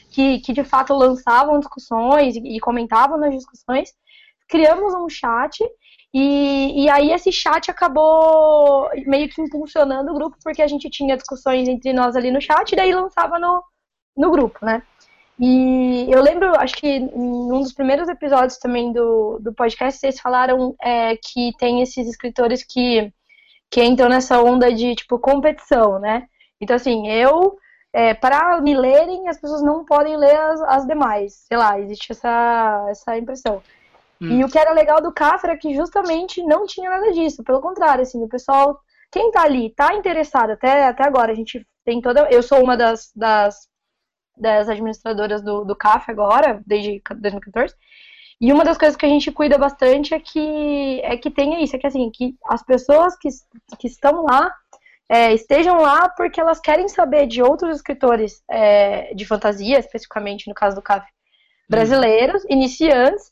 que, 0.10 0.40
que 0.40 0.54
de 0.54 0.64
fato 0.64 0.94
lançavam 0.94 1.60
discussões 1.60 2.36
e, 2.36 2.58
e 2.58 2.60
comentavam 2.60 3.18
nas 3.18 3.34
discussões, 3.34 3.94
criamos 4.48 4.94
um 4.94 5.10
chat 5.10 5.62
e, 6.14 6.84
e 6.84 6.90
aí 6.90 7.12
esse 7.12 7.32
chat 7.32 7.72
acabou 7.72 8.90
meio 9.06 9.30
que 9.30 9.42
impulsionando 9.42 10.12
o 10.12 10.14
grupo, 10.14 10.38
porque 10.44 10.62
a 10.62 10.68
gente 10.68 10.90
tinha 10.90 11.16
discussões 11.16 11.68
entre 11.68 11.94
nós 11.94 12.16
ali 12.16 12.32
no 12.32 12.42
chat, 12.42 12.72
e 12.72 12.76
daí 12.76 12.94
lançava 12.94 13.40
no, 13.40 13.64
no 14.18 14.30
grupo, 14.30 14.60
né? 14.66 14.84
E 15.40 16.08
eu 16.10 16.22
lembro, 16.22 16.56
acho 16.60 16.76
que 16.76 16.88
em 16.88 17.10
um 17.14 17.62
dos 17.62 17.74
primeiros 17.74 18.08
episódios 18.08 18.58
também 18.58 18.94
do, 18.94 19.40
do 19.40 19.54
podcast, 19.54 20.00
vocês 20.00 20.20
falaram 20.20 20.76
é, 20.82 21.16
que 21.18 21.52
tem 21.58 21.82
esses 21.82 22.08
escritores 22.08 22.64
que, 22.64 23.12
que 23.70 23.84
entram 23.84 24.10
nessa 24.10 24.42
onda 24.42 24.72
de, 24.72 24.96
tipo, 24.96 25.18
competição, 25.18 26.00
né? 26.00 26.28
Então, 26.62 26.76
assim, 26.76 27.10
eu, 27.10 27.58
é, 27.92 28.14
para 28.14 28.62
me 28.62 28.76
lerem, 28.76 29.28
as 29.28 29.40
pessoas 29.40 29.64
não 29.64 29.84
podem 29.84 30.16
ler 30.16 30.36
as, 30.36 30.62
as 30.62 30.86
demais. 30.86 31.34
Sei 31.48 31.58
lá, 31.58 31.80
existe 31.80 32.12
essa, 32.12 32.86
essa 32.90 33.18
impressão. 33.18 33.64
Hum. 34.22 34.40
E 34.40 34.44
o 34.44 34.48
que 34.48 34.60
era 34.60 34.72
legal 34.72 35.02
do 35.02 35.12
Cafra 35.12 35.54
é 35.54 35.58
que 35.58 35.74
justamente 35.74 36.44
não 36.44 36.68
tinha 36.68 36.90
nada 36.90 37.12
disso. 37.12 37.44
Pelo 37.44 37.60
contrário, 37.60 38.04
assim, 38.04 38.24
o 38.24 38.30
pessoal, 38.30 38.80
quem 39.12 39.32
tá 39.32 39.42
ali, 39.42 39.74
tá 39.74 39.96
interessado 39.96 40.52
até, 40.52 40.86
até 40.86 41.04
agora. 41.04 41.32
A 41.32 41.36
gente 41.36 41.66
tem 41.84 42.00
toda. 42.00 42.30
Eu 42.30 42.44
sou 42.44 42.64
uma 42.64 42.78
das, 42.78 43.12
das, 43.16 43.68
das 44.38 44.70
administradoras 44.70 45.42
do, 45.42 45.64
do 45.64 45.76
CAF 45.76 46.10
agora, 46.10 46.62
desde 46.66 47.02
2014. 47.10 47.76
E 48.40 48.52
uma 48.52 48.64
das 48.64 48.78
coisas 48.78 48.96
que 48.96 49.06
a 49.06 49.10
gente 49.10 49.32
cuida 49.32 49.58
bastante 49.58 50.14
é 50.14 50.20
que, 50.20 51.00
é 51.04 51.16
que 51.16 51.30
tenha 51.30 51.62
isso, 51.62 51.76
é 51.76 51.80
que 51.80 51.88
assim, 51.88 52.10
que 52.10 52.36
as 52.48 52.64
pessoas 52.64 53.16
que, 53.18 53.30
que 53.78 53.88
estão 53.88 54.24
lá 54.24 54.52
é, 55.08 55.34
estejam 55.34 55.80
lá 55.80 56.10
porque 56.10 56.40
elas 56.40 56.60
querem 56.60 56.88
saber 56.88 57.28
de 57.28 57.44
outros 57.44 57.76
escritores 57.76 58.42
é, 58.50 59.14
de 59.14 59.26
fantasia, 59.26 59.78
especificamente 59.78 60.48
no 60.48 60.56
caso 60.56 60.76
do 60.76 60.82
CAF, 60.82 61.06
hum. 61.06 61.10
brasileiros, 61.70 62.44
iniciantes, 62.50 63.32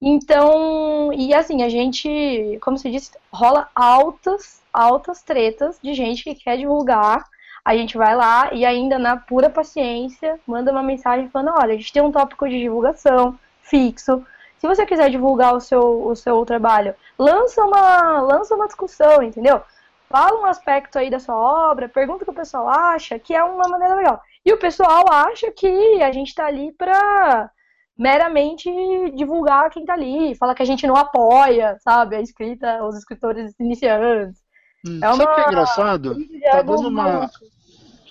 então, 0.00 1.12
e 1.12 1.32
assim, 1.34 1.62
a 1.62 1.68
gente, 1.68 2.58
como 2.60 2.76
se 2.76 2.90
disse, 2.90 3.12
rola 3.32 3.68
altas, 3.74 4.62
altas 4.72 5.22
tretas 5.22 5.78
de 5.82 5.94
gente 5.94 6.22
que 6.22 6.34
quer 6.34 6.58
divulgar. 6.58 7.24
A 7.66 7.76
gente 7.76 7.98
vai 7.98 8.14
lá 8.14 8.54
e 8.54 8.64
ainda 8.64 8.96
na 8.96 9.16
pura 9.16 9.50
paciência 9.50 10.38
manda 10.46 10.70
uma 10.70 10.84
mensagem 10.84 11.28
falando, 11.28 11.50
olha, 11.60 11.74
a 11.74 11.76
gente 11.76 11.92
tem 11.92 12.00
um 12.00 12.12
tópico 12.12 12.48
de 12.48 12.60
divulgação 12.60 13.36
fixo. 13.60 14.24
Se 14.56 14.68
você 14.68 14.86
quiser 14.86 15.10
divulgar 15.10 15.52
o 15.52 15.60
seu, 15.60 16.06
o 16.06 16.14
seu 16.14 16.44
trabalho, 16.44 16.94
lança 17.18 17.64
uma, 17.64 18.20
lança 18.20 18.54
uma 18.54 18.68
discussão, 18.68 19.20
entendeu? 19.20 19.60
Fala 20.08 20.40
um 20.40 20.46
aspecto 20.46 20.96
aí 20.96 21.10
da 21.10 21.18
sua 21.18 21.34
obra, 21.34 21.88
pergunta 21.88 22.22
o 22.22 22.24
que 22.24 22.30
o 22.30 22.34
pessoal 22.34 22.68
acha, 22.68 23.18
que 23.18 23.34
é 23.34 23.42
uma 23.42 23.68
maneira 23.68 23.96
legal. 23.96 24.22
E 24.44 24.52
o 24.52 24.58
pessoal 24.58 25.04
acha 25.10 25.50
que 25.50 26.00
a 26.04 26.12
gente 26.12 26.28
está 26.28 26.46
ali 26.46 26.70
para 26.70 27.50
meramente 27.98 28.70
divulgar 29.16 29.70
quem 29.70 29.84
tá 29.84 29.94
ali, 29.94 30.36
falar 30.36 30.54
que 30.54 30.62
a 30.62 30.66
gente 30.66 30.86
não 30.86 30.94
apoia, 30.94 31.76
sabe, 31.80 32.14
a 32.14 32.20
escrita, 32.20 32.84
os 32.84 32.96
escritores 32.96 33.52
iniciantes. 33.58 34.40
Hum, 34.86 35.00
é 35.02 35.08
uma... 35.08 35.16
Sabe 35.16 35.32
o 35.32 35.34
que 35.34 35.40
é 35.40 35.46
engraçado? 35.48 36.16
Tá 36.48 36.62
dando 36.62 36.88
uma. 36.88 37.28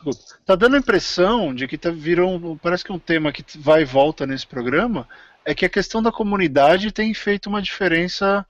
Desculpa. 0.05 0.39
Tá 0.45 0.55
dando 0.55 0.75
a 0.75 0.79
impressão 0.79 1.53
de 1.53 1.67
que 1.67 1.77
tá, 1.77 1.89
virou. 1.89 2.57
Parece 2.61 2.83
que 2.83 2.91
um 2.91 2.99
tema 2.99 3.31
que 3.31 3.43
vai 3.57 3.81
e 3.81 3.85
volta 3.85 4.25
nesse 4.25 4.45
programa 4.45 5.07
é 5.43 5.53
que 5.53 5.65
a 5.65 5.69
questão 5.69 6.01
da 6.01 6.11
comunidade 6.11 6.91
tem 6.91 7.13
feito 7.13 7.47
uma 7.47 7.61
diferença 7.61 8.45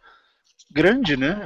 grande, 0.72 1.16
né? 1.16 1.40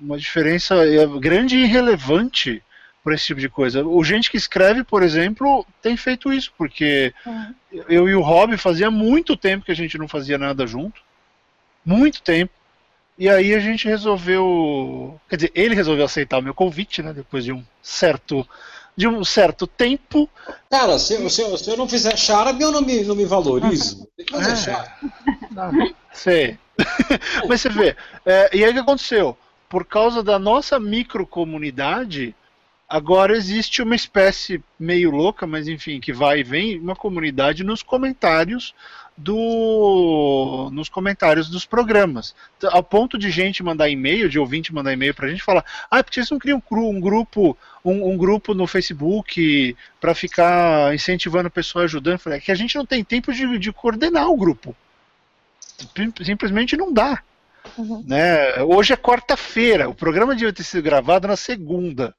Uma 0.00 0.18
diferença 0.18 0.74
é, 0.86 1.06
grande 1.18 1.56
e 1.56 1.66
relevante 1.66 2.62
por 3.02 3.12
esse 3.12 3.26
tipo 3.26 3.40
de 3.40 3.48
coisa. 3.48 3.84
O 3.84 4.02
gente 4.02 4.30
que 4.30 4.36
escreve, 4.36 4.82
por 4.82 5.02
exemplo, 5.02 5.64
tem 5.80 5.96
feito 5.96 6.32
isso, 6.32 6.52
porque 6.58 7.14
é. 7.24 7.84
eu 7.88 8.08
e 8.08 8.14
o 8.14 8.20
Rob 8.20 8.56
fazia 8.56 8.90
muito 8.90 9.36
tempo 9.36 9.64
que 9.64 9.72
a 9.72 9.76
gente 9.76 9.96
não 9.96 10.08
fazia 10.08 10.36
nada 10.36 10.66
junto. 10.66 11.00
Muito 11.84 12.20
tempo. 12.20 12.52
E 13.18 13.28
aí 13.30 13.54
a 13.54 13.60
gente 13.60 13.88
resolveu. 13.88 15.18
Quer 15.28 15.36
dizer, 15.36 15.52
ele 15.54 15.74
resolveu 15.74 16.04
aceitar 16.04 16.38
o 16.38 16.42
meu 16.42 16.52
convite, 16.52 17.02
né? 17.02 17.12
Depois 17.12 17.44
de 17.44 17.52
um 17.52 17.64
certo. 17.80 18.46
De 18.96 19.06
um 19.06 19.22
certo 19.24 19.66
tempo. 19.66 20.28
Cara, 20.70 20.98
se, 20.98 21.16
se, 21.28 21.58
se 21.58 21.70
eu 21.70 21.76
não 21.76 21.88
fizer 21.88 22.16
charme, 22.16 22.62
eu 22.62 22.72
não 22.72 22.80
me, 22.80 23.02
não 23.04 23.14
me 23.14 23.26
valorizo. 23.26 24.08
Tem 24.16 24.24
que 24.24 24.32
fazer 24.32 24.52
é. 24.52 24.56
charme. 24.56 25.94
Sei. 26.12 26.58
Mas 27.48 27.60
você 27.60 27.68
vê. 27.68 27.96
É, 28.24 28.56
e 28.56 28.64
aí 28.64 28.70
o 28.70 28.74
que 28.74 28.80
aconteceu? 28.80 29.36
Por 29.68 29.84
causa 29.84 30.22
da 30.22 30.38
nossa 30.38 30.80
microcomunidade, 30.80 32.34
Agora 32.88 33.36
existe 33.36 33.82
uma 33.82 33.96
espécie 33.96 34.62
meio 34.78 35.10
louca, 35.10 35.44
mas 35.44 35.66
enfim, 35.66 35.98
que 35.98 36.12
vai 36.12 36.38
e 36.38 36.44
vem, 36.44 36.78
uma 36.78 36.94
comunidade 36.94 37.64
nos 37.64 37.82
comentários 37.82 38.72
do 39.16 40.70
nos 40.72 40.88
comentários 40.88 41.48
dos 41.48 41.64
programas. 41.64 42.34
Ao 42.64 42.82
ponto 42.82 43.18
de 43.18 43.30
gente 43.30 43.62
mandar 43.62 43.88
e-mail, 43.88 44.28
de 44.28 44.38
ouvinte 44.38 44.74
mandar 44.74 44.92
e-mail 44.92 45.14
pra 45.14 45.28
gente 45.28 45.42
falar: 45.42 45.64
"Ah, 45.90 46.02
porque 46.02 46.14
vocês 46.14 46.30
não 46.30 46.38
criam 46.38 46.62
um 46.70 47.00
grupo, 47.00 47.56
um, 47.84 48.10
um 48.12 48.16
grupo 48.16 48.54
no 48.54 48.66
Facebook 48.66 49.76
para 50.00 50.14
ficar 50.14 50.94
incentivando 50.94 51.48
a 51.48 51.50
pessoa 51.50 51.84
ajudando?" 51.84 52.14
Eu 52.14 52.18
falei: 52.18 52.38
"É 52.38 52.42
que 52.42 52.52
a 52.52 52.56
gente 52.56 52.76
não 52.76 52.84
tem 52.84 53.02
tempo 53.02 53.32
de, 53.32 53.58
de 53.58 53.72
coordenar 53.72 54.28
o 54.28 54.36
grupo. 54.36 54.76
Simplesmente 56.22 56.76
não 56.76 56.92
dá." 56.92 57.22
Uhum. 57.76 58.04
Né? 58.06 58.62
Hoje 58.62 58.92
é 58.92 58.96
quarta-feira, 58.96 59.88
o 59.88 59.94
programa 59.94 60.34
devia 60.34 60.52
ter 60.52 60.62
sido 60.62 60.82
gravado 60.82 61.26
na 61.26 61.36
segunda 61.36 62.14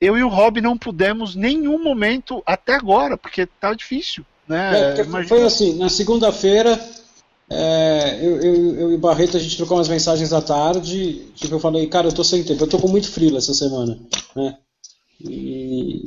eu 0.00 0.16
e 0.16 0.22
o 0.22 0.28
Rob 0.28 0.60
não 0.60 0.78
pudemos 0.78 1.36
nenhum 1.36 1.82
momento 1.82 2.42
até 2.46 2.74
agora, 2.74 3.18
porque 3.18 3.44
tá 3.44 3.74
difícil. 3.74 4.24
Né? 4.50 4.98
É, 4.98 5.04
foi 5.28 5.42
assim, 5.42 5.78
na 5.78 5.88
segunda-feira, 5.88 6.76
é, 7.48 8.18
eu, 8.20 8.42
eu, 8.42 8.80
eu, 8.80 8.90
e 8.90 8.94
o 8.96 8.98
Barreto, 8.98 9.36
a 9.36 9.40
gente 9.40 9.56
trocou 9.56 9.76
umas 9.78 9.88
mensagens 9.88 10.32
à 10.32 10.42
tarde, 10.42 11.22
tipo, 11.36 11.54
eu 11.54 11.60
falei, 11.60 11.86
cara, 11.86 12.08
eu 12.08 12.12
tô 12.12 12.24
sem 12.24 12.42
tempo, 12.42 12.64
eu 12.64 12.66
tô 12.66 12.76
com 12.80 12.88
muito 12.88 13.08
frio 13.08 13.36
essa 13.36 13.54
semana, 13.54 13.96
né? 14.34 14.56
E, 15.20 16.02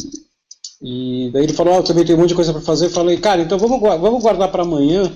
e 0.82 1.30
daí 1.32 1.44
ele 1.44 1.54
falou, 1.54 1.74
ah, 1.74 1.78
eu 1.78 1.84
também 1.84 2.04
tenho 2.04 2.18
um 2.18 2.22
monte 2.22 2.32
de 2.32 2.36
coisa 2.36 2.52
para 2.52 2.62
fazer, 2.62 2.88
eu 2.88 2.90
falei, 2.90 3.16
cara, 3.16 3.42
então 3.42 3.58
vamos, 3.58 3.80
vamos 3.80 4.22
guardar 4.22 4.52
para 4.52 4.64
amanhã, 4.64 5.10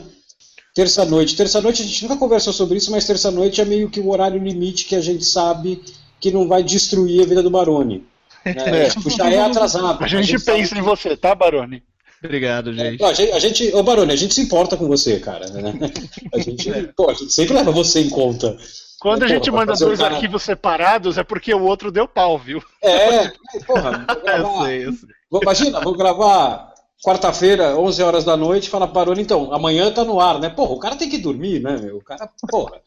terça-noite. 0.73 1.36
Terça-noite 1.36 1.82
a 1.82 1.86
gente 1.86 2.03
nunca 2.03 2.15
conversou 2.15 2.53
sobre 2.53 2.78
isso, 2.78 2.91
mas 2.91 3.05
terça-noite 3.05 3.59
é 3.59 3.65
meio 3.65 3.89
que 3.89 3.99
o 3.99 4.09
horário 4.09 4.41
limite 4.41 4.86
que 4.86 4.95
a 4.95 5.01
gente 5.01 5.25
sabe 5.25 5.84
que 6.21 6.32
não 6.32 6.47
vai 6.47 6.63
destruir 6.63 7.23
a 7.23 7.28
vida 7.28 7.43
do 7.43 7.51
Barone. 7.51 8.05
É, 8.45 8.51
é. 8.88 8.89
Tipo, 8.89 9.09
já 9.09 9.30
é 9.30 9.41
atrasado. 9.41 10.01
A 10.01 10.07
gente, 10.07 10.19
a 10.19 10.23
gente 10.23 10.45
pensa 10.45 10.69
sabe... 10.69 10.80
em 10.80 10.84
você, 10.84 11.17
tá, 11.17 11.36
Barone? 11.36 11.84
Obrigado, 12.24 12.74
gente. 12.74 13.03
É, 13.03 13.05
a 13.05 13.13
gente, 13.13 13.32
a 13.32 13.39
gente, 13.39 13.76
ô 13.76 13.84
Barone, 13.84 14.11
a 14.11 14.15
gente 14.15 14.34
se 14.34 14.41
importa 14.41 14.76
com 14.76 14.88
você, 14.88 15.20
cara. 15.20 15.47
Né? 15.49 15.74
A, 16.34 16.39
gente, 16.39 16.72
pô, 16.95 17.09
a 17.09 17.13
gente 17.13 17.32
sempre 17.32 17.53
leva 17.53 17.72
você 17.72 18.01
em 18.01 18.09
conta. 18.09 18.57
Quando 18.99 19.24
a 19.24 19.28
gente 19.28 19.51
manda 19.51 19.74
dois 19.74 20.01
arquivos 20.01 20.41
separados, 20.41 21.18
é 21.18 21.24
porque 21.24 21.53
o 21.53 21.63
outro 21.63 21.91
deu 21.91 22.07
pau, 22.07 22.38
viu? 22.38 22.61
É, 22.82 23.32
porra. 23.65 24.05
eu 24.26 24.65
sei, 24.65 24.86
eu 24.86 24.93
sei. 24.93 25.09
Imagina, 25.41 25.82
vou 25.82 25.95
gravar 25.95 26.74
quarta-feira, 27.03 27.78
11 27.78 28.01
horas 28.01 28.24
da 28.24 28.36
noite, 28.36 28.70
fala 28.70 28.88
Baroni, 28.88 29.22
então, 29.22 29.53
amanhã 29.53 29.91
tá 29.91 30.03
no 30.03 30.20
ar, 30.20 30.39
né? 30.39 30.49
Porra, 30.49 30.74
o 30.74 30.80
cara 30.80 30.95
tem 30.95 31.09
que 31.09 31.20
dormir, 31.20 31.61
né, 31.61 31.78
meu? 31.78 31.97
O 31.97 32.03
cara, 32.03 32.30
porra. 32.49 32.82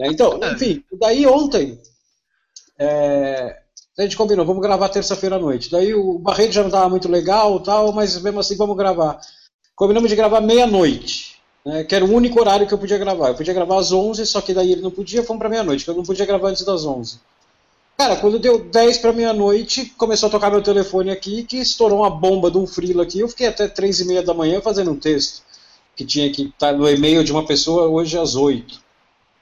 É, 0.00 0.08
então, 0.08 0.40
enfim, 0.54 0.82
daí 0.98 1.26
ontem, 1.26 1.78
é, 2.78 3.61
a 3.98 4.02
gente 4.02 4.16
combinou, 4.16 4.46
vamos 4.46 4.62
gravar 4.62 4.88
terça-feira 4.88 5.36
à 5.36 5.38
noite. 5.38 5.70
Daí 5.70 5.94
o 5.94 6.18
Barreto 6.18 6.52
já 6.52 6.62
não 6.62 6.68
estava 6.68 6.88
muito 6.88 7.08
legal 7.08 7.60
tal, 7.60 7.92
mas 7.92 8.20
mesmo 8.20 8.40
assim 8.40 8.56
vamos 8.56 8.76
gravar. 8.76 9.20
Combinamos 9.74 10.08
de 10.08 10.16
gravar 10.16 10.40
meia-noite, 10.40 11.36
né, 11.64 11.84
que 11.84 11.94
era 11.94 12.04
o 12.04 12.12
único 12.12 12.40
horário 12.40 12.66
que 12.66 12.72
eu 12.72 12.78
podia 12.78 12.98
gravar. 12.98 13.28
Eu 13.28 13.34
podia 13.34 13.52
gravar 13.52 13.78
às 13.78 13.92
11, 13.92 14.24
só 14.26 14.40
que 14.40 14.54
daí 14.54 14.72
ele 14.72 14.80
não 14.82 14.90
podia, 14.90 15.22
fomos 15.22 15.40
para 15.40 15.48
meia-noite, 15.48 15.86
eu 15.86 15.94
não 15.94 16.04
podia 16.04 16.24
gravar 16.24 16.48
antes 16.48 16.64
das 16.64 16.84
11. 16.84 17.20
Cara, 17.98 18.16
quando 18.16 18.38
deu 18.38 18.58
10 18.58 18.98
para 18.98 19.12
meia-noite, 19.12 19.86
começou 19.96 20.28
a 20.28 20.30
tocar 20.30 20.50
meu 20.50 20.62
telefone 20.62 21.10
aqui, 21.10 21.44
que 21.44 21.58
estourou 21.58 22.00
uma 22.00 22.10
bomba 22.10 22.50
de 22.50 22.58
um 22.58 22.66
frilo 22.66 23.02
aqui. 23.02 23.20
Eu 23.20 23.28
fiquei 23.28 23.46
até 23.46 23.68
3 23.68 24.00
e 24.00 24.04
meia 24.06 24.22
da 24.22 24.34
manhã 24.34 24.60
fazendo 24.60 24.90
um 24.90 24.98
texto, 24.98 25.42
que 25.94 26.04
tinha 26.04 26.30
que 26.32 26.44
estar 26.44 26.72
tá 26.72 26.72
no 26.72 26.88
e-mail 26.88 27.22
de 27.22 27.30
uma 27.30 27.46
pessoa 27.46 27.86
hoje 27.88 28.18
às 28.18 28.34
8. 28.34 28.81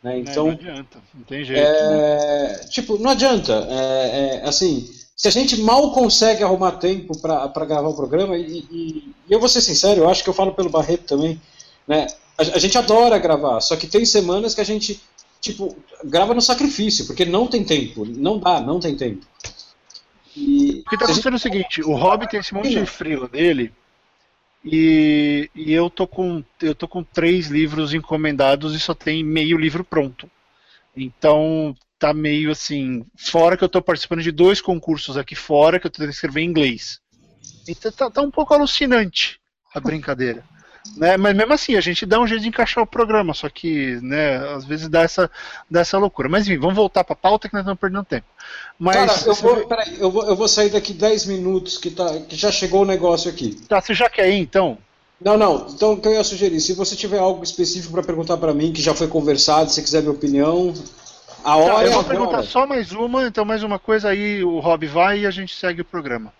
Né? 0.02 0.20
Então, 0.20 0.46
não 0.46 0.52
adianta, 0.52 0.98
não 1.14 1.22
tem 1.24 1.44
jeito. 1.44 1.60
É, 1.60 2.48
né? 2.48 2.58
Tipo, 2.70 2.98
não 2.98 3.10
adianta. 3.10 3.66
É, 3.68 4.40
é, 4.42 4.48
assim, 4.48 4.88
se 5.14 5.28
a 5.28 5.30
gente 5.30 5.60
mal 5.60 5.92
consegue 5.92 6.42
arrumar 6.42 6.72
tempo 6.72 7.18
para 7.18 7.66
gravar 7.66 7.88
o 7.88 7.96
programa, 7.96 8.36
e, 8.36 8.64
e, 8.70 9.14
e, 9.28 9.34
eu 9.34 9.38
vou 9.38 9.48
ser 9.48 9.60
sincero, 9.60 10.00
eu 10.00 10.08
acho 10.08 10.24
que 10.24 10.30
eu 10.30 10.34
falo 10.34 10.54
pelo 10.54 10.70
Barreto 10.70 11.04
também, 11.04 11.40
né? 11.86 12.06
A, 12.38 12.42
a, 12.42 12.58
gente 12.58 12.78
adora 12.78 13.18
gravar, 13.18 13.60
só 13.60 13.76
que 13.76 13.86
tem 13.86 14.04
semanas 14.06 14.54
que 14.54 14.62
a 14.62 14.64
gente, 14.64 14.98
tipo, 15.40 15.76
grava 16.04 16.32
no 16.32 16.40
sacrifício, 16.40 17.06
porque 17.06 17.26
não 17.26 17.46
tem 17.46 17.62
tempo, 17.62 18.06
não 18.06 18.38
dá, 18.38 18.60
não 18.60 18.80
tem 18.80 18.96
tempo. 18.96 19.26
E, 20.34 20.80
porque 20.84 20.96
tá 20.96 21.04
acontecendo 21.04 21.36
gente... 21.36 21.40
o 21.40 21.52
seguinte, 21.52 21.82
o 21.82 21.94
Hobby 21.94 22.26
tem 22.26 22.40
esse 22.40 22.54
monte 22.54 22.70
de 22.70 22.86
frila 22.86 23.28
dele, 23.28 23.70
e, 24.64 25.50
e, 25.54 25.72
eu 25.72 25.88
tô 25.88 26.06
com 26.06 26.44
eu 26.60 26.74
tô 26.74 26.86
com 26.86 27.02
três 27.02 27.48
livros 27.48 27.94
encomendados 27.94 28.74
e 28.74 28.80
só 28.80 28.94
tem 28.94 29.24
meio 29.24 29.56
livro 29.56 29.82
pronto. 29.82 30.30
Então 30.94 31.74
tá 31.98 32.12
meio 32.14 32.50
assim, 32.50 33.04
fora 33.16 33.56
que 33.56 33.64
eu 33.64 33.68
tô 33.68 33.82
participando 33.82 34.22
de 34.22 34.32
dois 34.32 34.60
concursos 34.60 35.16
aqui 35.16 35.34
fora 35.34 35.78
que 35.78 35.86
eu 35.86 35.90
tô 35.90 35.98
tendo 35.98 36.08
que 36.08 36.14
escrever 36.14 36.40
em 36.40 36.48
inglês. 36.48 37.00
Então 37.68 37.92
tá, 37.92 38.10
tá 38.10 38.22
um 38.22 38.30
pouco 38.30 38.54
alucinante 38.54 39.38
a 39.74 39.80
brincadeira. 39.80 40.44
Né? 40.96 41.16
Mas 41.16 41.36
mesmo 41.36 41.52
assim, 41.52 41.76
a 41.76 41.80
gente 41.80 42.06
dá 42.06 42.20
um 42.20 42.26
jeito 42.26 42.42
de 42.42 42.48
encaixar 42.48 42.82
o 42.82 42.86
programa, 42.86 43.34
só 43.34 43.48
que, 43.48 43.98
né, 44.02 44.36
às 44.54 44.64
vezes 44.64 44.88
dá 44.88 45.02
essa, 45.02 45.30
dá 45.70 45.80
essa 45.80 45.98
loucura. 45.98 46.28
Mas 46.28 46.46
enfim, 46.46 46.58
vamos 46.58 46.74
voltar 46.74 47.04
para 47.04 47.12
a 47.12 47.16
pauta 47.16 47.48
que 47.48 47.54
nós 47.54 47.62
estamos 47.62 47.78
perdendo 47.78 48.04
tempo. 48.04 48.26
Mas, 48.78 48.96
Cara, 48.96 49.12
eu 49.26 49.34
vou, 49.34 49.66
peraí, 49.66 50.00
eu, 50.00 50.10
vou, 50.10 50.26
eu 50.26 50.36
vou 50.36 50.48
sair 50.48 50.70
daqui 50.70 50.92
10 50.92 51.26
minutos 51.26 51.78
que, 51.78 51.90
tá, 51.90 52.20
que 52.20 52.34
já 52.34 52.50
chegou 52.50 52.82
o 52.82 52.86
negócio 52.86 53.30
aqui. 53.30 53.60
Tá, 53.68 53.80
você 53.80 53.94
já 53.94 54.08
quer 54.08 54.30
ir 54.30 54.38
então? 54.38 54.78
Não, 55.20 55.36
não. 55.36 55.66
Então 55.68 55.92
o 55.92 56.00
que 56.00 56.08
eu 56.08 56.14
ia 56.14 56.24
sugerir, 56.24 56.60
se 56.60 56.72
você 56.72 56.96
tiver 56.96 57.18
algo 57.18 57.44
específico 57.44 57.92
para 57.92 58.02
perguntar 58.02 58.38
para 58.38 58.54
mim, 58.54 58.72
que 58.72 58.80
já 58.80 58.94
foi 58.94 59.06
conversado, 59.06 59.70
se 59.70 59.82
quiser 59.82 60.00
minha 60.00 60.12
opinião, 60.12 60.72
a 61.44 61.56
hora 61.56 61.74
tá, 61.74 61.82
eu 61.84 61.90
é 61.90 61.94
vou 61.94 62.04
perguntar 62.04 62.42
só 62.42 62.66
mais 62.66 62.92
uma, 62.92 63.26
então 63.26 63.44
mais 63.44 63.62
uma 63.62 63.78
coisa 63.78 64.08
aí, 64.08 64.42
o 64.42 64.60
Rob 64.60 64.86
vai 64.86 65.20
e 65.20 65.26
a 65.26 65.30
gente 65.30 65.54
segue 65.54 65.82
o 65.82 65.84
programa. 65.84 66.32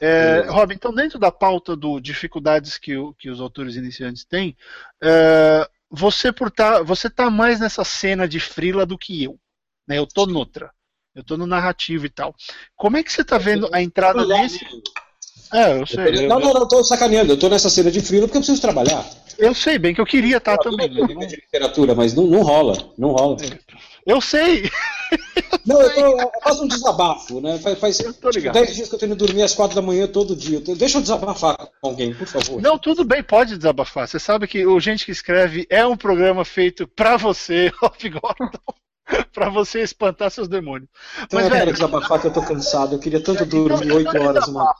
É, 0.00 0.46
Rob, 0.48 0.72
então 0.72 0.92
dentro 0.92 1.18
da 1.18 1.32
pauta 1.32 1.74
do 1.74 1.98
dificuldades 2.00 2.78
que, 2.78 2.96
o, 2.96 3.12
que 3.14 3.28
os 3.28 3.40
autores 3.40 3.76
iniciantes 3.76 4.24
têm, 4.24 4.56
é, 5.02 5.68
você 5.90 6.32
por 6.32 6.50
tá, 6.50 6.82
você 6.82 7.10
tá 7.10 7.30
mais 7.30 7.58
nessa 7.58 7.84
cena 7.84 8.28
de 8.28 8.38
frila 8.38 8.86
do 8.86 8.98
que 8.98 9.24
eu. 9.24 9.38
Né? 9.86 9.98
Eu 9.98 10.06
tô 10.06 10.26
noutra. 10.26 10.70
Eu 11.14 11.24
tô 11.24 11.36
no 11.36 11.46
narrativo 11.46 12.06
e 12.06 12.10
tal. 12.10 12.34
Como 12.76 12.96
é 12.96 13.02
que 13.02 13.12
você 13.12 13.24
tá 13.24 13.38
vendo 13.38 13.68
a 13.72 13.82
entrada 13.82 14.24
nesse. 14.24 14.64
É, 15.52 15.80
eu 15.80 15.86
sei. 15.86 16.28
Não, 16.28 16.38
não, 16.38 16.52
não, 16.52 16.68
tô 16.68 16.84
sacaneando. 16.84 17.32
Eu 17.32 17.38
tô 17.38 17.48
nessa 17.48 17.70
cena 17.70 17.90
de 17.90 18.00
frila 18.00 18.26
porque 18.26 18.36
eu 18.36 18.42
preciso 18.42 18.60
trabalhar. 18.60 19.04
Eu 19.36 19.54
sei 19.54 19.78
bem 19.78 19.94
que 19.94 20.00
eu 20.00 20.06
queria 20.06 20.36
estar 20.36 20.56
tá 20.56 20.62
também. 20.62 20.86
Eu 20.96 21.06
de 21.06 21.36
literatura, 21.36 21.94
mas 21.94 22.14
não, 22.14 22.24
não 22.24 22.42
rola. 22.42 22.92
Não 22.96 23.10
rola. 23.10 23.36
Eu 24.08 24.22
sei. 24.22 24.70
Não, 25.66 25.82
eu, 25.82 25.94
tô, 25.94 26.20
eu 26.22 26.30
faço 26.42 26.64
um 26.64 26.66
desabafo, 26.66 27.42
né? 27.42 27.58
Faz, 27.58 27.78
faz 27.78 27.98
tipo, 27.98 28.30
10 28.30 28.74
dias 28.74 28.88
que 28.88 28.94
eu 28.94 28.98
tenho 28.98 29.12
que 29.12 29.18
dormir 29.18 29.42
às 29.42 29.54
4 29.54 29.74
da 29.74 29.82
manhã 29.82 30.06
todo 30.06 30.34
dia. 30.34 30.60
Deixa 30.60 30.96
eu 30.96 31.02
desabafar 31.02 31.56
com 31.58 31.88
alguém, 31.88 32.14
por 32.14 32.26
favor. 32.26 32.60
Não, 32.62 32.78
tudo 32.78 33.04
bem, 33.04 33.22
pode 33.22 33.58
desabafar. 33.58 34.08
Você 34.08 34.18
sabe 34.18 34.48
que 34.48 34.66
o 34.66 34.80
Gente 34.80 35.04
que 35.04 35.12
Escreve 35.12 35.66
é 35.68 35.86
um 35.86 35.94
programa 35.96 36.42
feito 36.42 36.88
pra 36.88 37.18
você, 37.18 37.70
Rob 37.82 38.08
Gordon. 38.08 38.58
pra 39.30 39.50
você 39.50 39.82
espantar 39.82 40.30
seus 40.30 40.48
demônios. 40.48 40.88
Então 41.24 41.38
Mas, 41.38 41.44
eu 41.44 41.50
velho, 41.50 41.64
quero 41.64 41.72
desabafar 41.74 42.18
que 42.18 42.26
eu 42.28 42.32
tô 42.32 42.42
cansado. 42.42 42.94
Eu 42.94 42.98
queria 42.98 43.22
tanto 43.22 43.44
dormir 43.44 43.84
então, 43.84 43.96
8 43.98 44.08
então 44.08 44.26
horas, 44.26 44.48
mano. 44.48 44.74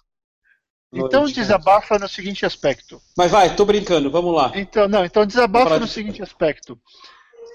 Então 0.90 1.26
desabafa 1.26 1.98
no 1.98 2.08
seguinte 2.08 2.46
aspecto. 2.46 2.98
Mas 3.14 3.30
vai, 3.30 3.54
tô 3.54 3.66
brincando, 3.66 4.10
vamos 4.10 4.34
lá. 4.34 4.52
Então, 4.54 4.88
não, 4.88 5.04
então 5.04 5.26
desabafa 5.26 5.78
no 5.78 5.86
seguinte 5.86 6.22
aspecto. 6.22 6.78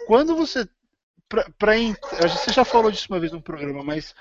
Quando 0.05 0.36
você 0.36 0.67
para 1.57 1.75
você 2.27 2.53
já 2.53 2.63
falou 2.63 2.91
disso 2.91 3.07
uma 3.09 3.19
vez 3.19 3.31
no 3.31 3.41
programa, 3.41 3.84
mas 3.84 4.13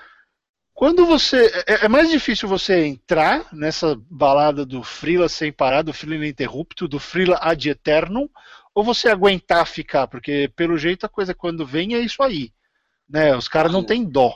quando 0.73 1.05
você 1.05 1.45
é, 1.67 1.85
é, 1.85 1.87
mais 1.87 2.09
difícil 2.09 2.49
você 2.49 2.85
entrar 2.85 3.47
nessa 3.53 3.95
balada 4.09 4.65
do 4.65 4.81
Frila 4.83 5.29
sem 5.29 5.51
parar, 5.51 5.83
do 5.83 5.93
Frila 5.93 6.15
ininterrupto, 6.15 6.87
do 6.87 6.99
Frila 6.99 7.37
ad 7.39 7.69
eternum, 7.69 8.27
ou 8.73 8.83
você 8.83 9.07
aguentar 9.07 9.67
ficar, 9.67 10.07
porque 10.07 10.51
pelo 10.55 10.77
jeito 10.77 11.05
a 11.05 11.09
coisa 11.09 11.33
quando 11.33 11.65
vem 11.65 11.93
é 11.93 11.99
isso 11.99 12.23
aí, 12.23 12.51
né? 13.07 13.35
Os 13.35 13.47
caras 13.47 13.71
não 13.71 13.83
têm 13.83 14.03
dó. 14.03 14.35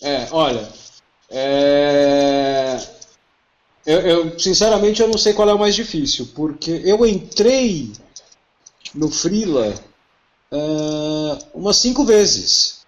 É, 0.00 0.28
olha, 0.30 0.66
é... 1.28 2.76
Eu, 3.84 4.00
eu, 4.00 4.38
sinceramente 4.38 5.00
eu 5.00 5.08
não 5.08 5.18
sei 5.18 5.32
qual 5.32 5.48
é 5.48 5.54
o 5.54 5.58
mais 5.58 5.74
difícil, 5.74 6.30
porque 6.34 6.70
eu 6.84 7.04
entrei 7.04 7.92
no 8.94 9.10
Frila 9.10 9.74
uh, 10.52 11.38
umas 11.54 11.76
cinco 11.76 12.04
vezes. 12.04 12.80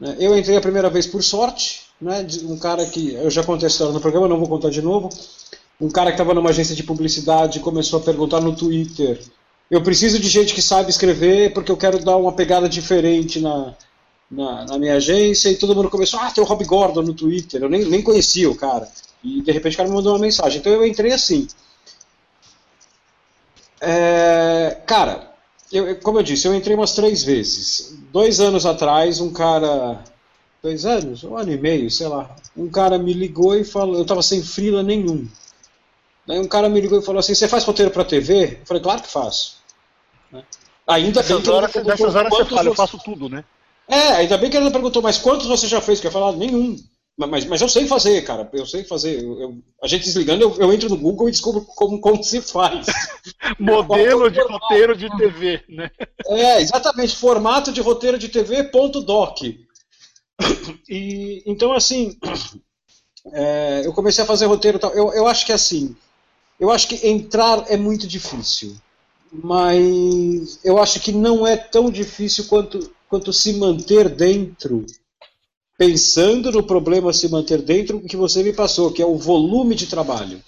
Né? 0.00 0.16
Eu 0.18 0.36
entrei 0.36 0.56
a 0.56 0.60
primeira 0.60 0.90
vez 0.90 1.06
por 1.06 1.22
sorte, 1.22 1.82
né, 2.00 2.26
um 2.44 2.58
cara 2.58 2.84
que 2.86 3.14
eu 3.14 3.30
já 3.30 3.44
contei 3.44 3.66
a 3.66 3.70
história 3.70 3.92
no 3.92 4.00
programa, 4.00 4.28
não 4.28 4.38
vou 4.38 4.48
contar 4.48 4.70
de 4.70 4.82
novo. 4.82 5.08
Um 5.80 5.90
cara 5.90 6.10
que 6.10 6.14
estava 6.14 6.34
numa 6.34 6.50
agência 6.50 6.74
de 6.74 6.82
publicidade 6.82 7.60
começou 7.60 8.00
a 8.00 8.02
perguntar 8.02 8.40
no 8.40 8.54
Twitter: 8.54 9.20
eu 9.70 9.82
preciso 9.82 10.18
de 10.18 10.28
gente 10.28 10.54
que 10.54 10.62
sabe 10.62 10.90
escrever 10.90 11.52
porque 11.52 11.70
eu 11.72 11.76
quero 11.76 11.98
dar 11.98 12.16
uma 12.16 12.32
pegada 12.32 12.68
diferente 12.68 13.40
na, 13.40 13.74
na, 14.30 14.64
na, 14.64 14.78
minha 14.78 14.94
agência 14.96 15.48
e 15.48 15.56
todo 15.56 15.74
mundo 15.74 15.90
começou, 15.90 16.20
ah, 16.20 16.30
tem 16.30 16.42
o 16.42 16.46
Rob 16.46 16.64
Gordon 16.64 17.02
no 17.02 17.14
Twitter, 17.14 17.62
eu 17.62 17.68
nem, 17.68 17.84
nem 17.84 18.02
conhecia 18.02 18.50
o 18.50 18.56
cara. 18.56 18.88
E 19.24 19.40
de 19.40 19.52
repente 19.52 19.74
o 19.74 19.76
cara 19.76 19.88
me 19.88 19.94
mandou 19.94 20.12
uma 20.12 20.18
mensagem. 20.18 20.58
Então 20.58 20.72
eu 20.72 20.86
entrei 20.86 21.12
assim. 21.12 21.46
É, 23.80 24.78
cara, 24.86 25.31
eu, 25.72 25.96
como 25.96 26.18
eu 26.18 26.22
disse, 26.22 26.46
eu 26.46 26.54
entrei 26.54 26.76
umas 26.76 26.92
três 26.92 27.24
vezes. 27.24 27.96
Dois 28.12 28.40
anos 28.40 28.66
atrás, 28.66 29.20
um 29.20 29.32
cara. 29.32 30.04
Dois 30.62 30.84
anos? 30.84 31.24
Um 31.24 31.36
ano 31.36 31.50
e 31.50 31.56
meio, 31.56 31.90
sei 31.90 32.06
lá. 32.06 32.34
Um 32.56 32.68
cara 32.68 32.98
me 32.98 33.12
ligou 33.12 33.56
e 33.56 33.64
falou. 33.64 33.96
Eu 33.96 34.04
tava 34.04 34.22
sem 34.22 34.42
frila 34.42 34.82
nenhum. 34.82 35.26
Daí 36.26 36.38
um 36.38 36.46
cara 36.46 36.68
me 36.68 36.80
ligou 36.80 36.98
e 36.98 37.04
falou 37.04 37.20
assim: 37.20 37.34
Você 37.34 37.48
faz 37.48 37.64
roteiro 37.64 37.90
pra 37.90 38.04
TV? 38.04 38.58
Eu 38.60 38.66
falei: 38.66 38.82
Claro 38.82 39.02
que 39.02 39.08
faço. 39.08 39.56
Né? 40.30 40.44
Ainda 40.86 41.22
bem 41.22 41.40
que 41.40 41.50
horas, 41.50 41.74
nessas 41.74 42.14
horas 42.14 42.30
você 42.30 42.44
fala, 42.44 42.68
eu 42.68 42.74
faço 42.74 42.98
tudo, 42.98 43.28
né? 43.28 43.44
É, 43.88 44.12
ainda 44.14 44.36
bem 44.38 44.50
que 44.50 44.56
ele 44.56 44.70
perguntou, 44.70 45.02
mas 45.02 45.18
quantos 45.18 45.46
você 45.46 45.66
já 45.66 45.80
fez? 45.80 46.00
Que 46.00 46.06
eu 46.06 46.10
falar, 46.10 46.32
nenhum. 46.32 46.76
Mas, 47.16 47.44
mas 47.44 47.60
eu 47.60 47.68
sei 47.68 47.86
fazer, 47.86 48.22
cara. 48.22 48.48
Eu 48.52 48.66
sei 48.66 48.84
fazer. 48.84 49.22
Eu, 49.22 49.40
eu, 49.40 49.62
a 49.82 49.86
gente 49.86 50.04
desligando, 50.04 50.42
eu, 50.42 50.56
eu, 50.56 50.72
entro 50.72 50.88
no 50.88 50.96
Google 50.96 51.28
e 51.28 51.32
descubro 51.32 51.62
como, 51.62 52.00
como 52.00 52.24
se 52.24 52.40
faz. 52.40 52.86
Modelo 53.58 54.30
de 54.30 54.40
roteiro 54.40 54.96
de 54.96 55.14
TV, 55.16 55.62
né? 55.68 55.90
É, 56.26 56.60
exatamente. 56.60 57.14
Formato 57.14 57.70
de 57.70 57.80
roteiro 57.80 58.18
de 58.18 58.28
TV, 58.28 58.64
ponto 58.64 59.02
doc. 59.02 59.42
E, 60.88 61.42
então, 61.46 61.72
assim, 61.72 62.18
é, 63.32 63.82
eu 63.84 63.92
comecei 63.92 64.24
a 64.24 64.26
fazer 64.26 64.46
roteiro 64.46 64.78
tal. 64.78 64.92
Eu, 64.92 65.12
eu 65.12 65.26
acho 65.26 65.44
que 65.44 65.52
assim, 65.52 65.94
eu 66.58 66.70
acho 66.70 66.88
que 66.88 67.06
entrar 67.06 67.70
é 67.70 67.76
muito 67.76 68.06
difícil. 68.06 68.74
Mas 69.30 70.60
eu 70.64 70.78
acho 70.78 71.00
que 71.00 71.12
não 71.12 71.46
é 71.46 71.56
tão 71.56 71.90
difícil 71.90 72.46
quanto, 72.46 72.90
quanto 73.08 73.32
se 73.32 73.54
manter 73.54 74.08
dentro 74.08 74.84
pensando 75.82 76.52
no 76.52 76.62
problema 76.62 77.12
se 77.12 77.28
manter 77.28 77.60
dentro 77.60 78.00
que 78.00 78.16
você 78.16 78.40
me 78.40 78.52
passou, 78.52 78.92
que 78.92 79.02
é 79.02 79.06
o 79.06 79.18
volume 79.18 79.74
de 79.74 79.88
trabalho. 79.88 80.40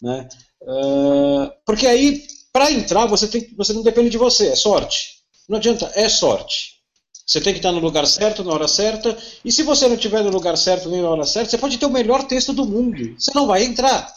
Né? 0.00 0.28
Uh, 0.62 1.50
porque 1.66 1.84
aí, 1.84 2.22
para 2.52 2.70
entrar, 2.70 3.06
você, 3.06 3.26
tem, 3.26 3.52
você 3.56 3.72
não 3.72 3.82
depende 3.82 4.10
de 4.10 4.18
você, 4.18 4.48
é 4.48 4.54
sorte. 4.54 5.20
Não 5.48 5.58
adianta, 5.58 5.90
é 5.96 6.08
sorte. 6.08 6.80
Você 7.26 7.40
tem 7.40 7.52
que 7.52 7.58
estar 7.58 7.72
no 7.72 7.80
lugar 7.80 8.06
certo, 8.06 8.44
na 8.44 8.52
hora 8.52 8.68
certa, 8.68 9.18
e 9.44 9.50
se 9.50 9.64
você 9.64 9.88
não 9.88 9.96
estiver 9.96 10.22
no 10.22 10.30
lugar 10.30 10.56
certo 10.56 10.88
nem 10.88 11.02
na 11.02 11.10
hora 11.10 11.24
certa, 11.24 11.50
você 11.50 11.58
pode 11.58 11.76
ter 11.76 11.86
o 11.86 11.90
melhor 11.90 12.22
texto 12.28 12.52
do 12.52 12.64
mundo. 12.64 13.16
Você 13.18 13.32
não 13.34 13.48
vai 13.48 13.64
entrar. 13.64 14.14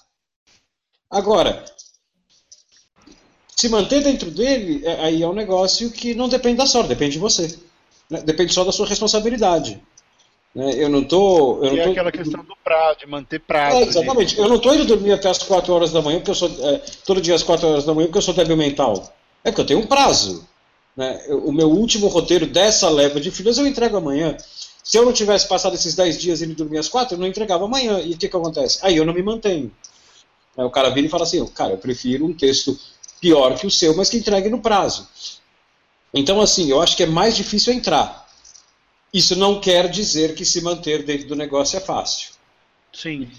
Agora, 1.09 1.65
se 3.55 3.67
manter 3.67 4.03
dentro 4.03 4.29
dele, 4.29 4.85
é, 4.85 5.05
aí 5.05 5.23
é 5.23 5.27
um 5.27 5.33
negócio 5.33 5.89
que 5.89 6.13
não 6.13 6.29
depende 6.29 6.57
da 6.57 6.67
sorte, 6.67 6.89
depende 6.89 7.13
de 7.13 7.19
você. 7.19 7.57
Né? 8.11 8.21
Depende 8.21 8.53
só 8.53 8.63
da 8.63 8.71
sua 8.71 8.85
responsabilidade. 8.85 9.81
Né? 10.55 10.73
Eu 10.75 10.89
não 10.89 11.03
tô. 11.03 11.63
Eu 11.63 11.73
e 11.73 11.75
não 11.75 11.81
é 11.81 11.83
tô... 11.83 11.91
aquela 11.91 12.11
questão 12.11 12.43
do 12.43 12.55
prazo, 12.63 12.99
de 12.99 13.07
manter 13.07 13.39
prazo. 13.39 13.77
É, 13.77 13.83
exatamente. 13.83 14.39
Eu 14.39 14.47
não 14.47 14.55
estou 14.55 14.73
indo 14.73 14.85
dormir 14.85 15.11
até 15.11 15.29
as 15.29 15.39
4 15.39 15.73
horas 15.73 15.91
da 15.91 16.01
manhã, 16.01 16.19
porque 16.19 16.31
eu 16.31 16.35
sou. 16.35 16.49
É, 16.49 16.81
todo 17.05 17.19
dia 17.19 17.35
às 17.35 17.43
4 17.43 17.67
horas 17.67 17.83
da 17.83 17.93
manhã, 17.93 18.07
porque 18.07 18.19
eu 18.19 18.21
sou 18.21 18.33
débil 18.33 18.55
mental. 18.55 19.13
É 19.43 19.51
porque 19.51 19.61
eu 19.61 19.65
tenho 19.65 19.79
um 19.81 19.85
prazo. 19.85 20.47
Né? 20.95 21.25
O 21.29 21.51
meu 21.51 21.69
último 21.69 22.07
roteiro 22.07 22.47
dessa 22.47 22.89
leva 22.89 23.19
de 23.19 23.29
filhas 23.29 23.57
eu 23.57 23.67
entrego 23.67 23.97
amanhã. 23.97 24.37
Se 24.81 24.97
eu 24.97 25.03
não 25.03 25.11
tivesse 25.11 25.47
passado 25.47 25.75
esses 25.75 25.93
10 25.93 26.17
dias 26.17 26.41
indo 26.41 26.55
dormir 26.55 26.77
às 26.77 26.87
4, 26.87 27.15
eu 27.15 27.19
não 27.19 27.27
entregava 27.27 27.65
amanhã. 27.65 27.99
E 27.99 28.13
o 28.13 28.17
que, 28.17 28.29
que 28.29 28.37
acontece? 28.37 28.79
Aí 28.81 28.95
eu 28.95 29.05
não 29.05 29.13
me 29.13 29.21
mantenho. 29.21 29.71
Aí 30.57 30.63
o 30.63 30.69
cara 30.69 30.89
vira 30.89 31.07
e 31.07 31.09
fala 31.09 31.23
assim: 31.23 31.45
cara, 31.47 31.73
eu 31.73 31.77
prefiro 31.77 32.25
um 32.25 32.33
texto 32.33 32.79
pior 33.19 33.55
que 33.55 33.67
o 33.67 33.71
seu, 33.71 33.95
mas 33.95 34.09
que 34.09 34.17
entregue 34.17 34.49
no 34.49 34.61
prazo. 34.61 35.07
Então, 36.13 36.39
assim, 36.39 36.69
eu 36.69 36.81
acho 36.81 36.95
que 36.95 37.03
é 37.03 37.07
mais 37.07 37.35
difícil 37.35 37.73
entrar. 37.73 38.24
Isso 39.15 39.33
não 39.33 39.61
quer 39.61 39.87
dizer 39.89 40.35
que 40.35 40.43
se 40.43 40.59
manter 40.59 41.01
dentro 41.03 41.25
do 41.25 41.37
negócio 41.37 41.77
é 41.77 41.79
fácil. 41.79 42.31
Sim. 42.91 43.29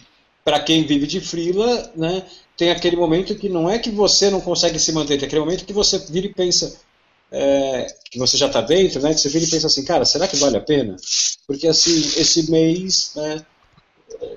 Para 0.42 0.58
quem 0.58 0.86
vive 0.86 1.06
de 1.06 1.20
frila, 1.20 1.92
né, 1.94 2.24
tem 2.56 2.70
aquele 2.70 2.96
momento 2.96 3.34
que 3.34 3.46
não 3.46 3.68
é 3.68 3.78
que 3.78 3.90
você 3.90 4.30
não 4.30 4.40
consegue 4.40 4.78
se 4.78 4.90
manter, 4.90 5.18
tem 5.18 5.26
aquele 5.26 5.42
momento 5.42 5.66
que 5.66 5.74
você 5.74 5.98
vira 5.98 6.28
e 6.28 6.32
pensa 6.32 6.80
é, 7.30 7.94
que 8.10 8.18
você 8.18 8.38
já 8.38 8.46
está 8.46 8.62
dentro, 8.62 9.02
né, 9.02 9.12
que 9.12 9.20
você 9.20 9.28
vira 9.28 9.44
e 9.44 9.50
pensa 9.50 9.66
assim, 9.66 9.84
cara, 9.84 10.06
será 10.06 10.26
que 10.26 10.36
vale 10.36 10.56
a 10.56 10.62
pena? 10.62 10.96
Porque 11.46 11.68
assim, 11.68 11.94
esse 12.18 12.50
mês, 12.50 13.12
né, 13.14 13.44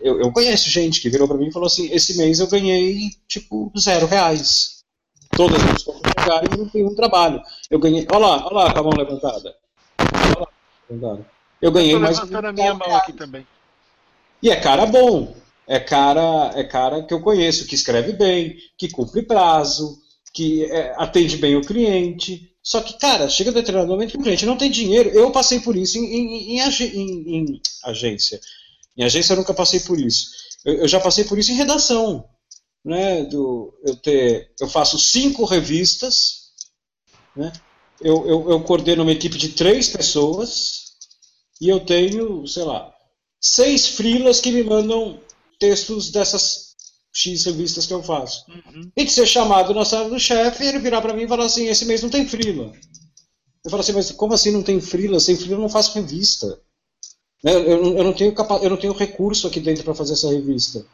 eu, 0.03 0.19
eu 0.19 0.33
conheço 0.33 0.69
gente 0.69 0.99
que 0.99 1.09
virou 1.09 1.25
para 1.25 1.37
mim 1.37 1.47
e 1.47 1.53
falou 1.53 1.67
assim, 1.67 1.89
esse 1.89 2.17
mês 2.17 2.41
eu 2.41 2.47
ganhei 2.47 3.11
tipo 3.29 3.71
zero 3.79 4.07
reais. 4.07 4.79
Todas 5.37 5.63
as 5.63 5.71
pessoas 5.71 6.01
e 6.01 6.57
não 6.57 6.67
tem 6.67 6.83
um 6.83 6.95
trabalho. 6.95 7.41
Eu 7.71 7.79
ganhei, 7.79 8.05
olha 8.11 8.19
lá, 8.19 8.45
olha 8.45 8.55
lá 8.55 8.73
com 8.73 8.79
a 8.79 8.83
mão 8.83 8.91
levantada. 8.97 9.55
Eu 11.61 11.71
ganhei 11.71 11.93
eu 11.93 11.99
mais. 11.99 12.17
levantando 12.17 12.47
a 12.47 12.53
minha 12.53 12.73
mão 12.73 12.95
aqui 12.95 13.13
também. 13.13 13.45
E 14.41 14.49
é 14.49 14.55
cara 14.55 14.85
bom. 14.85 15.35
É 15.67 15.79
cara, 15.79 16.51
é 16.55 16.63
cara 16.63 17.03
que 17.03 17.13
eu 17.13 17.21
conheço, 17.21 17.67
que 17.67 17.75
escreve 17.75 18.13
bem, 18.13 18.57
que 18.75 18.89
cumpre 18.89 19.21
prazo, 19.21 19.99
que 20.33 20.65
é, 20.65 20.95
atende 20.97 21.37
bem 21.37 21.55
o 21.55 21.61
cliente. 21.61 22.51
Só 22.63 22.81
que, 22.81 22.97
cara, 22.97 23.29
chega 23.29 23.51
determinado 23.51 23.91
momento 23.91 24.11
que 24.11 24.17
o 24.17 24.21
cliente 24.23 24.45
não 24.45 24.57
tem 24.57 24.71
dinheiro. 24.71 25.09
Eu 25.09 25.31
passei 25.31 25.59
por 25.59 25.75
isso 25.75 25.99
em, 25.99 26.05
em, 26.05 26.59
em, 26.59 27.35
em 27.35 27.61
agência. 27.83 28.39
Em 28.97 29.03
agência 29.03 29.33
eu 29.33 29.37
nunca 29.37 29.53
passei 29.53 29.79
por 29.81 29.99
isso. 29.99 30.27
Eu, 30.65 30.73
eu, 30.75 30.87
já 30.87 30.99
passei 30.99 31.23
por 31.23 31.37
isso 31.37 31.51
em 31.51 31.55
redação. 31.55 32.27
Né, 32.83 33.23
do, 33.25 33.77
eu, 33.85 33.95
ter, 33.97 34.53
eu 34.59 34.67
faço 34.67 34.97
cinco 34.97 35.43
revistas, 35.43 36.51
né, 37.35 37.51
eu, 38.01 38.27
eu, 38.27 38.51
eu 38.51 38.61
coordeno 38.61 39.03
uma 39.03 39.11
equipe 39.11 39.37
de 39.37 39.49
três 39.49 39.89
pessoas 39.89 40.93
e 41.61 41.67
eu 41.69 41.79
tenho, 41.79 42.47
sei 42.47 42.63
lá, 42.63 42.93
seis 43.41 43.87
frilas 43.87 44.39
que 44.39 44.51
me 44.51 44.63
mandam 44.63 45.19
textos 45.59 46.09
dessas 46.09 46.69
X 47.13 47.45
revistas 47.45 47.85
que 47.85 47.93
eu 47.93 48.01
faço. 48.03 48.45
Uhum. 48.49 48.91
E 48.95 49.03
de 49.03 49.11
ser 49.11 49.27
chamado 49.27 49.73
na 49.73 49.83
sala 49.83 50.09
do 50.09 50.19
chefe 50.19 50.63
e 50.63 50.67
ele 50.67 50.79
virar 50.79 51.01
para 51.01 51.13
mim 51.13 51.23
e 51.23 51.27
falar 51.27 51.45
assim: 51.45 51.67
esse 51.67 51.85
mês 51.85 52.01
não 52.01 52.09
tem 52.09 52.27
frila. 52.27 52.71
Eu 53.63 53.69
falo 53.69 53.81
assim, 53.81 53.91
mas 53.91 54.11
como 54.11 54.33
assim 54.33 54.51
não 54.51 54.63
tem 54.63 54.79
frila? 54.79 55.19
Sem 55.19 55.35
frila 55.35 55.55
eu 55.55 55.61
não 55.61 55.69
faço 55.69 55.93
revista. 55.95 56.59
Né, 57.43 57.53
eu, 57.53 57.61
eu, 57.61 57.97
eu, 57.97 58.03
não 58.03 58.13
tenho 58.13 58.33
capa 58.33 58.57
eu 58.57 58.69
não 58.69 58.77
tenho 58.77 58.93
recurso 58.93 59.47
aqui 59.47 59.59
dentro 59.59 59.83
para 59.83 59.95
fazer 59.95 60.13
essa 60.13 60.29
revista. 60.29 60.85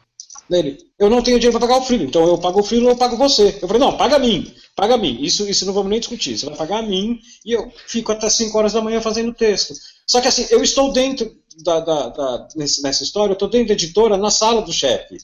Dele, 0.48 0.78
eu 0.98 1.10
não 1.10 1.22
tenho 1.22 1.38
dinheiro 1.40 1.58
para 1.58 1.66
pagar 1.66 1.80
o 1.80 1.84
frilo, 1.84 2.04
então 2.04 2.24
eu 2.26 2.38
pago 2.38 2.60
o 2.60 2.62
frilo 2.62 2.86
ou 2.86 2.92
eu 2.92 2.96
pago 2.96 3.16
você. 3.16 3.58
Eu 3.60 3.66
falei, 3.66 3.80
não, 3.80 3.96
paga 3.96 4.16
a 4.16 4.18
mim, 4.18 4.54
paga 4.76 4.94
a 4.94 4.96
mim. 4.96 5.18
Isso, 5.20 5.48
isso 5.48 5.66
não 5.66 5.72
vamos 5.72 5.90
nem 5.90 5.98
discutir. 5.98 6.38
Você 6.38 6.46
vai 6.46 6.56
pagar 6.56 6.78
a 6.78 6.82
mim 6.82 7.18
e 7.44 7.52
eu 7.52 7.72
fico 7.88 8.12
até 8.12 8.30
5 8.30 8.56
horas 8.56 8.72
da 8.72 8.80
manhã 8.80 9.00
fazendo 9.00 9.34
texto. 9.34 9.74
Só 10.06 10.20
que 10.20 10.28
assim, 10.28 10.46
eu 10.50 10.62
estou 10.62 10.92
dentro 10.92 11.34
da, 11.64 11.80
da, 11.80 12.08
da 12.10 12.48
nesse, 12.54 12.80
nessa 12.80 13.02
história, 13.02 13.32
eu 13.32 13.34
estou 13.34 13.48
dentro 13.48 13.68
da 13.68 13.74
editora 13.74 14.16
na 14.16 14.30
sala 14.30 14.62
do 14.62 14.72
chefe. 14.72 15.18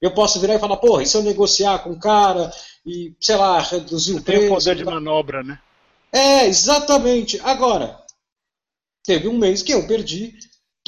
Eu 0.00 0.12
posso 0.12 0.38
virar 0.38 0.54
e 0.54 0.60
falar, 0.60 0.76
porra, 0.76 1.02
e 1.02 1.06
se 1.06 1.16
eu 1.16 1.22
negociar 1.22 1.80
com 1.80 1.90
o 1.90 1.98
cara 1.98 2.52
e, 2.86 3.12
sei 3.20 3.34
lá, 3.34 3.60
reduzir 3.60 4.14
o 4.14 4.22
preço? 4.22 4.40
Tem 4.40 4.50
o 4.50 4.54
poder 4.54 4.76
de 4.76 4.84
manobra, 4.84 5.42
né? 5.42 5.58
É, 6.12 6.46
exatamente. 6.46 7.40
Agora, 7.42 7.98
teve 9.02 9.26
um 9.26 9.36
mês 9.36 9.60
que 9.60 9.72
eu 9.72 9.86
perdi 9.88 10.38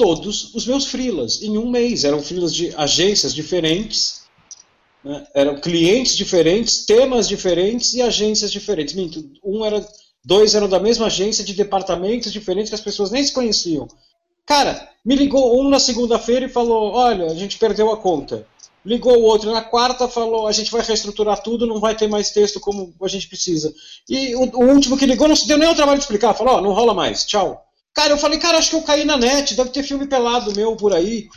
todos 0.01 0.55
os 0.55 0.65
meus 0.65 0.87
freelas 0.87 1.43
em 1.43 1.59
um 1.59 1.69
mês. 1.69 2.03
Eram 2.03 2.23
freelas 2.23 2.55
de 2.55 2.73
agências 2.75 3.35
diferentes, 3.35 4.23
né? 5.03 5.27
eram 5.31 5.61
clientes 5.61 6.17
diferentes, 6.17 6.85
temas 6.85 7.27
diferentes 7.27 7.93
e 7.93 8.01
agências 8.01 8.51
diferentes. 8.51 8.95
Minto, 8.95 9.23
um 9.45 9.63
era, 9.63 9.87
dois 10.25 10.55
eram 10.55 10.67
da 10.67 10.79
mesma 10.79 11.05
agência 11.05 11.43
de 11.43 11.53
departamentos 11.53 12.33
diferentes 12.33 12.69
que 12.69 12.75
as 12.75 12.81
pessoas 12.81 13.11
nem 13.11 13.23
se 13.23 13.31
conheciam. 13.31 13.87
Cara, 14.43 14.89
me 15.05 15.15
ligou 15.15 15.61
um 15.61 15.69
na 15.69 15.79
segunda-feira 15.79 16.47
e 16.47 16.49
falou: 16.49 16.93
Olha, 16.93 17.27
a 17.27 17.35
gente 17.35 17.59
perdeu 17.59 17.91
a 17.91 17.97
conta. 17.97 18.47
Ligou 18.83 19.19
o 19.19 19.25
outro 19.25 19.51
na 19.51 19.61
quarta, 19.61 20.07
falou: 20.07 20.47
A 20.47 20.51
gente 20.51 20.71
vai 20.71 20.81
reestruturar 20.81 21.43
tudo, 21.43 21.67
não 21.67 21.79
vai 21.79 21.95
ter 21.95 22.07
mais 22.07 22.31
texto 22.31 22.59
como 22.59 22.91
a 23.03 23.07
gente 23.07 23.27
precisa. 23.27 23.71
E 24.09 24.35
o, 24.35 24.41
o 24.41 24.65
último 24.65 24.97
que 24.97 25.05
ligou 25.05 25.27
não 25.27 25.35
se 25.35 25.47
deu 25.47 25.59
nem 25.59 25.69
o 25.69 25.75
trabalho 25.75 25.99
de 25.99 26.05
explicar, 26.05 26.33
falou: 26.33 26.57
oh, 26.57 26.61
Não 26.61 26.73
rola 26.73 26.91
mais, 26.91 27.23
tchau. 27.23 27.67
Cara, 27.93 28.13
eu 28.13 28.17
falei, 28.17 28.39
cara, 28.39 28.57
acho 28.57 28.69
que 28.69 28.75
eu 28.75 28.83
caí 28.83 29.03
na 29.03 29.17
net, 29.17 29.53
deve 29.55 29.69
ter 29.69 29.83
filme 29.83 30.07
pelado 30.07 30.55
meu 30.55 30.75
por 30.75 30.93
aí, 30.93 31.27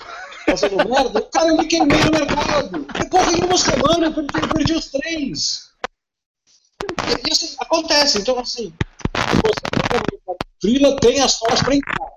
fazendo 0.46 0.76
merda. 0.88 1.20
Cara, 1.32 1.48
eu 1.48 1.56
me 1.56 1.66
queimei 1.66 1.98
no 2.04 2.12
mercado. 2.12 2.86
E, 3.00 3.04
porra, 3.08 3.32
em 3.32 3.44
uma 3.44 3.58
semana 3.58 4.06
eu 4.06 4.48
perdi, 4.54 4.72
os 4.72 4.86
três. 4.86 5.70
E, 6.82 7.28
e, 7.28 7.32
assim, 7.32 7.56
acontece. 7.58 8.20
Então, 8.20 8.38
assim, 8.38 8.72
Frila 10.60 10.96
tem 11.00 11.20
as 11.20 11.36
formas 11.36 11.62
para 11.62 11.74
entrar. 11.74 12.08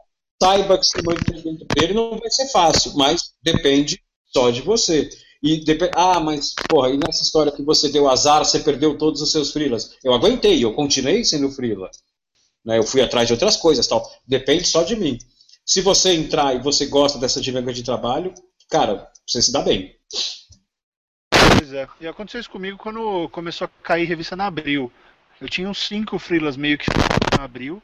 Saiba 0.41 0.77
que 0.77 0.85
se 0.85 1.01
manter 1.01 1.41
dentro 1.41 1.67
dele 1.75 1.93
não 1.93 2.11
vai 2.17 2.29
ser 2.29 2.47
fácil, 2.49 2.93
mas 2.95 3.33
depende 3.41 3.99
só 4.31 4.51
de 4.51 4.61
você. 4.61 5.09
E 5.43 5.63
ah, 5.95 6.19
mas, 6.19 6.53
porra, 6.69 6.89
e 6.89 6.97
nessa 6.97 7.23
história 7.23 7.51
que 7.51 7.63
você 7.63 7.89
deu 7.89 8.09
azar, 8.09 8.45
você 8.45 8.59
perdeu 8.59 8.97
todos 8.97 9.21
os 9.21 9.31
seus 9.31 9.51
frilas. 9.51 9.97
Eu 10.03 10.13
aguentei, 10.13 10.63
eu 10.63 10.73
continuei 10.73 11.23
sendo 11.23 11.51
frila. 11.51 11.89
Né? 12.67 12.77
Eu 12.77 12.83
fui 12.83 13.01
atrás 13.01 13.25
de 13.25 13.33
outras 13.33 13.55
coisas, 13.55 13.87
tal. 13.87 14.05
Depende 14.27 14.67
só 14.67 14.83
de 14.83 14.97
mim. 14.97 15.17
Se 15.65 15.79
você 15.81 16.13
entrar 16.13 16.53
e 16.53 16.61
você 16.61 16.85
gosta 16.87 17.17
dessa 17.17 17.39
dinâmica 17.39 17.71
de 17.71 17.81
trabalho, 17.81 18.33
cara, 18.69 19.09
você 19.25 19.41
se 19.41 19.53
dá 19.53 19.61
bem. 19.61 19.95
Pois 21.57 21.71
é. 21.71 21.87
E 22.01 22.07
aconteceu 22.07 22.41
isso 22.41 22.49
comigo 22.49 22.77
quando 22.77 23.29
começou 23.29 23.65
a 23.65 23.83
cair 23.83 24.05
revista 24.05 24.35
na 24.35 24.47
Abril. 24.47 24.91
Eu 25.39 25.47
tinha 25.47 25.69
uns 25.69 25.87
cinco 25.87 26.19
freelas 26.19 26.57
meio 26.57 26.77
que 26.77 26.87
na 27.37 27.45
Abril. 27.45 27.81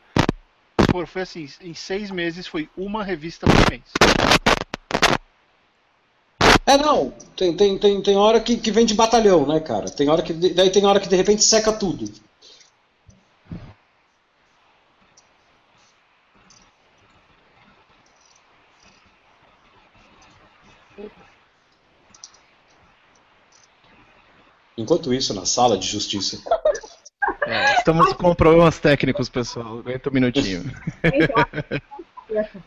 Foi 1.07 1.21
assim, 1.23 1.49
em 1.61 1.73
seis 1.73 2.11
meses 2.11 2.45
foi 2.45 2.69
uma 2.77 3.03
revista 3.03 3.47
por 3.47 3.69
mês. 3.71 3.83
É, 6.65 6.77
não. 6.77 7.13
Tem, 7.35 7.55
tem, 7.55 7.77
tem, 7.77 8.01
tem 8.01 8.15
hora 8.15 8.39
que, 8.39 8.57
que 8.57 8.71
vem 8.71 8.85
de 8.85 8.93
batalhão, 8.93 9.47
né, 9.47 9.59
cara? 9.59 9.89
Tem 9.89 10.09
hora 10.09 10.21
que. 10.21 10.33
Daí 10.33 10.69
tem 10.69 10.85
hora 10.85 10.99
que 10.99 11.09
de 11.09 11.15
repente 11.15 11.43
seca 11.43 11.71
tudo. 11.73 12.05
Enquanto 24.77 25.13
isso, 25.13 25.33
na 25.33 25.45
sala 25.45 25.77
de 25.77 25.87
justiça. 25.87 26.39
É, 27.45 27.77
estamos 27.77 28.13
com 28.13 28.33
problemas 28.33 28.79
técnicos, 28.79 29.29
pessoal. 29.29 29.79
Aguenta 29.79 30.09
um 30.09 30.13
minutinho. 30.13 30.63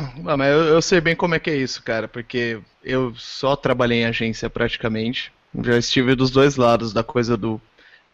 Ah, 0.00 0.36
mas 0.36 0.52
eu, 0.52 0.60
eu, 0.66 0.80
sei 0.80 1.00
bem 1.00 1.16
como 1.16 1.34
é 1.34 1.40
que 1.40 1.50
é 1.50 1.56
isso, 1.56 1.82
cara, 1.82 2.06
porque 2.06 2.60
eu 2.84 3.12
só 3.16 3.56
trabalhei 3.56 4.02
em 4.02 4.06
agência 4.06 4.48
praticamente. 4.48 5.32
Já 5.60 5.76
estive 5.76 6.14
dos 6.14 6.30
dois 6.30 6.54
lados 6.54 6.92
da 6.92 7.02
coisa 7.02 7.36
do 7.36 7.60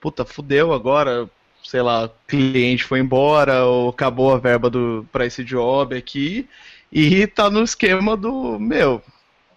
puta, 0.01 0.25
fudeu 0.25 0.73
agora, 0.73 1.29
sei 1.63 1.83
lá, 1.83 2.11
cliente 2.27 2.85
foi 2.85 3.01
embora 3.01 3.65
ou 3.67 3.91
acabou 3.91 4.33
a 4.33 4.39
verba 4.39 4.71
do 4.71 5.07
para 5.13 5.27
esse 5.27 5.45
job 5.45 5.95
aqui 5.95 6.49
e 6.91 7.27
tá 7.27 7.51
no 7.51 7.63
esquema 7.63 8.17
do 8.17 8.59
meu, 8.59 9.03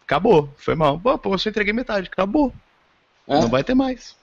acabou, 0.01 0.53
foi 0.57 0.75
mal. 0.75 0.99
Pô, 0.99 1.17
pô, 1.17 1.33
eu 1.33 1.37
só 1.37 1.49
entreguei 1.49 1.71
metade, 1.71 2.09
acabou. 2.11 2.53
É? 3.27 3.39
Não 3.41 3.49
vai 3.49 3.63
ter 3.63 3.75
mais. 3.75 4.15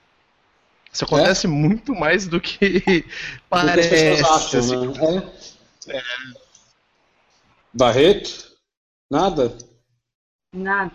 Isso 0.92 1.04
acontece 1.04 1.46
é? 1.46 1.50
muito 1.50 1.94
mais 1.94 2.26
do 2.26 2.40
que 2.40 3.04
parece. 3.50 3.88
Do 4.14 4.16
que 4.16 4.22
as 4.22 4.30
acham, 4.30 4.60
assim. 4.60 4.86
né? 4.86 5.32
é. 5.88 6.02
Barreto? 7.72 8.52
Nada? 9.10 9.58
Nada. 10.52 10.92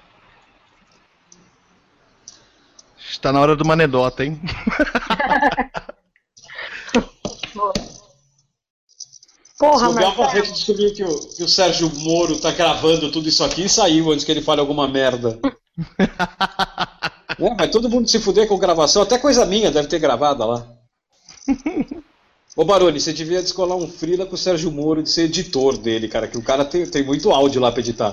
Está 2.97 3.33
na 3.33 3.41
hora 3.41 3.55
de 3.57 3.63
uma 3.63 3.73
anedota, 3.73 4.23
hein? 4.23 4.39
Porra, 9.57 9.91
mas... 9.91 10.07
O 10.07 10.15
Barreto 10.15 10.53
descobriu 10.53 10.93
que 10.93 11.03
o, 11.03 11.19
que 11.35 11.43
o 11.43 11.49
Sérgio 11.49 11.93
Moro 11.95 12.39
tá 12.39 12.51
gravando 12.51 13.11
tudo 13.11 13.27
isso 13.27 13.43
aqui 13.43 13.65
e 13.65 13.69
saiu 13.69 14.09
antes 14.09 14.23
que 14.23 14.31
ele 14.31 14.41
fale 14.41 14.61
alguma 14.61 14.87
merda. 14.87 15.37
É, 17.37 17.55
vai 17.55 17.69
todo 17.69 17.89
mundo 17.89 18.09
se 18.09 18.19
fuder 18.19 18.47
com 18.47 18.57
gravação, 18.57 19.01
até 19.01 19.17
coisa 19.17 19.45
minha 19.45 19.71
deve 19.71 19.87
ter 19.87 19.99
gravada 19.99 20.45
lá. 20.45 20.67
Ô 22.55 22.65
Baroni, 22.65 22.99
você 22.99 23.13
devia 23.13 23.41
descolar 23.41 23.77
um 23.77 23.87
freela 23.87 24.25
com 24.25 24.35
o 24.35 24.37
Sérgio 24.37 24.71
Moro 24.71 25.03
de 25.03 25.09
ser 25.09 25.23
editor 25.23 25.77
dele, 25.77 26.07
cara, 26.07 26.27
que 26.27 26.37
o 26.37 26.41
cara 26.41 26.65
tem, 26.65 26.85
tem 26.85 27.03
muito 27.03 27.31
áudio 27.31 27.61
lá 27.61 27.71
pra 27.71 27.79
editar. 27.79 28.11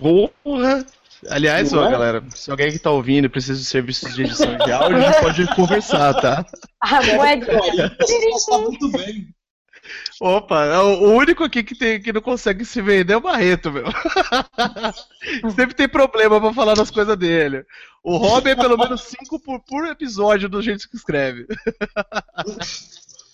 Porra! 0.00 0.84
Aliás, 1.28 1.72
ó, 1.72 1.86
é? 1.86 1.90
galera, 1.90 2.24
se 2.34 2.50
alguém 2.50 2.70
que 2.70 2.78
tá 2.78 2.90
ouvindo 2.90 3.24
e 3.26 3.28
precisa 3.28 3.58
de 3.58 3.64
serviços 3.64 4.14
de 4.14 4.22
edição 4.22 4.56
de 4.56 4.72
áudio, 4.72 4.98
pode 5.20 5.54
conversar, 5.54 6.14
tá? 6.14 6.44
A 6.80 7.02
moedinha. 7.02 7.96
Tá 8.48 8.58
muito 8.58 8.88
bem. 8.90 9.28
Opa, 10.20 10.82
o 10.82 11.04
o 11.04 11.12
único 11.12 11.44
aqui 11.44 11.62
que, 11.62 11.74
tem, 11.74 12.00
que 12.00 12.12
não 12.12 12.20
consegue 12.20 12.64
se 12.64 12.80
vender 12.80 13.14
é 13.14 13.16
o 13.16 13.20
Barreto, 13.20 13.70
meu. 13.70 13.84
Sempre 15.54 15.74
tem 15.74 15.88
problema 15.88 16.40
pra 16.40 16.52
falar 16.52 16.74
das 16.74 16.90
coisas 16.90 17.16
dele. 17.16 17.64
O 18.02 18.16
Robin 18.16 18.50
é 18.50 18.56
pelo 18.56 18.78
menos 18.78 19.02
cinco 19.02 19.38
por, 19.38 19.60
por 19.60 19.86
episódio 19.86 20.48
do 20.48 20.62
jeito 20.62 20.88
que 20.88 20.96
escreve. 20.96 21.46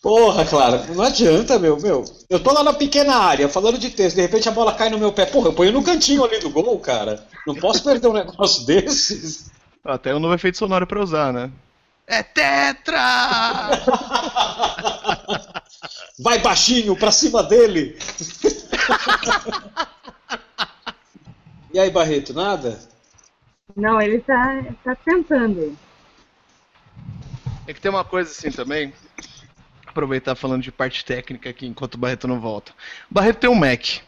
Porra, 0.02 0.44
Clara, 0.44 0.84
não 0.88 1.04
adianta, 1.04 1.60
meu, 1.60 1.78
meu. 1.78 2.04
Eu 2.28 2.40
tô 2.40 2.52
lá 2.52 2.64
na 2.64 2.72
pequena 2.72 3.14
área, 3.14 3.48
falando 3.48 3.78
de 3.78 3.90
texto, 3.90 4.16
de 4.16 4.22
repente 4.22 4.48
a 4.48 4.52
bola 4.52 4.74
cai 4.74 4.90
no 4.90 4.98
meu 4.98 5.12
pé. 5.12 5.26
Porra, 5.26 5.48
eu 5.48 5.52
ponho 5.52 5.70
no 5.70 5.84
cantinho 5.84 6.24
ali 6.24 6.40
do 6.40 6.50
gol, 6.50 6.76
cara. 6.80 7.24
Não 7.46 7.54
posso 7.54 7.84
perder 7.84 8.08
um 8.08 8.12
negócio 8.14 8.66
desses. 8.66 9.50
Até 9.84 10.12
um 10.14 10.18
novo 10.18 10.34
efeito 10.34 10.58
sonoro 10.58 10.86
pra 10.88 11.02
usar, 11.02 11.32
né? 11.32 11.50
É 12.06 12.22
Tetra! 12.22 13.70
Vai 16.18 16.38
baixinho, 16.38 16.96
pra 16.96 17.10
cima 17.10 17.42
dele. 17.42 17.98
e 21.72 21.78
aí, 21.78 21.90
Barreto, 21.90 22.32
nada? 22.34 22.78
Não, 23.76 24.00
ele 24.00 24.20
tá, 24.20 24.62
tá 24.84 24.94
tentando. 24.94 25.76
É 27.66 27.72
que 27.72 27.80
tem 27.80 27.90
uma 27.90 28.04
coisa 28.04 28.30
assim 28.30 28.50
também. 28.50 28.92
Aproveitar 29.86 30.34
falando 30.34 30.62
de 30.62 30.72
parte 30.72 31.04
técnica 31.04 31.50
aqui 31.50 31.66
enquanto 31.66 31.94
o 31.94 31.98
Barreto 31.98 32.28
não 32.28 32.40
volta. 32.40 32.72
O 33.10 33.14
Barreto 33.14 33.38
tem 33.38 33.50
um 33.50 33.54
Mac. 33.54 34.00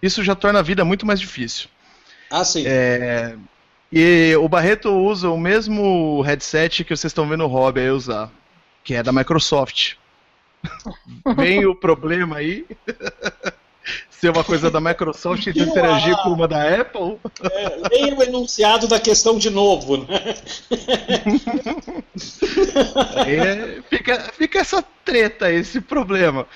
Isso 0.00 0.22
já 0.22 0.34
torna 0.34 0.58
a 0.58 0.62
vida 0.62 0.84
muito 0.84 1.06
mais 1.06 1.18
difícil. 1.18 1.68
Ah, 2.30 2.44
sim. 2.44 2.64
É, 2.66 3.36
E 3.90 4.34
o 4.36 4.48
Barreto 4.48 4.90
usa 4.90 5.30
o 5.30 5.38
mesmo 5.38 6.20
headset 6.22 6.84
que 6.84 6.96
vocês 6.96 7.10
estão 7.10 7.28
vendo 7.28 7.44
o 7.44 7.48
Rob 7.48 7.80
aí 7.80 7.90
usar, 7.90 8.30
que 8.82 8.94
é 8.94 9.02
da 9.02 9.12
Microsoft. 9.12 9.94
Vem 11.36 11.66
o 11.66 11.74
problema 11.74 12.36
aí. 12.36 12.66
Ser 14.10 14.30
uma 14.30 14.42
coisa 14.42 14.68
da 14.68 14.80
Microsoft 14.80 15.46
e 15.46 15.50
interagir 15.50 16.16
com 16.22 16.30
uma 16.30 16.48
da 16.48 16.80
Apple. 16.80 17.18
É, 17.52 17.88
leia 17.88 18.14
o 18.16 18.22
enunciado 18.22 18.88
da 18.88 18.98
questão 18.98 19.38
de 19.38 19.50
novo, 19.50 19.98
né? 19.98 20.34
É- 23.26 23.82
fica, 23.90 24.20
fica 24.32 24.58
essa 24.58 24.82
treta, 25.04 25.52
esse 25.52 25.80
problema. 25.80 26.46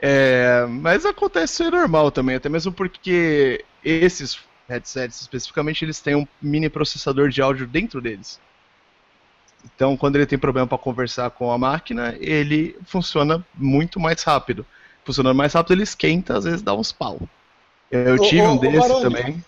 É, 0.00 0.64
mas 0.68 1.04
acontece 1.04 1.54
isso 1.54 1.62
é 1.64 1.70
normal 1.70 2.10
também, 2.10 2.36
até 2.36 2.48
mesmo 2.48 2.72
porque 2.72 3.64
esses 3.84 4.38
headsets 4.72 5.20
especificamente 5.20 5.84
eles 5.84 6.00
têm 6.00 6.16
um 6.16 6.26
mini 6.40 6.68
processador 6.68 7.28
de 7.28 7.40
áudio 7.42 7.66
dentro 7.66 8.00
deles. 8.00 8.40
Então, 9.64 9.96
quando 9.96 10.16
ele 10.16 10.26
tem 10.26 10.38
problema 10.38 10.66
para 10.66 10.78
conversar 10.78 11.30
com 11.30 11.52
a 11.52 11.58
máquina, 11.58 12.16
ele 12.18 12.76
funciona 12.84 13.44
muito 13.54 14.00
mais 14.00 14.22
rápido. 14.22 14.66
Funcionando 15.04 15.36
mais 15.36 15.52
rápido, 15.52 15.74
ele 15.74 15.82
esquenta, 15.82 16.36
às 16.36 16.44
vezes 16.44 16.62
dá 16.62 16.74
uns 16.74 16.92
pau. 16.92 17.20
Eu 17.90 18.18
tive 18.18 18.42
ô, 18.42 18.50
um 18.50 18.56
ô, 18.56 18.58
desse 18.58 18.78
Baroni. 18.78 19.02
também. 19.02 19.44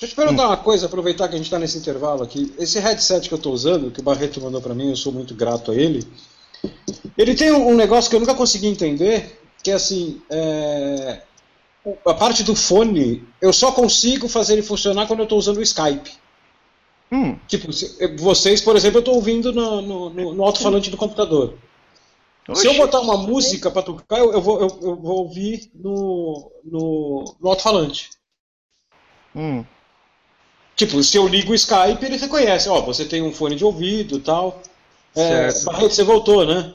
Deixa 0.00 0.04
eu 0.04 0.08
te 0.08 0.14
perguntar 0.14 0.46
uma 0.46 0.56
coisa, 0.56 0.86
aproveitar 0.86 1.28
que 1.28 1.34
a 1.34 1.36
gente 1.36 1.46
está 1.46 1.58
nesse 1.58 1.78
intervalo 1.78 2.22
aqui. 2.22 2.54
Esse 2.58 2.78
headset 2.78 3.28
que 3.28 3.34
eu 3.34 3.36
estou 3.36 3.52
usando, 3.52 3.90
que 3.90 4.00
o 4.00 4.02
Barreto 4.02 4.40
mandou 4.40 4.60
para 4.60 4.74
mim, 4.74 4.90
eu 4.90 4.96
sou 4.96 5.12
muito 5.12 5.34
grato 5.34 5.72
a 5.72 5.74
ele. 5.74 6.06
Ele 7.18 7.34
tem 7.34 7.52
um 7.52 7.74
negócio 7.74 8.08
que 8.08 8.16
eu 8.16 8.20
nunca 8.20 8.34
consegui 8.34 8.66
entender, 8.66 9.40
que 9.62 9.70
é 9.70 9.74
assim, 9.74 10.22
é, 10.30 11.22
a 12.06 12.14
parte 12.14 12.42
do 12.42 12.54
fone, 12.54 13.26
eu 13.40 13.52
só 13.52 13.72
consigo 13.72 14.28
fazer 14.28 14.54
ele 14.54 14.62
funcionar 14.62 15.06
quando 15.06 15.20
eu 15.20 15.24
estou 15.24 15.38
usando 15.38 15.58
o 15.58 15.62
Skype. 15.62 16.10
Hum, 17.12 17.36
Tipo, 17.48 17.72
se- 17.72 18.16
vocês, 18.18 18.60
por 18.60 18.76
exemplo, 18.76 18.98
eu 18.98 19.00
estou 19.00 19.14
ouvindo 19.16 19.52
no, 19.52 19.80
no, 19.82 20.34
no- 20.34 20.44
alto-falante 20.44 20.90
do 20.90 20.96
computador. 20.96 21.54
Se 22.54 22.66
eu 22.66 22.70
oxi. 22.72 22.80
botar 22.80 23.00
uma 23.00 23.16
música 23.16 23.70
para 23.70 23.82
tocar, 23.82 24.18
eu, 24.18 24.32
eu 24.32 24.40
vou, 24.40 24.60
eu, 24.60 24.68
eu 24.82 24.96
vou 24.96 25.18
ouvir 25.18 25.70
no, 25.74 26.50
no, 26.64 27.34
no 27.40 27.48
alto-falante. 27.48 28.10
Hum. 29.34 29.64
Tipo, 30.76 31.02
se 31.02 31.16
eu 31.16 31.26
ligo 31.28 31.52
o 31.52 31.54
Skype, 31.54 32.04
ele 32.04 32.16
reconhece, 32.16 32.68
ó, 32.68 32.80
você 32.80 33.04
tem 33.04 33.22
um 33.22 33.32
fone 33.32 33.54
de 33.56 33.64
ouvido 33.64 34.16
e 34.16 34.20
tal. 34.20 34.60
É. 35.14 35.48
Barreto, 35.64 35.92
você 35.94 36.02
voltou, 36.04 36.46
né? 36.46 36.74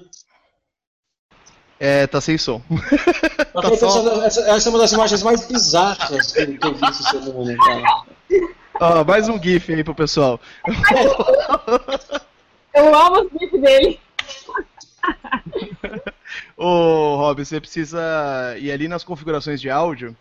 É, 1.86 2.08
tá 2.08 2.20
sem 2.20 2.36
som. 2.36 2.64
Barreto, 3.54 3.78
só- 3.78 4.24
essa, 4.24 4.42
essa- 4.50 4.70
é 4.70 4.72
uma 4.72 4.80
das 4.80 4.92
imagens 4.92 5.22
mais 5.22 5.46
bizarras 5.48 6.32
que, 6.32 6.40
eu 6.40 6.74
vi 6.74 6.84
essa 6.84 7.04
semana, 7.04 7.56
cara. 7.58 8.04
Ó, 8.80 9.04
mais 9.04 9.30
um 9.30 9.40
GIF 9.42 9.72
aí 9.72 9.84
pro 9.84 9.94
pessoal. 9.94 10.40
Eu 12.74 12.96
amo 12.96 13.22
os 13.22 13.32
GIFs 13.40 13.62
dele. 13.62 14.00
Ô, 16.58 17.18
Rob, 17.18 17.46
você 17.46 17.62
precisa 17.62 18.02
ir 18.60 18.72
ali 18.72 18.88
nas 18.88 19.04
configurações 19.04 19.62
de 19.62 19.70
áudio, 19.70 20.16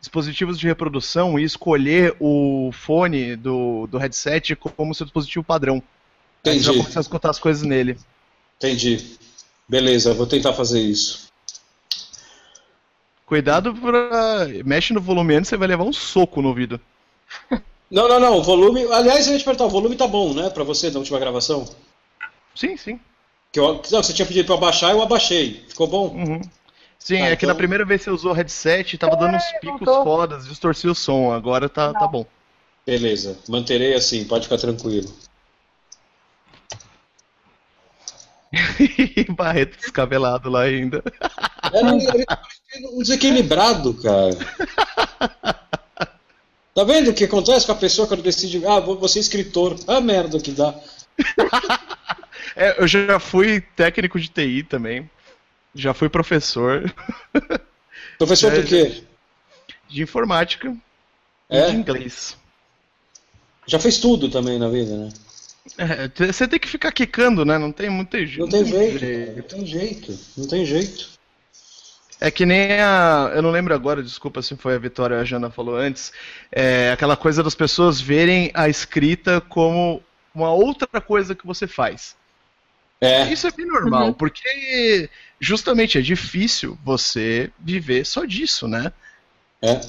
dispositivos 0.00 0.56
de 0.56 0.68
reprodução 0.68 1.36
e 1.36 1.42
escolher 1.42 2.14
o 2.20 2.70
fone 2.72 3.34
do, 3.34 3.88
do 3.88 3.98
headset 3.98 4.54
como 4.54 4.94
seu 4.94 5.04
dispositivo 5.04 5.44
padrão. 5.44 5.82
Aí 6.46 6.58
você 6.60 6.66
vai 6.66 6.74
Entendi, 6.74 6.78
começar 6.78 7.00
a 7.00 7.02
escutar 7.02 7.30
as 7.30 7.38
coisas 7.40 7.62
nele. 7.64 7.98
entendi. 8.58 9.18
Beleza, 9.72 10.12
vou 10.12 10.26
tentar 10.26 10.52
fazer 10.52 10.82
isso. 10.82 11.28
Cuidado 13.24 13.74
pra. 13.74 14.46
Mexe 14.66 14.92
no 14.92 15.00
volume 15.00 15.34
antes, 15.34 15.48
você 15.48 15.56
vai 15.56 15.66
levar 15.66 15.84
um 15.84 15.94
soco 15.94 16.42
no 16.42 16.48
ouvido. 16.48 16.78
Não, 17.90 18.08
não, 18.08 18.18
não, 18.18 18.38
o 18.38 18.42
volume. 18.42 18.84
Aliás, 18.90 19.26
eu 19.26 19.34
ia 19.34 19.38
te 19.38 19.44
perguntar, 19.44 19.66
o 19.66 19.70
volume 19.70 19.94
tá 19.96 20.06
bom, 20.06 20.32
né, 20.32 20.48
pra 20.48 20.64
você 20.64 20.90
da 20.90 20.98
última 20.98 21.18
gravação? 21.18 21.68
Sim, 22.54 22.74
sim. 22.78 22.98
Que 23.52 23.60
eu, 23.60 23.82
não, 23.90 24.02
você 24.02 24.14
tinha 24.14 24.24
pedido 24.24 24.46
pra 24.46 24.54
eu 24.54 24.56
abaixar, 24.58 24.92
eu 24.92 25.02
abaixei. 25.02 25.62
Ficou 25.68 25.86
bom? 25.86 26.06
Uhum. 26.08 26.40
Sim, 26.98 27.18
Tá, 27.18 27.26
é 27.26 27.36
que 27.36 27.44
na 27.44 27.52
então- 27.52 27.58
primeira 27.58 27.84
vez 27.84 28.00
que 28.00 28.04
você 28.06 28.10
usou 28.10 28.30
o 28.30 28.34
headset, 28.34 28.96
tava 28.96 29.14
dando 29.14 29.36
uns 29.36 29.44
picos 29.60 29.80
voltou. 29.84 30.04
fodas, 30.04 30.46
distorcia 30.48 30.90
o 30.90 30.94
som. 30.94 31.32
Agora 31.34 31.68
tá, 31.68 31.92
tá 31.92 32.06
bom. 32.06 32.24
Beleza, 32.86 33.38
manterei 33.46 33.92
assim, 33.92 34.24
pode 34.24 34.44
ficar 34.44 34.56
tranquilo. 34.56 35.12
Barreto 39.34 39.78
descabelado 39.78 40.50
lá 40.50 40.62
ainda. 40.62 41.02
Era 41.72 41.86
um, 41.86 41.98
ele 41.98 42.24
tá 42.24 42.36
parecendo 42.36 42.96
um 42.96 43.02
desequilibrado, 43.02 43.94
cara. 43.94 44.36
Tá 46.74 46.84
vendo 46.84 47.10
o 47.10 47.14
que 47.14 47.24
acontece 47.24 47.66
com 47.66 47.72
a 47.72 47.76
pessoa 47.76 48.08
quando 48.08 48.22
decide, 48.22 48.64
ah, 48.66 48.80
vou 48.80 48.98
vou 48.98 49.06
ser 49.06 49.18
escritor? 49.18 49.76
Ah, 49.86 50.00
merda 50.00 50.40
que 50.40 50.50
dá. 50.52 50.74
É, 52.54 52.82
eu 52.82 52.86
já 52.86 53.18
fui 53.18 53.62
técnico 53.62 54.20
de 54.20 54.28
TI 54.28 54.62
também. 54.62 55.08
Já 55.74 55.94
fui 55.94 56.08
professor 56.10 56.92
Professor 58.18 58.52
É, 58.52 58.60
do 58.60 58.66
quê? 58.66 59.04
de 59.88 60.02
informática 60.02 60.74
e 61.50 61.56
É? 61.56 61.70
de 61.70 61.76
inglês. 61.76 62.36
Já 63.66 63.78
fez 63.78 63.96
tudo 63.98 64.28
também 64.28 64.58
na 64.58 64.68
vida, 64.68 64.94
né? 64.96 65.08
É, 65.78 66.26
você 66.32 66.48
tem 66.48 66.58
que 66.58 66.68
ficar 66.68 66.90
quicando, 66.92 67.44
né? 67.44 67.56
Não 67.58 67.70
tem 67.70 67.88
muito 67.88 68.16
jeito. 68.18 68.40
Não 68.40 68.48
tem 68.48 68.64
jeito, 68.64 69.36
não 69.36 69.42
tem 69.42 69.66
jeito, 69.66 70.18
não 70.36 70.48
tem 70.48 70.66
jeito. 70.66 71.08
É 72.20 72.30
que 72.30 72.46
nem 72.46 72.80
a. 72.80 73.32
Eu 73.34 73.42
não 73.42 73.50
lembro 73.50 73.74
agora, 73.74 74.02
desculpa 74.02 74.42
se 74.42 74.56
foi 74.56 74.74
a 74.74 74.78
Vitória 74.78 75.16
ou 75.16 75.22
a 75.22 75.24
Jana 75.24 75.50
falou 75.50 75.76
antes. 75.76 76.12
É 76.50 76.92
aquela 76.92 77.16
coisa 77.16 77.42
das 77.42 77.54
pessoas 77.54 78.00
verem 78.00 78.50
a 78.54 78.68
escrita 78.68 79.40
como 79.40 80.02
uma 80.34 80.52
outra 80.52 81.00
coisa 81.00 81.34
que 81.34 81.46
você 81.46 81.66
faz. 81.66 82.16
É, 83.00 83.24
Isso 83.32 83.48
é 83.48 83.50
bem 83.50 83.66
normal, 83.66 84.06
Uhum. 84.06 84.12
porque 84.12 85.10
justamente 85.40 85.98
é 85.98 86.00
difícil 86.00 86.78
você 86.84 87.50
viver 87.58 88.06
só 88.06 88.24
disso, 88.24 88.68
né? 88.68 88.92
é. 89.60 89.80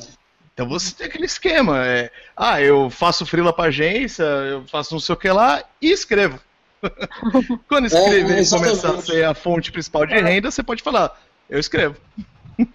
Então 0.53 0.67
você 0.69 0.95
tem 0.95 1.07
aquele 1.07 1.25
esquema. 1.25 1.85
É, 1.85 2.11
ah, 2.37 2.61
eu 2.61 2.89
faço 2.89 3.25
frila 3.25 3.51
pra 3.51 3.65
agência, 3.65 4.23
eu 4.23 4.65
faço 4.67 4.93
não 4.93 4.99
sei 4.99 5.13
o 5.13 5.17
que 5.17 5.29
lá 5.29 5.63
e 5.81 5.91
escrevo. 5.91 6.39
Quando 7.67 7.85
escrever 7.87 8.33
É, 8.33 8.37
e 8.37 8.39
exatamente. 8.39 8.79
começar 8.81 8.99
a 8.99 9.01
ser 9.01 9.25
a 9.25 9.33
fonte 9.33 9.71
principal 9.71 10.05
de 10.05 10.15
renda, 10.15 10.51
você 10.51 10.61
pode 10.61 10.83
falar, 10.83 11.17
eu 11.49 11.59
escrevo. 11.59 11.95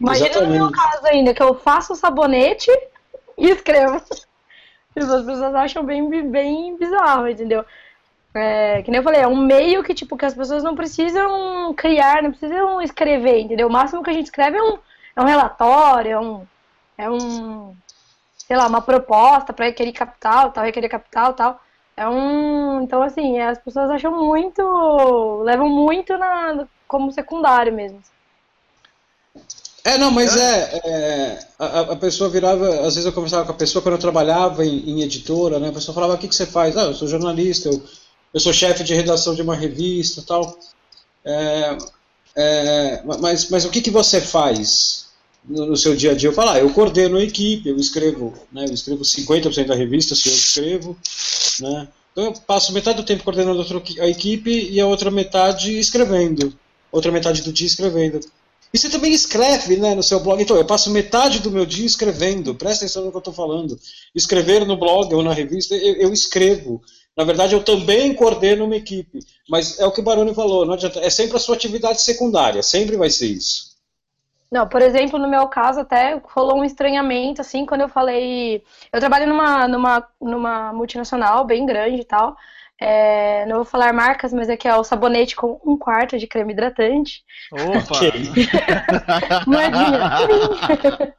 Imagina 0.01 0.41
no 0.41 0.49
meu 0.49 0.67
Exatamente. 0.67 0.73
caso 0.73 1.07
ainda, 1.07 1.35
que 1.35 1.43
eu 1.43 1.55
faço 1.55 1.95
sabonete 1.95 2.71
e 3.37 3.51
escrevo. 3.51 4.01
Tipo, 4.01 5.13
As 5.13 5.25
pessoas 5.25 5.55
acham 5.55 5.85
bem, 5.85 6.29
bem 6.29 6.77
bizarro, 6.77 7.29
entendeu? 7.29 7.65
É, 8.35 8.83
que 8.83 8.91
nem 8.91 8.99
eu 8.99 9.05
falei, 9.05 9.21
é 9.21 9.29
um 9.29 9.37
meio 9.37 9.85
que, 9.85 9.95
tipo, 9.95 10.17
que 10.17 10.25
as 10.25 10.35
pessoas 10.35 10.63
não 10.63 10.75
precisam 10.75 11.73
criar, 11.75 12.23
não 12.23 12.31
precisam 12.31 12.81
escrever, 12.83 13.41
entendeu? 13.41 13.69
O 13.69 13.73
máximo 13.73 14.03
que 14.03 14.11
a 14.11 14.13
gente 14.13 14.27
escreve 14.27 14.57
é 14.57 14.63
um, 14.63 14.79
é 15.17 15.21
um 15.23 15.25
relatório, 15.25 16.11
é 16.13 16.19
um, 16.19 16.47
é 16.99 17.09
um, 17.09 17.77
sei 18.37 18.57
lá, 18.57 18.67
uma 18.67 18.83
proposta 18.83 19.53
para 19.53 19.67
requerer 19.67 19.93
capital, 19.93 20.51
tal, 20.51 20.65
requerer 20.65 20.91
capital, 20.91 21.33
tal. 21.33 21.61
É 21.97 22.09
um. 22.09 22.83
Então, 22.83 23.03
assim, 23.03 23.39
as 23.39 23.59
pessoas 23.59 23.91
acham 23.91 24.13
muito. 24.13 25.43
levam 25.45 25.69
muito 25.69 26.19
na, 26.19 26.67
como 26.87 27.13
secundário 27.13 27.73
mesmo. 27.73 28.01
É, 29.85 29.97
não, 29.97 30.11
mas 30.11 30.37
é. 30.37 30.81
é 30.85 31.39
a, 31.59 31.81
a, 31.81 31.97
pessoa 31.97 32.29
virava. 32.29 32.69
Às 32.81 32.95
vezes 32.95 33.07
eu 33.07 33.13
conversava 33.13 33.47
com 33.47 33.53
a 33.53 33.57
pessoa 33.57 33.83
quando 33.83 33.95
eu 33.95 34.01
trabalhava 34.01 34.65
em, 34.65 34.91
em 34.91 35.03
editora, 35.03 35.59
né? 35.59 35.69
A 35.69 35.73
pessoa 35.73 35.95
falava: 35.95 36.15
o 36.15 36.19
que, 36.19 36.29
que 36.29 36.35
você 36.35 36.47
faz? 36.47 36.77
Ah, 36.77 36.85
eu 36.85 36.95
sou 36.95 37.09
jornalista, 37.09 37.69
eu, 37.69 37.83
eu 38.35 38.41
sou 38.41 38.53
chefe 38.53 38.85
de 38.85 38.95
redação 38.95 39.35
de 39.35 39.43
uma 39.43 39.55
revista 39.55 40.23
tal. 40.27 40.59
É, 41.25 41.79
é, 42.37 43.03
mas, 43.05 43.51
mas 43.51 43.65
o 43.65 43.71
que, 43.71 43.81
que 43.81 43.91
você 43.91 44.21
faz 44.21 45.08
no, 45.49 45.77
seu 45.77 45.97
dia 45.97 46.13
a 46.13 46.15
dia? 46.15 46.29
Eu 46.29 46.33
falo, 46.33 46.51
ah, 46.51 46.59
eu 46.59 46.71
coordeno 46.71 47.17
a 47.17 47.23
equipe, 47.23 47.69
eu 47.69 47.77
escrevo, 47.77 48.35
né? 48.53 48.67
Eu 48.69 48.75
escrevo 48.75 49.03
50% 49.03 49.67
da 49.67 49.75
revista, 49.75 50.15
se 50.15 50.29
eu 50.29 50.35
escrevo, 50.35 50.97
né? 51.61 51.89
Então 52.13 52.25
eu 52.25 52.33
passo 52.33 52.73
metade 52.73 52.97
do 52.97 53.05
tempo 53.05 53.25
coordenando 53.25 53.65
a 54.01 54.09
equipe 54.09 54.69
e 54.71 54.81
a 54.81 54.87
outra 54.87 55.11
metade 55.11 55.79
escrevendo. 55.79 56.53
Outra 56.91 57.13
metade 57.13 57.43
do 57.43 57.53
dia 57.53 57.67
escrevendo. 57.67 58.21
E 58.73 58.79
você 58.79 58.89
também 58.89 59.13
escreve 59.13 59.77
né, 59.77 59.95
no 59.95 60.03
seu 60.03 60.21
blog. 60.21 60.43
Então, 60.43 60.57
eu 60.57 60.65
passo 60.65 60.91
metade 60.91 61.41
do 61.41 61.51
meu 61.51 61.65
dia 61.65 61.87
escrevendo. 61.87 62.55
Presta 62.55 62.85
atenção 62.85 63.05
no 63.05 63.11
que 63.11 63.17
eu 63.17 63.21
estou 63.21 63.33
falando. 63.33 63.79
Escrever 64.15 64.67
no 64.67 64.77
blog 64.77 65.15
ou 65.15 65.23
na 65.23 65.33
revista, 65.33 65.75
eu, 65.75 65.95
eu, 65.95 66.13
escrevo. 66.13 66.83
Na 67.17 67.25
verdade, 67.25 67.55
eu 67.55 67.63
também 67.63 68.15
coordeno 68.15 68.67
uma 68.67 68.77
equipe. 68.77 69.21
Mas 69.49 69.79
é 69.81 69.87
o 69.87 69.93
que 69.93 70.01
o 70.01 70.05
Baroni 70.05 70.35
falou, 70.35 70.67
não 70.67 70.75
adianta. 70.75 71.01
É 71.01 71.09
sempre 71.09 71.37
a 71.37 71.41
sua 71.41 71.55
atividade 71.55 72.03
secundária. 72.03 72.63
Sempre 72.63 72.97
vai 72.97 73.11
ser 73.11 73.29
isso. 73.29 73.68
Não, 74.51 74.67
por 74.67 74.81
exemplo, 74.81 75.19
no 75.19 75.29
meu 75.29 75.47
caso 75.49 75.81
até 75.81 76.21
rolou 76.25 76.59
um 76.59 76.65
estranhamento, 76.65 77.41
assim, 77.41 77.67
quando 77.67 77.83
eu 77.83 77.89
falei. 77.89 78.63
Eu 78.93 78.99
trabalho 79.01 79.27
numa, 79.27 79.69
numa, 79.69 80.09
numa 80.21 80.73
multinacional 80.73 81.45
bem 81.45 81.67
grande 81.67 82.01
e 82.01 82.05
tal. 82.05 82.37
É, 82.81 83.45
não 83.47 83.57
vou 83.57 83.65
falar 83.65 83.93
marcas, 83.93 84.33
mas 84.33 84.49
aqui 84.49 84.69
é 84.69 84.75
o 84.75 84.85
sabonete 84.85 85.35
com 85.35 85.61
um 85.65 85.77
quarto 85.77 86.17
de 86.17 86.27
creme 86.27 86.53
hidratante. 86.53 87.25
Opa! 87.53 87.99
Moedinha. 89.47 91.15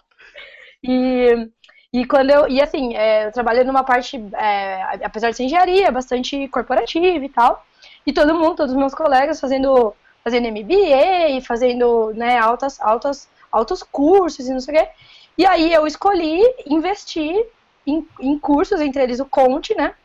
e, 0.81 1.49
e 1.93 2.05
quando 2.05 2.31
eu. 2.31 2.47
E 2.47 2.61
assim, 2.61 2.95
é, 2.95 3.27
eu 3.27 3.31
trabalho 3.31 3.65
numa 3.65 3.83
parte, 3.83 4.17
é, 4.33 5.03
apesar 5.03 5.29
de 5.29 5.35
ser 5.35 5.43
engenharia, 5.43 5.91
bastante 5.91 6.47
corporativa 6.47 7.25
e 7.25 7.29
tal. 7.29 7.63
E 8.07 8.13
todo 8.13 8.33
mundo, 8.33 8.55
todos 8.55 8.71
os 8.71 8.77
meus 8.77 8.95
colegas 8.95 9.39
fazendo, 9.39 9.93
fazendo 10.29 10.47
MBA, 10.47 11.41
fazendo 11.45 12.13
né, 12.13 12.37
altas, 12.37 12.79
altas, 12.79 13.27
altos 13.51 13.83
cursos 13.83 14.47
e 14.47 14.53
não 14.53 14.59
sei 14.59 14.75
o 14.75 14.77
quê. 14.77 14.89
E 15.37 15.45
aí 15.45 15.73
eu 15.73 15.87
escolhi 15.87 16.41
investir 16.65 17.47
em, 17.85 18.07
em 18.19 18.37
cursos, 18.37 18.81
entre 18.81 19.01
eles 19.01 19.19
o 19.19 19.25
Conte, 19.25 19.75
né? 19.75 19.95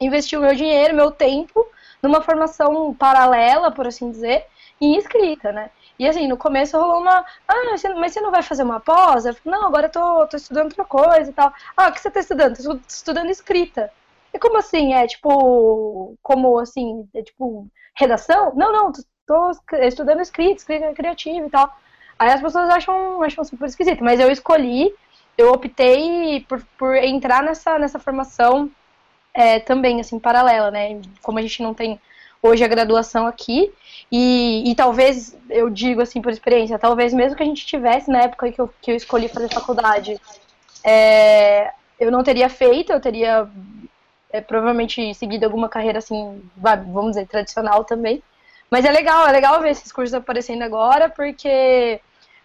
investir 0.00 0.38
o 0.38 0.42
meu 0.42 0.54
dinheiro, 0.54 0.96
meu 0.96 1.10
tempo, 1.10 1.66
numa 2.02 2.22
formação 2.22 2.94
paralela, 2.94 3.70
por 3.70 3.86
assim 3.86 4.10
dizer, 4.10 4.46
em 4.80 4.96
escrita, 4.96 5.52
né? 5.52 5.70
E 5.98 6.08
assim, 6.08 6.26
no 6.26 6.38
começo 6.38 6.78
rolou 6.78 7.00
uma. 7.00 7.24
Ah, 7.46 7.64
mas 7.70 7.82
você 7.82 8.20
não 8.20 8.30
vai 8.30 8.42
fazer 8.42 8.62
uma 8.62 8.80
pós? 8.80 9.26
Eu 9.26 9.34
falei, 9.34 9.58
não, 9.58 9.68
agora 9.68 9.86
eu 9.86 9.92
tô, 9.92 10.26
tô 10.26 10.36
estudando 10.36 10.66
outra 10.66 10.84
coisa 10.84 11.30
e 11.30 11.32
tal. 11.34 11.52
Ah, 11.76 11.88
o 11.88 11.92
que 11.92 12.00
você 12.00 12.10
tá 12.10 12.20
estudando? 12.20 12.56
Tô 12.56 12.80
estudando 12.88 13.30
escrita. 13.30 13.92
E 14.32 14.38
como 14.38 14.56
assim? 14.56 14.94
É 14.94 15.06
tipo. 15.06 16.16
Como 16.22 16.58
assim? 16.58 17.06
É 17.14 17.22
tipo. 17.22 17.68
Redação? 17.94 18.54
Não, 18.54 18.72
não, 18.72 18.92
tô 18.92 19.02
estudando 19.82 20.20
escrita, 20.20 20.56
escrita 20.56 20.92
criativa 20.92 21.46
e 21.46 21.50
tal. 21.50 21.76
Aí 22.18 22.30
as 22.30 22.40
pessoas 22.40 22.68
acham, 22.68 23.22
acham 23.22 23.44
super 23.44 23.66
esquisito, 23.66 24.04
mas 24.04 24.20
eu 24.20 24.30
escolhi, 24.30 24.92
eu 25.38 25.52
optei 25.52 26.44
por, 26.48 26.62
por 26.78 26.94
entrar 26.96 27.42
nessa, 27.42 27.78
nessa 27.78 27.98
formação 27.98 28.70
é, 29.32 29.58
também, 29.58 30.00
assim, 30.00 30.18
paralela, 30.18 30.70
né? 30.70 31.00
Como 31.22 31.38
a 31.38 31.42
gente 31.42 31.62
não 31.62 31.72
tem 31.72 31.98
hoje 32.42 32.64
a 32.64 32.68
graduação 32.68 33.26
aqui, 33.26 33.72
e, 34.10 34.70
e 34.70 34.74
talvez, 34.74 35.36
eu 35.48 35.68
digo 35.70 36.00
assim 36.00 36.22
por 36.22 36.32
experiência, 36.32 36.78
talvez 36.78 37.12
mesmo 37.12 37.36
que 37.36 37.42
a 37.42 37.46
gente 37.46 37.66
tivesse 37.66 38.10
na 38.10 38.22
época 38.22 38.50
que 38.50 38.60
eu, 38.60 38.70
que 38.80 38.90
eu 38.90 38.96
escolhi 38.96 39.28
fazer 39.28 39.52
faculdade, 39.52 40.18
é, 40.82 41.72
eu 41.98 42.10
não 42.10 42.22
teria 42.22 42.48
feito, 42.48 42.92
eu 42.92 43.00
teria 43.00 43.48
é, 44.32 44.40
provavelmente 44.40 45.14
seguido 45.14 45.44
alguma 45.44 45.68
carreira 45.68 45.98
assim, 45.98 46.42
vamos 46.56 47.10
dizer, 47.10 47.26
tradicional 47.26 47.84
também. 47.84 48.22
Mas 48.70 48.84
é 48.84 48.90
legal, 48.90 49.26
é 49.26 49.32
legal 49.32 49.60
ver 49.60 49.70
esses 49.70 49.90
cursos 49.90 50.14
aparecendo 50.14 50.62
agora, 50.62 51.08
porque 51.08 52.00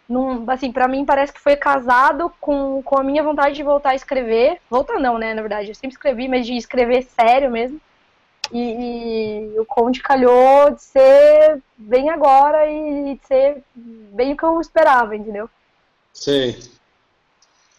num, 0.09 0.49
assim, 0.49 0.71
para 0.71 0.88
mim 0.88 1.05
parece 1.05 1.32
que 1.32 1.39
foi 1.39 1.55
casado 1.55 2.32
com, 2.39 2.82
com 2.84 2.99
a 2.99 3.03
minha 3.03 3.23
vontade 3.23 3.55
de 3.55 3.63
voltar 3.63 3.91
a 3.91 3.95
escrever. 3.95 4.59
Voltar 4.69 4.99
não, 4.99 5.17
né, 5.17 5.34
na 5.34 5.41
verdade. 5.41 5.69
Eu 5.69 5.76
sempre 5.76 5.95
escrevi, 5.95 6.28
mas 6.28 6.45
de 6.45 6.55
escrever 6.55 7.03
sério 7.03 7.51
mesmo. 7.51 7.80
E, 8.51 9.51
e 9.55 9.59
o 9.59 9.65
Conde 9.65 10.01
calhou 10.01 10.71
de 10.71 10.82
ser 10.82 11.61
bem 11.78 12.09
agora 12.09 12.69
e 12.69 13.15
de 13.15 13.28
ser 13.28 13.63
bem 13.76 14.34
o 14.34 14.38
que 14.38 14.43
eu 14.43 14.61
esperava, 14.61 15.15
entendeu? 15.15 15.49
Sei. 16.13 16.57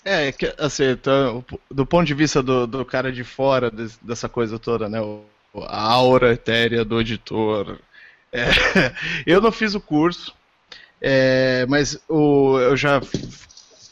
É, 0.05 0.33
assim, 0.59 0.91
então, 0.91 1.45
do 1.71 1.85
ponto 1.87 2.07
de 2.07 2.15
vista 2.15 2.43
do, 2.43 2.67
do 2.67 2.85
cara 2.85 3.11
de 3.11 3.25
fora 3.25 3.71
dessa 4.03 4.29
coisa 4.29 4.59
toda, 4.59 4.89
né? 4.89 5.01
a 5.65 5.81
aura 5.81 6.33
etérea 6.33 6.85
do 6.85 7.01
editor. 7.01 7.79
É, 8.37 8.93
eu 9.27 9.41
não 9.41 9.51
fiz 9.51 9.75
o 9.75 9.81
curso, 9.81 10.35
é, 11.01 11.65
mas 11.67 11.99
o, 12.09 12.59
eu 12.59 12.77
já 12.77 13.01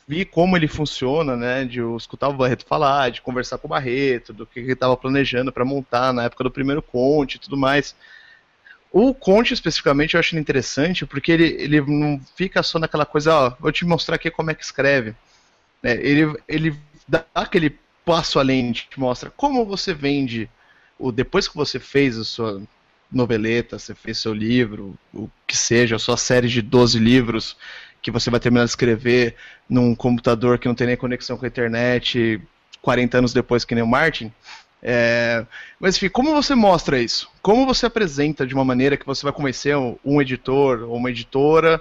vi 0.06 0.24
como 0.24 0.56
ele 0.56 0.68
funciona, 0.68 1.36
né? 1.36 1.64
De 1.64 1.80
escutar 1.96 2.28
o 2.28 2.34
Barreto 2.34 2.66
falar, 2.66 3.10
de 3.10 3.22
conversar 3.22 3.58
com 3.58 3.66
o 3.66 3.70
Barreto, 3.70 4.32
do 4.32 4.46
que 4.46 4.60
ele 4.60 4.72
estava 4.72 4.96
planejando 4.96 5.50
para 5.50 5.64
montar 5.64 6.12
na 6.12 6.24
época 6.24 6.44
do 6.44 6.50
primeiro 6.50 6.82
Conte 6.82 7.36
e 7.36 7.38
tudo 7.38 7.56
mais. 7.56 7.94
O 8.92 9.12
Conte, 9.14 9.54
especificamente, 9.54 10.14
eu 10.14 10.20
acho 10.20 10.36
interessante 10.36 11.04
porque 11.06 11.32
ele, 11.32 11.46
ele 11.58 11.80
não 11.80 12.20
fica 12.36 12.62
só 12.62 12.78
naquela 12.78 13.06
coisa, 13.06 13.34
ó, 13.34 13.52
vou 13.58 13.72
te 13.72 13.84
mostrar 13.84 14.16
aqui 14.16 14.30
como 14.30 14.50
é 14.50 14.54
que 14.54 14.62
escreve. 14.62 15.14
É, 15.82 15.94
ele, 15.94 16.36
ele 16.46 16.78
dá 17.08 17.24
aquele 17.34 17.78
passo 18.04 18.38
além, 18.38 18.72
te 18.72 18.88
mostra 18.98 19.30
como 19.30 19.64
você 19.64 19.94
vende 19.94 20.48
o 20.98 21.10
depois 21.10 21.48
que 21.48 21.56
você 21.56 21.80
fez 21.80 22.18
a 22.18 22.24
sua 22.24 22.62
noveleta, 23.14 23.78
você 23.78 23.94
fez 23.94 24.18
seu 24.18 24.34
livro, 24.34 24.98
o 25.12 25.28
que 25.46 25.56
seja, 25.56 25.96
a 25.96 25.98
sua 25.98 26.16
série 26.16 26.48
de 26.48 26.60
12 26.60 26.98
livros 26.98 27.56
que 28.02 28.10
você 28.10 28.28
vai 28.30 28.38
terminar 28.38 28.64
de 28.64 28.70
escrever 28.70 29.34
num 29.68 29.94
computador 29.94 30.58
que 30.58 30.68
não 30.68 30.74
tem 30.74 30.86
nem 30.86 30.96
conexão 30.96 31.38
com 31.38 31.44
a 31.46 31.48
internet 31.48 32.40
40 32.82 33.18
anos 33.18 33.32
depois 33.32 33.64
que 33.64 33.74
nem 33.74 33.82
o 33.82 33.86
Martin. 33.86 34.30
É, 34.82 35.46
mas 35.80 35.96
enfim, 35.96 36.10
como 36.10 36.34
você 36.34 36.54
mostra 36.54 37.00
isso? 37.00 37.30
Como 37.40 37.64
você 37.64 37.86
apresenta 37.86 38.46
de 38.46 38.52
uma 38.52 38.64
maneira 38.64 38.98
que 38.98 39.06
você 39.06 39.22
vai 39.22 39.32
convencer 39.32 39.74
um 39.74 40.20
editor 40.20 40.82
ou 40.82 40.96
uma 40.96 41.10
editora 41.10 41.80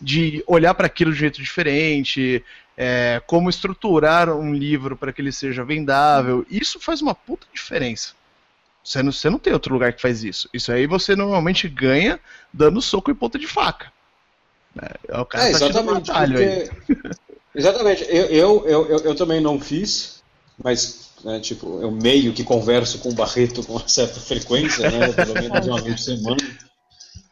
de 0.00 0.44
olhar 0.46 0.72
para 0.72 0.86
aquilo 0.86 1.10
de 1.10 1.16
um 1.16 1.20
jeito 1.20 1.42
diferente? 1.42 2.44
É, 2.78 3.20
como 3.26 3.50
estruturar 3.50 4.30
um 4.30 4.54
livro 4.54 4.96
para 4.96 5.12
que 5.12 5.20
ele 5.20 5.32
seja 5.32 5.64
vendável? 5.64 6.46
Isso 6.48 6.78
faz 6.78 7.02
uma 7.02 7.14
puta 7.14 7.48
diferença. 7.52 8.14
Você 8.86 9.02
não, 9.02 9.10
você 9.10 9.28
não 9.28 9.38
tem 9.40 9.52
outro 9.52 9.74
lugar 9.74 9.92
que 9.92 10.00
faz 10.00 10.22
isso. 10.22 10.48
Isso 10.54 10.70
aí 10.70 10.86
você 10.86 11.16
normalmente 11.16 11.68
ganha 11.68 12.20
dando 12.52 12.80
soco 12.80 13.10
e 13.10 13.14
ponta 13.14 13.36
de 13.36 13.48
faca. 13.48 13.92
É, 14.80 15.20
o 15.20 15.24
cara 15.24 15.48
é, 15.48 15.50
tá 15.50 15.56
exatamente. 15.56 16.12
Porque... 16.12 16.70
exatamente. 17.52 18.06
Eu, 18.08 18.26
eu, 18.26 18.66
eu, 18.68 18.98
eu, 18.98 19.14
também 19.16 19.40
não 19.40 19.58
fiz, 19.58 20.22
mas 20.62 21.10
né, 21.24 21.40
tipo, 21.40 21.82
eu 21.82 21.90
meio 21.90 22.32
que 22.32 22.44
converso 22.44 23.00
com 23.00 23.08
o 23.08 23.14
Barreto 23.14 23.64
com 23.64 23.72
uma 23.72 23.88
certa 23.88 24.20
frequência, 24.20 24.88
né, 24.88 25.12
pelo 25.12 25.34
menos 25.34 25.66
uma 25.66 25.82
vez 25.82 25.96
por 25.96 26.02
semana. 26.02 26.36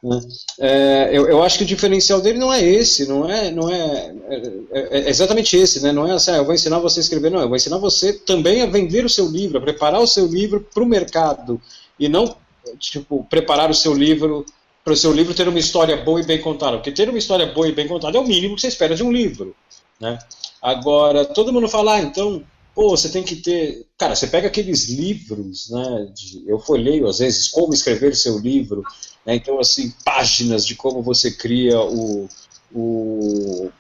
Né? 0.05 0.21
É, 0.61 1.09
eu, 1.13 1.27
eu, 1.27 1.43
acho 1.43 1.57
que 1.57 1.65
o 1.65 1.67
diferencial 1.67 2.21
dele 2.21 2.39
não 2.39 2.53
é 2.53 2.63
esse, 2.63 3.09
não 3.09 3.27
é, 3.29 3.51
não 3.51 3.71
é, 3.71 4.15
é, 4.29 4.99
é, 4.99 5.09
exatamente 5.09 5.57
esse, 5.57 5.83
né? 5.83 5.93
Não 5.93 6.07
é 6.07 6.13
assim, 6.13 6.31
ah, 6.31 6.37
eu 6.37 6.45
vou 6.45 6.53
ensinar 6.53 6.79
você 6.79 7.01
a 7.01 7.03
escrever, 7.03 7.31
não, 7.31 7.41
eu 7.41 7.49
vou 7.49 7.57
ensinar 7.57 7.79
você 7.79 8.13
também 8.13 8.61
a 8.61 8.67
vender 8.67 9.07
o 9.07 9.09
seu 9.09 9.27
livro, 9.27 9.57
a 9.57 9.63
preparar 9.63 10.03
o 10.03 10.07
seu 10.07 10.27
livro 10.27 10.61
para 10.75 10.83
o 10.83 10.87
mercado 10.87 11.59
e 11.99 12.07
não 12.07 12.37
tipo 12.79 13.27
preparar 13.31 13.71
o 13.71 13.75
seu 13.75 13.95
livro 13.95 14.45
para 14.85 14.93
o 14.93 14.97
seu 14.97 15.11
livro 15.11 15.33
ter 15.33 15.49
uma 15.49 15.59
história 15.59 15.97
boa 15.97 16.21
e 16.21 16.25
bem 16.25 16.39
contada, 16.39 16.77
porque 16.77 16.93
ter 16.93 17.09
uma 17.09 17.17
história 17.17 17.47
boa 17.47 17.67
e 17.67 17.73
bem 17.73 17.89
contada 17.89 18.19
é 18.19 18.21
o 18.21 18.27
mínimo 18.27 18.57
que 18.57 18.61
você 18.61 18.69
espera 18.69 18.95
de 18.95 19.03
um 19.03 19.11
livro, 19.11 19.57
né? 19.99 20.19
Agora 20.61 21.25
todo 21.25 21.53
mundo 21.53 21.67
fala, 21.67 21.95
ah, 21.95 22.01
então 22.01 22.43
pô, 22.75 22.91
você 22.91 23.09
tem 23.09 23.23
que 23.23 23.37
ter. 23.37 23.87
Cara, 23.97 24.17
você 24.17 24.27
pega 24.27 24.49
aqueles 24.49 24.89
livros, 24.89 25.71
né? 25.71 26.09
De, 26.15 26.43
eu 26.47 26.59
folheio 26.59 27.07
às 27.07 27.19
vezes 27.19 27.49
como 27.49 27.73
escrever 27.73 28.15
seu 28.17 28.39
livro, 28.39 28.83
né, 29.25 29.37
então, 29.37 29.59
assim, 29.59 29.93
páginas 30.05 30.67
de 30.67 30.75
como 30.75 31.03
você 31.03 31.31
cria 31.31 31.81
o. 31.81 32.29
o... 32.75 33.71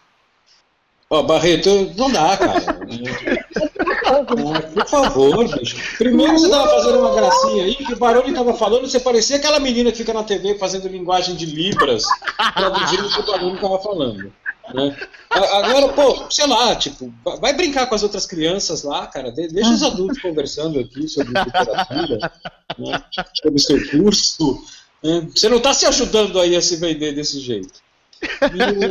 Oh, 1.10 1.22
Barreto, 1.22 1.92
não 1.96 2.10
dá, 2.10 2.36
cara. 2.36 2.60
Por 4.74 4.86
favor, 4.86 5.46
gente. 5.46 5.96
Primeiro 5.98 6.32
você 6.32 6.46
estava 6.46 6.68
fazendo 6.68 6.98
uma 6.98 7.14
gracinha 7.14 7.64
aí, 7.64 7.74
que 7.76 7.92
o 7.92 7.98
Baroni 7.98 8.30
estava 8.30 8.54
falando, 8.54 8.88
você 8.88 8.98
parecia 8.98 9.36
aquela 9.36 9.60
menina 9.60 9.92
que 9.92 9.98
fica 9.98 10.12
na 10.12 10.24
TV 10.24 10.56
fazendo 10.56 10.88
linguagem 10.88 11.36
de 11.36 11.46
Libras, 11.46 12.04
traduzindo 12.54 13.06
o 13.06 13.10
que 13.10 13.20
o 13.20 13.26
Baroni 13.26 13.54
estava 13.54 13.78
falando. 13.80 14.32
Né? 14.72 14.96
Agora, 15.30 15.88
pô, 15.92 16.30
sei 16.30 16.46
lá, 16.46 16.74
tipo, 16.76 17.12
vai 17.40 17.52
brincar 17.52 17.86
com 17.86 17.94
as 17.94 18.02
outras 18.02 18.24
crianças 18.24 18.82
lá, 18.82 19.06
cara. 19.06 19.30
Deixa 19.30 19.70
os 19.70 19.82
adultos 19.82 20.20
conversando 20.20 20.78
aqui 20.78 21.06
sobre 21.08 21.38
literatura, 21.38 22.32
né? 22.78 23.04
sobre 23.42 23.58
seu 23.58 23.90
curso. 23.90 24.64
Né? 25.02 25.28
Você 25.34 25.48
não 25.48 25.58
está 25.58 25.74
se 25.74 25.84
ajudando 25.86 26.40
aí 26.40 26.56
a 26.56 26.62
se 26.62 26.76
vender 26.76 27.12
desse 27.12 27.40
jeito. 27.40 27.82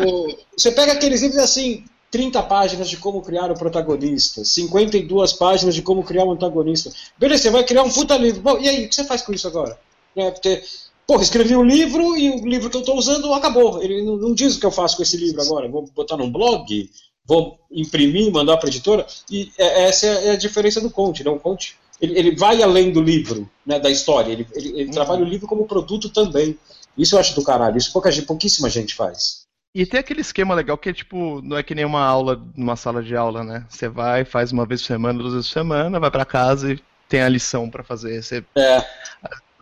O, 0.08 0.38
você 0.56 0.72
pega 0.72 0.94
aqueles 0.94 1.22
livros 1.22 1.42
assim, 1.42 1.86
30 2.12 2.44
páginas 2.44 2.88
de 2.88 2.98
como 2.98 3.24
criar 3.24 3.50
o 3.50 3.56
protagonista, 3.56 4.46
52 4.46 5.34
páginas 5.34 5.74
de 5.74 5.82
como 5.82 6.04
criar 6.04 6.26
o 6.26 6.32
antagonista. 6.32 6.92
Beleza, 7.18 7.44
você 7.44 7.50
vai 7.50 7.64
criar 7.64 7.82
um 7.82 7.90
puta 7.90 8.16
livro. 8.16 8.42
Bom, 8.42 8.60
e 8.60 8.70
aí, 8.70 8.86
o 8.86 8.90
que 8.90 8.94
você 8.94 9.04
faz 9.04 9.24
com 9.24 9.34
isso 9.34 9.48
agora? 9.48 9.80
É, 10.16 10.30
porque 10.30 10.62
Porra, 11.06 11.24
escrevi 11.24 11.56
um 11.56 11.64
livro 11.64 12.18
e 12.18 12.30
o 12.30 12.46
livro 12.46 12.70
que 12.70 12.78
eu 12.78 12.82
estou 12.82 12.98
usando 12.98 13.34
acabou. 13.34 13.82
Ele 13.82 14.02
não, 14.04 14.18
não, 14.18 14.34
diz 14.34 14.56
o 14.56 14.60
que 14.60 14.66
eu 14.66 14.72
faço 14.72 14.98
com 14.98 15.04
esse 15.04 15.18
livro 15.18 15.42
agora. 15.42 15.68
Vou 15.68 15.86
botar 15.94 16.16
num 16.16 16.32
blog, 16.32 16.90
vou 17.26 17.60
imprimir, 17.72 18.32
mandar 18.32 18.58
para 18.58 18.68
a 18.68 18.72
editora. 18.72 19.06
E 19.30 19.52
é, 19.58 19.84
essa 19.84 20.08
é 20.08 20.32
a 20.32 20.38
diferença 20.38 20.80
do 20.80 20.90
Conte. 20.90 21.24
Né? 21.24 21.30
O 21.30 21.40
Conte 21.40 21.78
ele, 22.02 22.20
ele 22.20 22.36
vai 22.36 22.62
além 22.62 22.92
do 22.92 23.02
livro, 23.02 23.50
né, 23.66 23.80
da 23.80 23.90
história. 23.90 24.32
Ele, 24.32 24.48
ele, 24.54 24.70
ele 24.70 24.86
uhum. 24.86 24.92
trabalha 24.92 25.22
o 25.22 25.28
livro 25.28 25.48
como 25.48 25.68
produto 25.68 26.10
também. 26.10 26.58
Isso 26.98 27.16
eu 27.16 27.20
acho 27.20 27.36
do 27.36 27.44
caralho. 27.44 27.78
Isso 27.78 27.94
pouca, 27.94 28.10
pouquíssima 28.28 28.70
gente 28.70 28.94
faz. 28.94 29.44
E 29.76 29.86
tem 29.86 30.00
aquele 30.00 30.22
esquema 30.22 30.54
legal 30.54 30.78
que 30.78 30.90
é 30.90 30.94
tipo, 30.94 31.42
não 31.42 31.58
é 31.58 31.64
que 31.64 31.74
nem 31.74 31.86
uma 31.86 32.06
aula 32.06 32.40
numa 32.56 32.76
sala 32.76 33.02
de 33.02 33.16
aula, 33.16 33.44
né? 33.44 33.66
Você 33.70 33.88
vai, 33.88 34.24
faz 34.24 34.52
uma 34.52 34.66
vez 34.66 34.82
por 34.82 34.88
semana, 34.88 35.18
duas 35.18 35.34
vezes 35.34 35.48
por 35.48 35.54
semana, 35.54 36.00
vai 36.00 36.12
para 36.12 36.26
casa 36.26 36.74
e 36.74 36.80
tem 37.10 37.22
a 37.22 37.30
lição 37.30 37.70
para 37.70 37.84
fazer. 37.84 38.22
Você... 38.22 38.44
É. 38.56 38.86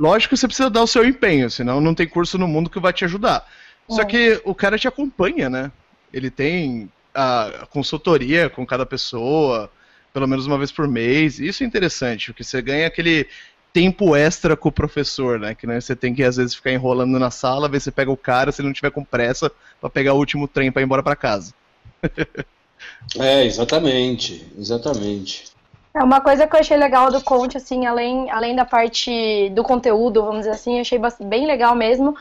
Lógico 0.01 0.33
que 0.33 0.37
você 0.39 0.47
precisa 0.47 0.67
dar 0.67 0.81
o 0.81 0.87
seu 0.87 1.05
empenho, 1.05 1.47
senão 1.47 1.79
não 1.79 1.93
tem 1.93 2.07
curso 2.07 2.35
no 2.35 2.47
mundo 2.47 2.71
que 2.71 2.79
vai 2.79 2.91
te 2.91 3.05
ajudar. 3.05 3.47
É. 3.87 3.93
Só 3.93 4.03
que 4.03 4.41
o 4.43 4.55
cara 4.55 4.75
te 4.75 4.87
acompanha, 4.87 5.47
né? 5.47 5.71
Ele 6.11 6.31
tem 6.31 6.89
a 7.13 7.67
consultoria 7.69 8.49
com 8.49 8.65
cada 8.65 8.83
pessoa, 8.83 9.71
pelo 10.11 10.27
menos 10.27 10.47
uma 10.47 10.57
vez 10.57 10.71
por 10.71 10.87
mês. 10.87 11.39
Isso 11.39 11.61
é 11.63 11.67
interessante, 11.67 12.31
porque 12.31 12.43
você 12.43 12.63
ganha 12.63 12.87
aquele 12.87 13.27
tempo 13.71 14.15
extra 14.15 14.57
com 14.57 14.69
o 14.69 14.71
professor, 14.71 15.39
né? 15.39 15.53
Que 15.53 15.67
né, 15.67 15.79
você 15.79 15.95
tem 15.95 16.15
que 16.15 16.23
às 16.23 16.37
vezes 16.37 16.55
ficar 16.55 16.71
enrolando 16.71 17.19
na 17.19 17.29
sala, 17.29 17.69
ver 17.69 17.79
se 17.79 17.91
pega 17.91 18.09
o 18.09 18.17
cara, 18.17 18.51
se 18.51 18.59
ele 18.59 18.69
não 18.69 18.73
tiver 18.73 18.89
com 18.89 19.03
pressa, 19.03 19.51
para 19.79 19.87
pegar 19.87 20.15
o 20.15 20.17
último 20.17 20.47
trem 20.47 20.71
para 20.71 20.81
ir 20.81 20.85
embora 20.85 21.03
para 21.03 21.15
casa. 21.15 21.53
é, 23.19 23.45
exatamente, 23.45 24.51
exatamente. 24.57 25.51
É 25.93 26.01
uma 26.03 26.21
coisa 26.21 26.47
que 26.47 26.55
eu 26.55 26.59
achei 26.59 26.77
legal 26.77 27.11
do 27.11 27.21
Conte, 27.21 27.57
assim, 27.57 27.85
além, 27.85 28.31
além 28.31 28.55
da 28.55 28.63
parte 28.63 29.49
do 29.49 29.61
conteúdo, 29.61 30.23
vamos 30.23 30.39
dizer 30.39 30.51
assim, 30.51 30.79
achei 30.79 30.99
bem 31.19 31.45
legal 31.45 31.75
mesmo, 31.75 32.15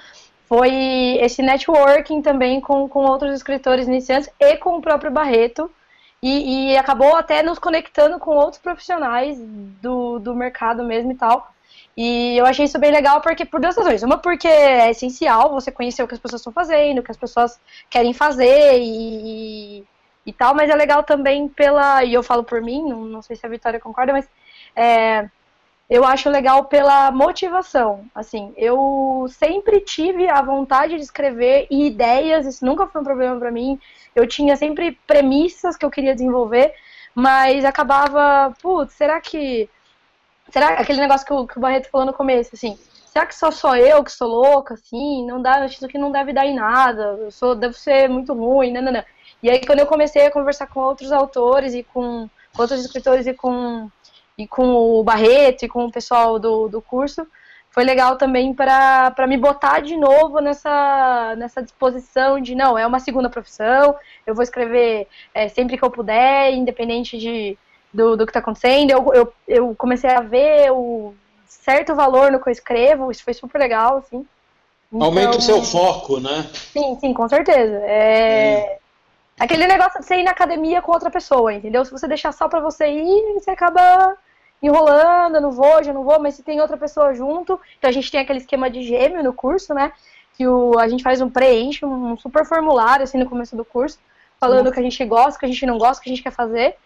foi 0.49 1.17
esse 1.21 1.41
networking 1.41 2.21
também 2.21 2.61
com, 2.61 2.89
com 2.89 3.05
outros 3.05 3.33
escritores 3.33 3.87
iniciantes 3.87 4.29
e 4.41 4.57
com 4.57 4.77
o 4.77 4.83
próprio 4.83 5.11
Barreto. 5.11 5.71
E, 6.23 6.73
e 6.73 6.77
acabou 6.77 7.17
até 7.17 7.43
nos 7.43 7.59
conectando 7.59 8.19
com 8.19 8.33
outros 8.33 8.61
profissionais 8.61 9.39
do, 9.41 10.19
do 10.19 10.35
mercado 10.35 10.85
mesmo 10.85 11.13
e 11.13 11.15
tal. 11.15 11.51
E 11.97 12.37
eu 12.37 12.45
achei 12.47 12.65
isso 12.65 12.79
bem 12.79 12.91
legal 12.91 13.21
porque 13.21 13.45
por 13.45 13.61
duas 13.61 13.77
razões. 13.77 14.03
Uma 14.03 14.19
porque 14.19 14.49
é 14.49 14.91
essencial 14.91 15.51
você 15.51 15.71
conhecer 15.71 16.03
o 16.03 16.09
que 16.09 16.15
as 16.15 16.21
pessoas 16.21 16.41
estão 16.41 16.53
fazendo, 16.53 16.99
o 16.99 17.03
que 17.03 17.11
as 17.13 17.17
pessoas 17.17 17.61
querem 17.89 18.13
fazer 18.13 18.79
e, 18.81 19.85
e 20.25 20.33
tal, 20.33 20.55
mas 20.55 20.71
é 20.71 20.75
legal 20.75 21.03
também 21.03 21.49
pela, 21.49 22.05
e 22.05 22.15
eu 22.15 22.23
falo 22.23 22.45
por 22.45 22.61
mim, 22.61 22.89
não, 22.89 23.05
não 23.05 23.23
sei 23.23 23.37
se 23.37 23.47
a 23.47 23.49
Vitória 23.49 23.81
concorda, 23.81 24.13
mas 24.13 24.29
é, 24.77 25.29
eu 25.89 26.05
acho 26.05 26.31
legal 26.31 26.67
pela 26.67 27.11
motivação. 27.11 28.05
Assim, 28.15 28.53
eu 28.57 29.27
sempre 29.29 29.81
tive 29.81 30.29
a 30.29 30.41
vontade 30.41 30.97
de 30.97 31.03
escrever 31.03 31.67
e 31.71 31.87
ideias, 31.87 32.47
isso 32.47 32.65
nunca 32.65 32.87
foi 32.87 33.01
um 33.01 33.05
problema 33.05 33.39
para 33.39 33.51
mim. 33.51 33.81
Eu 34.15 34.27
tinha 34.27 34.57
sempre 34.57 34.93
premissas 35.07 35.77
que 35.77 35.85
eu 35.85 35.91
queria 35.91 36.15
desenvolver, 36.15 36.75
mas 37.15 37.65
acabava, 37.65 38.55
putz, 38.63 38.95
será 38.95 39.21
que 39.21 39.69
será 40.51 40.69
aquele 40.81 41.01
negócio 41.01 41.27
que 41.27 41.33
o, 41.33 41.47
que 41.47 41.59
o 41.59 41.61
Barreto 41.61 41.91
falou 41.91 42.07
no 42.07 42.13
começo, 42.13 42.51
assim, 42.55 42.79
será 43.07 43.27
que 43.27 43.35
só 43.35 43.51
sou 43.51 43.75
eu 43.77 44.03
que 44.05 44.13
sou 44.13 44.29
louca, 44.29 44.75
assim, 44.75 45.27
não 45.27 45.41
dá, 45.41 45.65
isso 45.67 45.85
aqui 45.85 45.99
não 45.99 46.11
deve 46.13 46.33
dar 46.33 46.47
em 46.47 46.55
nada, 46.55 47.17
eu 47.21 47.31
sou, 47.31 47.55
devo 47.55 47.75
ser 47.75 48.09
muito 48.09 48.33
ruim, 48.35 48.73
não, 48.73 48.83
não, 48.83 48.93
não. 48.93 49.05
E 49.43 49.51
aí 49.51 49.65
quando 49.65 49.81
eu 49.81 49.87
comecei 49.87 50.27
a 50.27 50.31
conversar 50.31 50.67
com 50.67 50.81
outros 50.81 51.13
autores 51.13 51.75
e 51.75 51.83
com, 51.83 52.29
outros 52.59 52.85
escritores 52.85 53.27
e 53.27 53.35
com, 53.35 53.91
e 54.37 54.47
com 54.47 54.75
o 54.75 55.03
Barreto 55.03 55.65
e 55.65 55.69
com 55.69 55.87
o 55.87 55.93
pessoal 55.93 56.39
do, 56.39 56.69
do 56.69 56.83
curso, 56.83 57.27
foi 57.71 57.85
legal 57.85 58.17
também 58.17 58.53
para 58.53 59.27
me 59.29 59.37
botar 59.37 59.81
de 59.81 59.97
novo 59.97 60.41
nessa, 60.41 61.35
nessa 61.37 61.63
disposição 61.63 62.41
de, 62.41 62.55
não, 62.55 62.77
é 62.77 62.85
uma 62.85 62.99
segunda 62.99 63.31
profissão, 63.31 63.95
eu 64.27 64.35
vou 64.35 64.43
escrever 64.43 65.07
é, 65.33 65.49
sempre 65.49 65.79
que 65.79 65.85
eu 65.85 65.91
puder, 65.91 66.53
independente 66.53 67.17
de, 67.17 67.57
do, 67.95 68.17
do 68.17 68.27
que 68.27 68.31
está 68.31 68.41
acontecendo. 68.41 68.91
Eu, 68.91 69.15
eu, 69.15 69.33
eu 69.47 69.75
comecei 69.77 70.11
a 70.11 70.21
ver 70.21 70.73
o 70.73 71.15
certo 71.47 71.95
valor 71.95 72.33
no 72.33 72.41
que 72.41 72.49
eu 72.49 72.53
escrevo, 72.53 73.11
isso 73.11 73.23
foi 73.23 73.35
super 73.35 73.59
legal, 73.59 73.99
assim. 73.99 74.27
Então, 74.93 75.07
Aumenta 75.07 75.37
o 75.37 75.41
seu 75.41 75.63
foco, 75.63 76.19
né? 76.19 76.51
Sim, 76.53 76.99
sim, 76.99 77.15
com 77.15 77.29
certeza. 77.29 77.81
É, 77.85 78.80
Aquele 79.41 79.67
negócio 79.67 79.99
de 79.99 80.07
você 80.07 80.17
ir 80.17 80.23
na 80.23 80.33
academia 80.33 80.83
com 80.83 80.93
outra 80.93 81.11
pessoa, 81.11 81.55
entendeu? 81.55 81.83
Se 81.83 81.91
você 81.91 82.07
deixar 82.07 82.31
só 82.31 82.47
pra 82.47 82.61
você 82.61 82.87
ir, 82.89 83.33
você 83.33 83.51
acaba 83.51 84.15
enrolando, 84.63 85.37
eu 85.37 85.41
não 85.41 85.51
vou, 85.51 85.83
já 85.83 85.95
não 85.95 86.05
vou, 86.05 86.21
mas 86.21 86.35
se 86.35 86.43
tem 86.43 86.61
outra 86.61 86.77
pessoa 86.77 87.15
junto, 87.15 87.59
então 87.79 87.89
a 87.89 87.93
gente 87.93 88.11
tem 88.11 88.21
aquele 88.21 88.41
esquema 88.41 88.69
de 88.69 88.83
gêmeo 88.83 89.25
no 89.25 89.33
curso, 89.33 89.73
né? 89.73 89.93
Que 90.35 90.47
o, 90.47 90.79
a 90.79 90.87
gente 90.89 91.03
faz 91.03 91.23
um 91.23 91.31
preenche, 91.31 91.87
um 91.87 92.19
super 92.19 92.45
formulário 92.45 93.03
assim 93.03 93.17
no 93.17 93.31
começo 93.31 93.57
do 93.57 93.65
curso, 93.65 93.99
falando 94.39 94.67
o 94.67 94.73
que 94.73 94.79
a 94.79 94.83
gente 94.83 95.03
gosta, 95.07 95.39
o 95.39 95.41
que 95.41 95.47
a 95.47 95.49
gente 95.49 95.65
não 95.65 95.79
gosta, 95.79 96.01
o 96.01 96.05
que 96.05 96.11
a 96.11 96.15
gente 96.15 96.23
quer 96.23 96.33
fazer. 96.33 96.77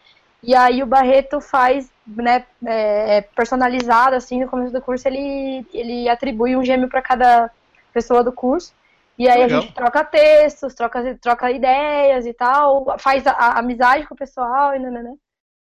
E 0.40 0.54
aí 0.54 0.80
o 0.80 0.86
Barreto 0.86 1.40
faz, 1.40 1.90
né, 2.06 2.44
é, 2.64 3.22
personalizado 3.34 4.14
assim 4.14 4.40
no 4.40 4.48
começo 4.48 4.72
do 4.72 4.80
curso, 4.80 5.08
ele, 5.08 5.66
ele 5.74 6.08
atribui 6.08 6.54
um 6.54 6.64
gêmeo 6.64 6.88
para 6.88 7.02
cada 7.02 7.50
pessoa 7.92 8.22
do 8.22 8.30
curso. 8.30 8.72
E 9.16 9.28
aí 9.28 9.42
Legal. 9.42 9.58
a 9.58 9.62
gente 9.62 9.74
troca 9.74 10.04
textos, 10.04 10.74
troca, 10.74 11.18
troca 11.20 11.50
ideias 11.50 12.26
e 12.26 12.34
tal, 12.34 12.98
faz 12.98 13.26
a, 13.26 13.30
a 13.30 13.58
amizade 13.60 14.06
com 14.06 14.14
o 14.14 14.18
pessoal 14.18 14.74
e 14.74 14.78
né? 14.78 15.14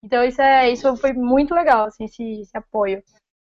Então 0.03 0.23
isso 0.23 0.41
é 0.41 0.71
isso 0.71 0.95
foi 0.97 1.13
muito 1.13 1.53
legal, 1.53 1.85
assim, 1.85 2.05
esse, 2.05 2.41
esse, 2.41 2.57
apoio. 2.57 3.03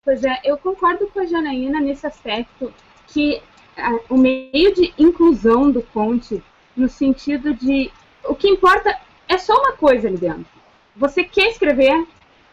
Pois 0.05 0.23
é, 0.23 0.41
eu 0.45 0.59
concordo 0.59 1.09
com 1.09 1.21
a 1.21 1.27
Janaína 1.27 1.81
nesse 1.81 2.07
aspecto 2.07 2.73
que 3.09 3.43
a, 3.77 3.99
o 4.13 4.17
meio 4.19 4.75
de 4.75 4.95
inclusão 4.99 5.71
do 5.71 5.83
Conte, 5.83 6.43
no 6.77 6.89
sentido 6.89 7.55
de 7.55 7.91
o 8.25 8.35
que 8.35 8.49
importa 8.49 8.97
é 9.29 9.39
só 9.39 9.55
uma 9.55 9.73
coisa 9.73 10.09
ali 10.09 10.19
dentro. 10.19 10.47
Você 10.95 11.25
quer 11.25 11.49
escrever, 11.49 12.07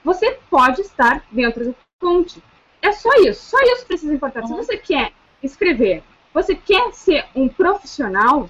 você 0.03 0.39
pode 0.49 0.81
estar 0.81 1.23
dentro 1.31 1.65
do 1.65 1.75
Conte. 1.99 2.41
É 2.81 2.91
só 2.91 3.13
isso, 3.17 3.49
só 3.49 3.61
isso 3.61 3.85
precisa 3.85 4.13
importar. 4.13 4.47
Se 4.47 4.53
você 4.53 4.77
quer 4.77 5.11
escrever 5.41 6.03
você 6.34 6.55
quer 6.55 6.91
ser 6.93 7.25
um 7.36 7.47
profissional? 7.47 8.49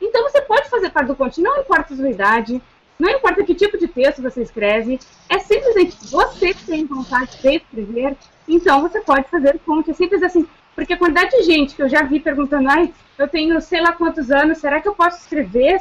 Então 0.00 0.22
você 0.24 0.40
pode 0.42 0.68
fazer 0.68 0.90
parte 0.90 1.08
do 1.08 1.16
conte, 1.16 1.40
não 1.40 1.58
importa 1.58 1.94
a 1.94 1.96
sua 1.96 2.10
idade, 2.10 2.60
não 2.98 3.08
importa 3.08 3.42
que 3.42 3.54
tipo 3.54 3.78
de 3.78 3.88
texto 3.88 4.22
você 4.22 4.42
escreve, 4.42 4.98
é 5.28 5.38
simplesmente 5.38 5.96
você 6.10 6.52
que 6.54 6.64
tem 6.66 6.84
vontade 6.86 7.38
de 7.40 7.56
escrever, 7.56 8.16
então 8.46 8.80
você 8.80 9.00
pode 9.00 9.28
fazer 9.28 9.58
conte. 9.64 9.90
É 9.90 9.94
simples 9.94 10.22
assim, 10.22 10.46
porque 10.74 10.92
a 10.92 10.96
quantidade 10.96 11.30
de 11.30 11.42
gente 11.42 11.74
que 11.74 11.82
eu 11.82 11.88
já 11.88 12.02
vi 12.02 12.20
perguntando, 12.20 12.68
ai, 12.68 12.92
eu 13.18 13.28
tenho 13.28 13.60
sei 13.60 13.80
lá 13.80 13.92
quantos 13.92 14.30
anos, 14.30 14.58
será 14.58 14.80
que 14.80 14.88
eu 14.88 14.94
posso 14.94 15.18
escrever? 15.18 15.80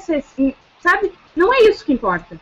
Sabe? 0.80 1.12
Não 1.36 1.54
é 1.54 1.64
isso 1.64 1.86
que 1.86 1.94
importa. 1.94 2.40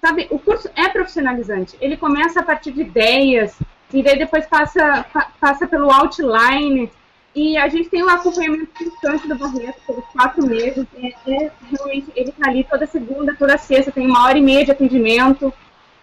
Sabe, 0.00 0.28
o 0.30 0.38
curso 0.38 0.70
é 0.76 0.88
profissionalizante. 0.88 1.76
Ele 1.80 1.96
começa 1.96 2.40
a 2.40 2.42
partir 2.42 2.70
de 2.70 2.82
ideias, 2.82 3.58
e 3.92 4.02
daí 4.02 4.18
depois 4.18 4.46
passa, 4.46 5.04
passa 5.40 5.66
pelo 5.66 5.90
outline, 5.90 6.90
e 7.38 7.56
a 7.56 7.68
gente 7.68 7.88
tem 7.88 8.02
um 8.02 8.08
acompanhamento 8.08 8.66
constante 8.76 9.28
do 9.28 9.36
Barreto 9.36 9.80
pelos 9.86 10.04
quatro 10.06 10.44
meses. 10.44 10.84
É, 10.96 11.06
é, 11.06 11.52
realmente, 11.70 12.10
ele 12.16 12.30
está 12.30 12.48
ali 12.48 12.64
toda 12.64 12.84
segunda, 12.84 13.36
toda 13.36 13.56
sexta, 13.56 13.92
tem 13.92 14.08
uma 14.08 14.24
hora 14.24 14.36
e 14.36 14.42
meia 14.42 14.64
de 14.64 14.72
atendimento, 14.72 15.54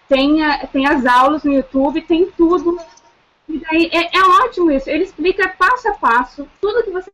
tem, 0.08 0.42
a, 0.42 0.66
tem 0.66 0.88
as 0.88 1.06
aulas 1.06 1.44
no 1.44 1.52
YouTube, 1.52 2.02
tem 2.04 2.32
tudo. 2.32 2.80
E 3.50 3.58
daí 3.58 3.90
é, 3.92 4.18
é 4.18 4.22
ótimo 4.46 4.72
isso. 4.72 4.90
Ele 4.90 5.04
explica 5.04 5.50
passo 5.50 5.90
a 5.90 5.94
passo 5.96 6.48
tudo 6.62 6.84
que 6.86 6.92
você. 6.92 7.12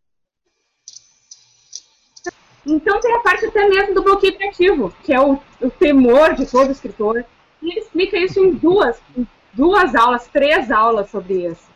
Então 2.64 3.00
tem 3.00 3.16
a 3.16 3.20
parte 3.22 3.48
até 3.48 3.68
mesmo 3.68 3.96
do 3.96 4.04
bloqueio 4.04 4.36
criativo, 4.36 4.94
que 5.04 5.12
é 5.12 5.20
o, 5.20 5.40
o 5.60 5.72
temor 5.72 6.36
de 6.36 6.46
todo 6.46 6.70
escritor. 6.70 7.26
E 7.60 7.72
ele 7.72 7.80
explica 7.80 8.20
isso 8.20 8.40
em 8.40 8.52
duas, 8.52 9.02
em 9.18 9.28
duas 9.52 9.96
aulas, 9.96 10.28
três 10.28 10.70
aulas 10.70 11.10
sobre 11.10 11.48
isso. 11.48 11.71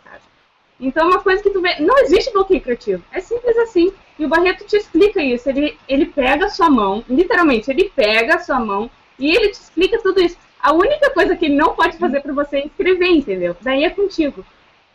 Então, 0.79 1.05
é 1.05 1.11
uma 1.11 1.21
coisa 1.21 1.41
que 1.41 1.49
tu 1.49 1.61
vê, 1.61 1.79
não 1.79 1.97
existe 1.99 2.31
bloqueio 2.33 2.61
criativo. 2.61 3.03
É 3.11 3.19
simples 3.19 3.57
assim. 3.57 3.93
E 4.19 4.25
o 4.25 4.29
Barreto 4.29 4.65
te 4.65 4.75
explica 4.75 5.21
isso. 5.21 5.49
Ele, 5.49 5.77
ele 5.87 6.05
pega 6.05 6.45
a 6.45 6.49
sua 6.49 6.69
mão, 6.69 7.03
literalmente, 7.09 7.71
ele 7.71 7.91
pega 7.95 8.35
a 8.35 8.39
sua 8.39 8.59
mão 8.59 8.89
e 9.17 9.29
ele 9.29 9.49
te 9.49 9.55
explica 9.61 10.01
tudo 10.01 10.21
isso. 10.21 10.37
A 10.61 10.73
única 10.73 11.09
coisa 11.11 11.35
que 11.35 11.45
ele 11.45 11.55
não 11.55 11.75
pode 11.75 11.97
fazer 11.97 12.21
para 12.21 12.33
você 12.33 12.57
é 12.57 12.65
escrever, 12.65 13.09
entendeu? 13.09 13.55
Daí 13.61 13.83
é 13.83 13.89
contigo. 13.89 14.45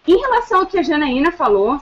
Em 0.07 0.18
relação 0.18 0.61
ao 0.61 0.66
que 0.66 0.78
a 0.78 0.83
Janaína 0.83 1.33
falou 1.33 1.81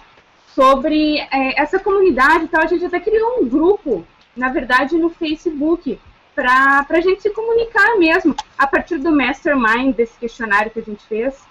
sobre 0.54 1.18
é, 1.18 1.60
essa 1.60 1.78
comunidade 1.78 2.44
e 2.44 2.48
tal, 2.48 2.62
a 2.62 2.66
gente 2.66 2.84
até 2.84 3.00
criou 3.00 3.40
um 3.40 3.48
grupo 3.48 4.04
na 4.38 4.48
verdade, 4.48 4.96
no 4.96 5.10
Facebook, 5.10 5.98
para 6.34 6.86
a 6.88 7.00
gente 7.00 7.20
se 7.20 7.30
comunicar 7.30 7.96
mesmo, 7.98 8.34
a 8.56 8.66
partir 8.66 8.98
do 8.98 9.10
mastermind 9.10 9.94
desse 9.94 10.16
questionário 10.18 10.70
que 10.70 10.78
a 10.78 10.82
gente 10.82 11.04
fez. 11.06 11.44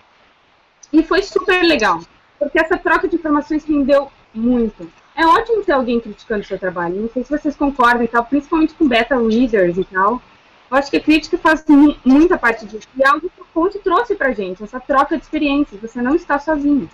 E 0.91 1.03
foi 1.03 1.21
super 1.21 1.61
legal, 1.63 1.99
porque 2.37 2.59
essa 2.59 2.77
troca 2.77 3.07
de 3.07 3.15
informações 3.15 3.65
rendeu 3.65 4.11
muito. 4.33 4.89
É 5.15 5.25
ótimo 5.25 5.63
ter 5.63 5.71
alguém 5.71 5.99
criticando 5.99 6.41
o 6.41 6.45
seu 6.45 6.59
trabalho, 6.59 7.01
não 7.01 7.09
sei 7.09 7.23
se 7.23 7.29
vocês 7.29 7.55
concordam 7.55 8.03
e 8.03 8.07
tal, 8.07 8.23
principalmente 8.25 8.73
com 8.75 8.87
beta 8.87 9.15
readers 9.17 9.77
e 9.77 9.83
tal. 9.83 10.21
Eu 10.69 10.77
acho 10.77 10.91
que 10.91 10.97
a 10.97 11.01
crítica 11.01 11.37
faz 11.37 11.63
muita 12.05 12.37
parte 12.37 12.65
disso. 12.65 12.87
E 12.95 13.01
é 13.01 13.07
algo 13.07 13.29
que 13.29 13.41
o 13.41 13.45
Conte 13.53 13.79
trouxe 13.79 14.15
pra 14.15 14.33
gente, 14.33 14.63
essa 14.63 14.79
troca 14.79 15.17
de 15.17 15.23
experiências. 15.23 15.81
Você 15.81 16.01
não 16.01 16.13
está 16.13 16.37
sozinho. 16.37 16.89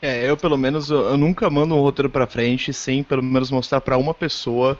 É, 0.00 0.28
eu 0.28 0.36
pelo 0.36 0.56
menos, 0.56 0.90
eu, 0.90 1.00
eu 1.00 1.16
nunca 1.16 1.50
mando 1.50 1.74
um 1.74 1.80
roteiro 1.80 2.08
pra 2.08 2.26
frente 2.26 2.72
sem 2.72 3.02
pelo 3.02 3.22
menos 3.22 3.50
mostrar 3.50 3.80
para 3.80 3.98
uma 3.98 4.14
pessoa 4.14 4.78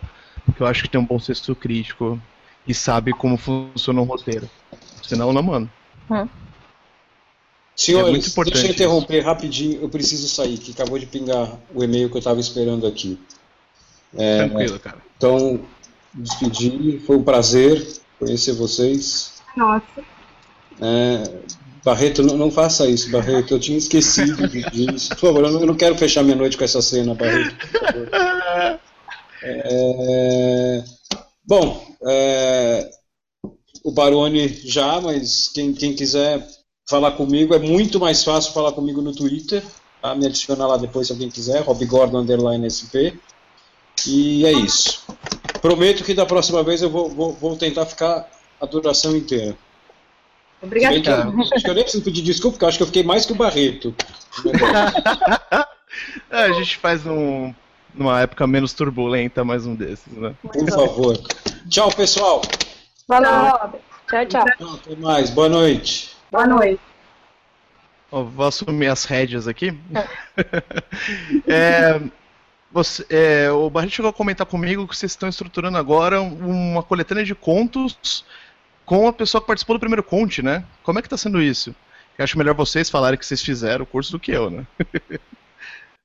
que 0.57 0.63
eu 0.63 0.67
acho 0.67 0.85
que 0.85 0.89
tem 0.89 1.01
um 1.01 1.05
bom 1.05 1.19
senso 1.19 1.55
crítico 1.55 2.21
e 2.67 2.73
sabe 2.73 3.13
como 3.13 3.37
funciona 3.37 4.01
um 4.01 4.05
roteiro. 4.05 4.49
Senão 5.03 5.29
eu 5.29 5.33
não 5.33 5.43
mando. 5.43 5.71
Hum. 6.11 6.27
Senhores, 7.79 8.37
é 8.37 8.45
deixa 8.45 8.67
eu 8.67 8.71
interromper 8.73 9.19
isso. 9.19 9.27
rapidinho, 9.27 9.81
eu 9.81 9.89
preciso 9.89 10.29
sair, 10.29 10.59
que 10.59 10.73
acabou 10.73 10.99
de 10.99 11.07
pingar 11.07 11.61
o 11.73 11.85
e-mail 11.85 12.11
que 12.11 12.17
eu 12.17 12.19
estava 12.19 12.41
esperando 12.41 12.89
aqui. 12.89 13.17
É, 14.17 14.49
Tranquilo, 14.49 14.81
cara. 14.81 14.99
Então, 15.17 15.61
despedir, 16.13 17.01
foi 17.07 17.17
um 17.17 17.23
prazer 17.23 17.87
conhecer 18.19 18.53
vocês. 18.55 19.35
Nossa. 19.57 19.85
É, 20.81 21.23
Barreto, 21.85 22.21
não, 22.25 22.37
não, 22.37 22.51
faça 22.51 22.85
isso, 22.89 23.13
Barreto. 23.13 23.55
Eu 23.55 23.61
tinha 23.61 23.79
esquecido 23.79 24.49
disso. 24.49 25.11
Por 25.11 25.21
favor, 25.21 25.45
eu 25.45 25.53
não, 25.53 25.61
eu 25.61 25.67
não 25.69 25.77
quero 25.77 25.97
fechar 25.97 26.25
minha 26.25 26.35
noite 26.35 26.59
com 26.59 26.65
essa 26.65 26.83
cena, 26.83 27.15
Barreto. 27.15 27.57
É, 29.41 30.83
bom, 31.47 31.95
é, 32.09 32.91
o 33.85 33.93
Barone 33.93 34.49
já, 34.49 35.01
mas 35.01 35.47
quem, 35.55 35.73
quem 35.73 35.95
quiser 35.95 36.45
falar 36.89 37.13
comigo 37.13 37.55
é 37.55 37.59
muito 37.59 38.01
mais 38.01 38.25
fácil 38.25 38.53
falar 38.53 38.73
comigo 38.73 39.03
no 39.03 39.15
Twitter. 39.15 39.63
Tá? 40.01 40.15
Me 40.15 40.27
adiciona 40.27 40.67
lá 40.67 40.77
depois 40.77 41.07
se 41.07 41.13
alguém 41.13 41.31
quiser, 41.31 41.61
Rob 41.63 41.85
Gordon 41.85 42.21
underline 42.21 42.69
SP. 42.69 43.13
E 44.07 44.47
é 44.47 44.53
isso. 44.53 45.05
Prometo 45.61 46.03
que 46.03 46.15
da 46.15 46.25
próxima 46.25 46.63
vez 46.63 46.81
eu 46.83 46.89
vou, 46.89 47.11
vou, 47.11 47.33
vou 47.33 47.57
tentar 47.57 47.85
ficar 47.85 48.29
a 48.61 48.67
duração 48.67 49.15
inteira. 49.15 49.57
Obrigada. 50.63 50.97
Acho 50.97 51.65
que 51.65 51.71
eu 51.71 51.75
nem 51.75 51.85
preciso 51.85 52.03
pedir 52.03 52.23
desculpa, 52.23 52.55
porque 52.55 52.65
eu 52.65 52.69
acho 52.69 52.79
que 52.79 52.83
eu 52.83 52.87
fiquei 52.87 53.03
mais 53.03 53.27
que 53.27 53.33
o 53.33 53.37
Barreto. 53.37 53.95
é, 56.31 56.43
a 56.45 56.53
gente 56.53 56.77
faz 56.79 57.07
um. 57.07 57.53
numa 57.95 58.21
época 58.21 58.47
menos 58.47 58.73
turbulenta, 58.73 59.45
mais 59.45 59.67
um 59.67 59.75
desses, 59.75 60.13
né? 60.13 60.35
Por 60.43 60.69
favor. 60.69 61.21
Tchau, 61.69 61.91
pessoal. 61.93 62.43
Noite. 63.09 63.79
Tchau, 64.09 64.27
tchau. 64.27 64.45
tchau. 64.59 64.75
Até 64.75 64.97
mais. 64.97 65.31
Boa 65.31 65.49
noite. 65.49 66.18
Boa 66.31 66.47
noite. 66.47 66.81
vou 68.11 68.47
assumir 68.47 68.89
as 68.89 69.05
rédeas 69.05 69.49
aqui. 69.49 69.79
é, 71.49 72.01
você, 72.71 73.07
é, 73.09 73.51
o 73.51 73.71
Barreto 73.71 73.95
chegou 73.95 74.11
a 74.11 74.13
comentar 74.13 74.47
comigo 74.47 74.87
que 74.87 74.95
vocês 74.95 75.13
estão 75.13 75.29
estruturando 75.29 75.79
agora 75.79 76.21
uma 76.21 76.83
coletânea 76.83 77.25
de 77.25 77.35
contos 77.35 78.27
com 78.85 79.09
a 79.09 79.13
pessoa 79.13 79.41
que 79.41 79.47
participou 79.47 79.77
do 79.77 79.81
primeiro 79.81 80.03
Conte, 80.03 80.43
né? 80.43 80.65
Como 80.83 80.99
é 80.99 81.03
que 81.03 81.09
tá 81.09 81.17
sendo 81.17 81.41
isso? 81.41 81.75
Eu 82.19 82.25
acho 82.25 82.37
melhor 82.37 82.55
vocês 82.55 82.91
falarem 82.91 83.19
que 83.19 83.25
vocês 83.25 83.43
fizeram 83.43 83.85
o 83.85 83.87
curso 83.87 84.13
do 84.13 84.21
que 84.21 84.31
eu, 84.33 84.51
né? 84.51 84.67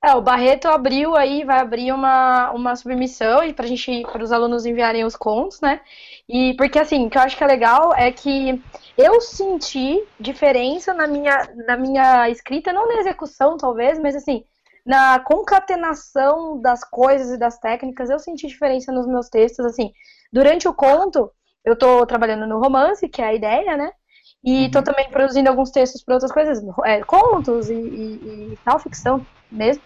É, 0.01 0.13
o 0.15 0.21
Barreto 0.21 0.67
abriu 0.67 1.15
aí, 1.15 1.45
vai 1.45 1.59
abrir 1.59 1.93
uma, 1.93 2.51
uma 2.51 2.75
submissão 2.75 3.51
para 3.53 3.65
gente, 3.67 4.03
para 4.03 4.21
os 4.21 4.33
alunos 4.33 4.65
enviarem 4.65 5.05
os 5.05 5.15
contos, 5.15 5.61
né? 5.61 5.79
E 6.27 6.53
porque 6.55 6.77
assim, 6.77 7.07
o 7.07 7.09
que 7.09 7.17
eu 7.17 7.21
acho 7.21 7.37
que 7.37 7.43
é 7.43 7.47
legal 7.47 7.93
é 7.95 8.11
que 8.11 8.61
eu 8.97 9.19
senti 9.21 10.03
diferença 10.19 10.93
na 10.93 11.07
minha, 11.07 11.49
na 11.65 11.77
minha 11.77 12.29
escrita, 12.29 12.71
não 12.71 12.87
na 12.87 12.99
execução 12.99 13.57
talvez, 13.57 13.99
mas 13.99 14.15
assim, 14.15 14.43
na 14.85 15.19
concatenação 15.19 16.61
das 16.61 16.83
coisas 16.83 17.31
e 17.31 17.37
das 17.37 17.57
técnicas, 17.57 18.09
eu 18.09 18.19
senti 18.19 18.47
diferença 18.47 18.91
nos 18.91 19.07
meus 19.07 19.29
textos, 19.29 19.65
assim, 19.65 19.91
durante 20.31 20.67
o 20.67 20.73
conto, 20.73 21.31
eu 21.63 21.75
tô 21.75 22.05
trabalhando 22.05 22.45
no 22.45 22.59
romance, 22.59 23.07
que 23.07 23.21
é 23.21 23.25
a 23.25 23.33
ideia, 23.33 23.77
né? 23.77 23.91
E 24.43 24.65
uhum. 24.65 24.71
tô 24.71 24.83
também 24.83 25.09
produzindo 25.09 25.49
alguns 25.49 25.71
textos 25.71 26.03
para 26.03 26.15
outras 26.15 26.31
coisas, 26.31 26.61
é, 26.83 27.01
contos 27.03 27.69
e, 27.69 27.73
e, 27.73 28.53
e, 28.53 28.59
tal, 28.65 28.77
ficção 28.77 29.25
mesmo. 29.49 29.81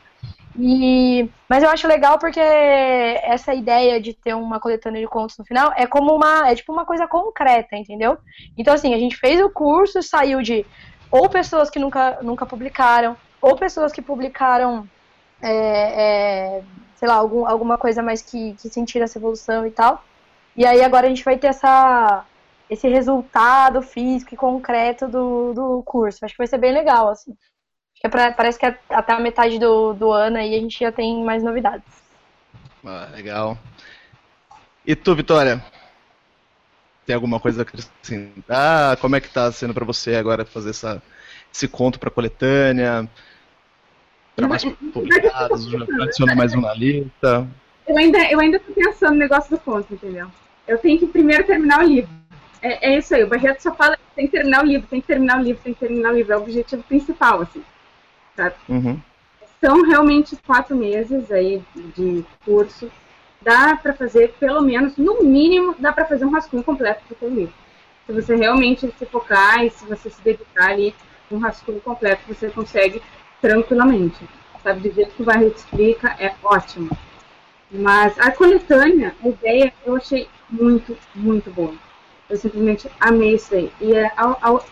E, 0.60 1.30
mas 1.47 1.62
eu 1.62 1.70
acho 1.70 1.88
legal 1.88 2.18
porque 2.18 2.39
essa 2.39 3.53
ideia 3.53 4.01
de 4.01 4.14
ter 4.14 4.34
uma 4.34 4.60
coletânea 4.60 5.01
de 5.01 5.08
contos 5.08 5.38
no 5.38 5.45
final 5.45 5.72
é 5.76 5.86
como 5.86 6.16
uma, 6.16 6.49
é 6.49 6.55
tipo 6.55 6.74
uma 6.74 6.86
coisa 6.86 7.08
concreta, 7.08 7.76
entendeu? 7.76 8.18
Então 8.58 8.74
assim, 8.74 8.93
a 8.93 8.97
gente 8.97 9.16
fez 9.16 9.39
o 9.39 9.51
curso, 9.51 10.01
saiu 10.01 10.41
de 10.41 10.66
ou 11.12 11.30
pessoas 11.30 11.70
que 11.70 11.80
nunca, 11.80 12.20
nunca 12.22 12.45
publicaram, 12.45 13.16
ou 13.41 13.55
pessoas 13.55 13.91
que 13.91 14.01
publicaram, 14.01 14.88
é, 15.41 16.58
é, 16.58 16.64
sei 16.95 17.08
lá, 17.08 17.16
algum, 17.16 17.45
alguma 17.45 17.78
coisa 17.78 18.01
mais 18.01 18.22
que, 18.22 18.53
que 18.55 18.70
sentiram 18.70 19.05
essa 19.05 19.20
evolução 19.20 19.66
e 19.66 19.72
tal. 19.72 20.03
E 20.55 20.66
aí 20.66 20.82
agora 20.84 21.05
a 21.05 21.10
gente 21.10 21.24
vai 21.24 21.38
ter 21.38 21.47
essa, 21.47 22.26
esse 22.70 22.88
resultado 22.88 23.82
físico 23.82 24.34
e 24.34 24.38
concreto 24.38 25.08
do, 25.08 25.53
do 25.53 25.84
curso. 25.84 26.26
Acho 26.26 26.34
que 26.34 26.39
vai 26.39 26.47
ser 26.47 26.58
bem 26.58 26.74
legal, 26.74 27.10
assim. 27.10 27.36
É 28.04 28.10
pra, 28.10 28.32
parece 28.32 28.60
que 28.60 28.66
é 28.66 28.78
até 28.89 29.14
a 29.14 29.20
metade 29.20 29.60
do, 29.60 29.93
do 29.93 30.12
ano 30.12 30.38
aí 30.38 30.56
a 30.56 30.60
gente 30.60 30.80
já 30.80 30.91
tem 30.91 31.24
mais 31.24 31.43
novidades. 31.43 31.86
Ah, 32.86 33.10
legal. 33.14 33.58
E 34.86 34.95
tu, 34.95 35.16
Vitória? 35.16 35.64
Tem 37.06 37.16
alguma 37.16 37.39
coisa 37.39 37.62
a 37.62 37.64
acrescentar? 37.64 38.98
Como 38.98 39.16
é 39.16 39.22
que 39.22 39.30
tá 39.30 39.52
sendo 39.52 39.74
para 39.74 39.86
você 39.86 40.16
agora 40.16 40.45
fazer 40.45 40.70
essa, 40.70 41.02
esse 41.52 41.68
conto 41.68 42.00
para 42.00 42.12
coletânea? 42.12 43.10
Trabalhos 44.36 44.76
publicados, 44.93 45.68
adicionar 46.02 46.36
mais 46.36 46.54
um 46.54 46.62
na 46.62 46.74
lista? 46.74 47.48
Eu 47.88 47.98
ainda, 47.98 48.20
eu 48.32 48.39
ainda 48.39 48.60
tô 48.60 48.72
pensando 48.74 49.14
no 49.14 49.20
negócio 49.20 49.50
do 49.50 49.60
conto, 49.60 49.93
entendeu? 49.93 50.30
eu 50.68 50.78
tenho 50.78 51.00
que 51.00 51.08
primeiro 51.08 51.45
terminar 51.45 51.80
o 51.80 51.88
livro. 51.88 52.10
É, 52.62 52.91
é 52.91 52.98
isso 52.98 53.16
aí, 53.16 53.24
o 53.24 53.28
Barreto 53.28 53.62
só 53.62 53.74
fala 53.74 53.98
tem 54.16 54.26
que 54.26 54.32
terminar 54.32 54.64
o 54.64 54.68
livro, 54.68 54.88
tem 54.88 55.00
que 55.00 55.08
terminar 55.08 55.39
o 55.39 55.43
livro, 55.43 55.62
tem 55.64 55.74
que 55.74 55.80
terminar 55.80 56.12
o 56.12 56.16
livro. 56.16 56.34
É 56.34 56.38
o 56.38 56.41
objetivo 56.41 56.84
principal, 56.84 57.41
assim. 57.41 57.64
Sabe? 58.38 58.56
Uhum. 58.70 59.02
São 59.60 59.82
realmente 59.82 60.38
quatro 60.46 60.76
meses 60.76 61.32
aí 61.32 61.64
de 61.96 62.24
curso. 62.46 62.90
Dá 63.42 63.76
para 63.76 63.94
fazer, 63.94 64.36
pelo 64.40 64.62
menos, 64.62 64.96
no 64.98 65.24
mínimo, 65.24 65.76
dá 65.80 65.92
para 65.92 66.06
fazer 66.06 66.26
um 66.26 66.32
rascunho 66.32 66.64
completo 66.64 67.02
do 67.10 67.16
teu 67.16 67.30
livro. 67.30 67.54
Se 68.06 68.14
você 68.14 68.36
realmente 68.36 68.94
se 68.98 69.06
focar 69.08 69.66
e 69.66 69.72
se 69.72 69.86
você 69.86 70.10
se 70.10 70.22
dedicar 70.22 70.70
ali, 70.70 70.94
um 71.32 71.40
rascunho 71.40 71.82
completo 71.82 72.22
você 72.28 72.50
consegue 72.50 73.02
tranquilamente. 73.42 74.18
Sabe, 74.64 74.88
do 74.88 74.94
jeito 74.94 75.16
que 75.16 75.22
o 75.22 75.26
Barreto 75.26 75.58
explica, 75.58 76.16
é 76.20 76.34
ótimo. 76.44 76.90
Mas 77.72 78.18
a 78.20 78.32
coletânea, 78.32 79.16
a 79.24 79.28
ideia, 79.28 79.74
eu 79.86 79.96
achei 79.96 80.30
muito, 80.50 80.98
muito 81.14 81.50
boa. 81.52 81.74
Eu 82.30 82.36
simplesmente 82.36 82.89
amei 82.99 83.36
isso 83.36 83.53
aí. 83.55 83.71
E 83.80 83.93
é, 83.93 84.11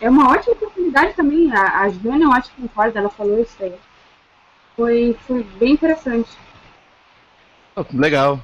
é 0.00 0.10
uma 0.10 0.30
ótima 0.30 0.52
oportunidade 0.52 1.14
também. 1.14 1.50
A, 1.52 1.82
a 1.82 1.88
eu 1.88 2.32
acho 2.32 2.50
que 2.50 2.62
concorda, 2.62 2.98
ela 2.98 3.08
falou 3.08 3.40
isso 3.40 3.56
aí. 3.60 3.74
Foi, 4.76 5.16
foi 5.26 5.42
bem 5.58 5.72
interessante. 5.72 6.30
Oh, 7.74 7.84
legal. 7.92 8.40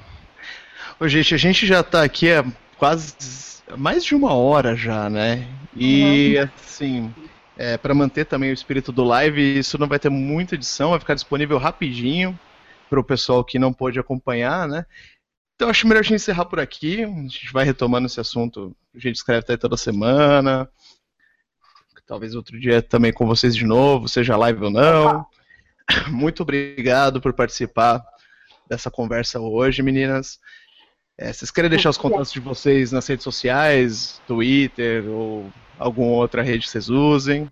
Ô, 0.99 1.07
gente, 1.07 1.35
a 1.35 1.37
gente 1.37 1.65
já 1.65 1.81
está 1.81 2.03
aqui 2.03 2.31
há 2.31 2.43
quase 2.77 3.13
mais 3.77 4.03
de 4.03 4.15
uma 4.15 4.33
hora 4.33 4.75
já, 4.75 5.09
né? 5.09 5.47
E 5.75 6.35
uhum. 6.37 6.49
assim, 6.55 7.13
é, 7.57 7.77
para 7.77 7.93
manter 7.93 8.25
também 8.25 8.49
o 8.49 8.53
espírito 8.53 8.91
do 8.91 9.03
live, 9.03 9.59
isso 9.59 9.77
não 9.77 9.87
vai 9.87 9.99
ter 9.99 10.09
muita 10.09 10.55
edição, 10.55 10.91
vai 10.91 10.99
ficar 10.99 11.13
disponível 11.13 11.57
rapidinho 11.57 12.37
para 12.89 12.99
o 12.99 13.03
pessoal 13.03 13.43
que 13.43 13.57
não 13.57 13.73
pôde 13.73 13.99
acompanhar, 13.99 14.67
né? 14.67 14.85
Então 15.63 15.71
acho 15.71 15.87
melhor 15.87 16.01
a 16.01 16.03
gente 16.03 16.15
encerrar 16.15 16.43
por 16.43 16.59
aqui. 16.59 17.05
A 17.05 17.07
gente 17.07 17.53
vai 17.53 17.63
retomando 17.63 18.05
esse 18.05 18.19
assunto. 18.19 18.75
A 18.93 18.99
gente 18.99 19.15
escreve 19.15 19.39
até 19.39 19.55
toda 19.55 19.77
semana. 19.77 20.69
Talvez 22.05 22.35
outro 22.35 22.59
dia 22.59 22.81
também 22.81 23.13
com 23.13 23.25
vocês 23.25 23.55
de 23.55 23.65
novo, 23.65 24.09
seja 24.09 24.35
live 24.35 24.65
ou 24.65 24.69
não. 24.69 25.25
Muito 26.11 26.43
obrigado 26.43 27.21
por 27.21 27.31
participar 27.31 28.03
dessa 28.67 28.91
conversa 28.91 29.39
hoje, 29.39 29.81
meninas. 29.81 30.37
É, 31.17 31.31
vocês 31.31 31.49
querem 31.49 31.69
deixar 31.69 31.91
os 31.91 31.97
contatos 31.97 32.33
de 32.33 32.41
vocês 32.41 32.91
nas 32.91 33.07
redes 33.07 33.23
sociais, 33.23 34.21
Twitter 34.27 35.07
ou 35.07 35.49
alguma 35.79 36.11
outra 36.11 36.43
rede 36.43 36.65
que 36.65 36.71
vocês 36.71 36.89
usem? 36.89 37.49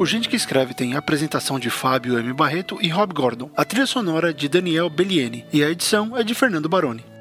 O 0.03 0.05
Gente 0.05 0.28
que 0.28 0.34
Escreve 0.34 0.74
tem 0.74 0.94
a 0.94 0.98
apresentação 0.98 1.61
de 1.61 1.70
Fábio 1.70 2.18
M. 2.18 2.32
Barreto 2.32 2.76
e 2.82 2.88
Rob 2.88 3.14
Gordon, 3.14 3.48
a 3.57 3.64
trilha 3.64 3.86
sonora 3.86 4.34
de 4.34 4.48
Daniel 4.48 4.90
Bellieni 4.90 5.46
e 5.53 5.62
a 5.62 5.70
edição 5.70 6.18
é 6.18 6.24
de 6.24 6.34
Fernando 6.34 6.68
Baroni. 6.68 7.11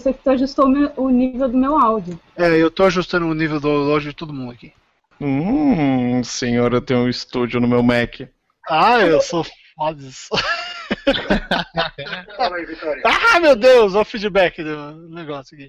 Parecer 0.00 0.14
que 0.14 0.24
tu 0.24 0.30
ajustou 0.30 0.66
o 0.96 1.10
nível 1.10 1.48
do 1.48 1.56
meu 1.56 1.78
áudio. 1.78 2.18
É, 2.36 2.56
eu 2.56 2.70
tô 2.70 2.84
ajustando 2.84 3.26
o 3.26 3.34
nível 3.34 3.60
do 3.60 3.68
áudio 3.68 4.10
de 4.10 4.16
todo 4.16 4.32
mundo 4.32 4.52
aqui. 4.52 4.72
Hum, 5.20 6.24
senhora, 6.24 6.76
eu 6.76 6.80
tenho 6.80 7.00
um 7.00 7.08
estúdio 7.08 7.60
no 7.60 7.68
meu 7.68 7.82
Mac. 7.82 8.22
Ah, 8.68 9.00
eu 9.00 9.20
sou 9.20 9.44
foda 9.76 10.02
ah, 13.04 13.40
meu 13.40 13.54
Deus, 13.54 13.94
olha 13.94 14.02
o 14.02 14.04
feedback 14.04 14.62
do 14.62 15.08
negócio 15.08 15.54
aqui. 15.54 15.68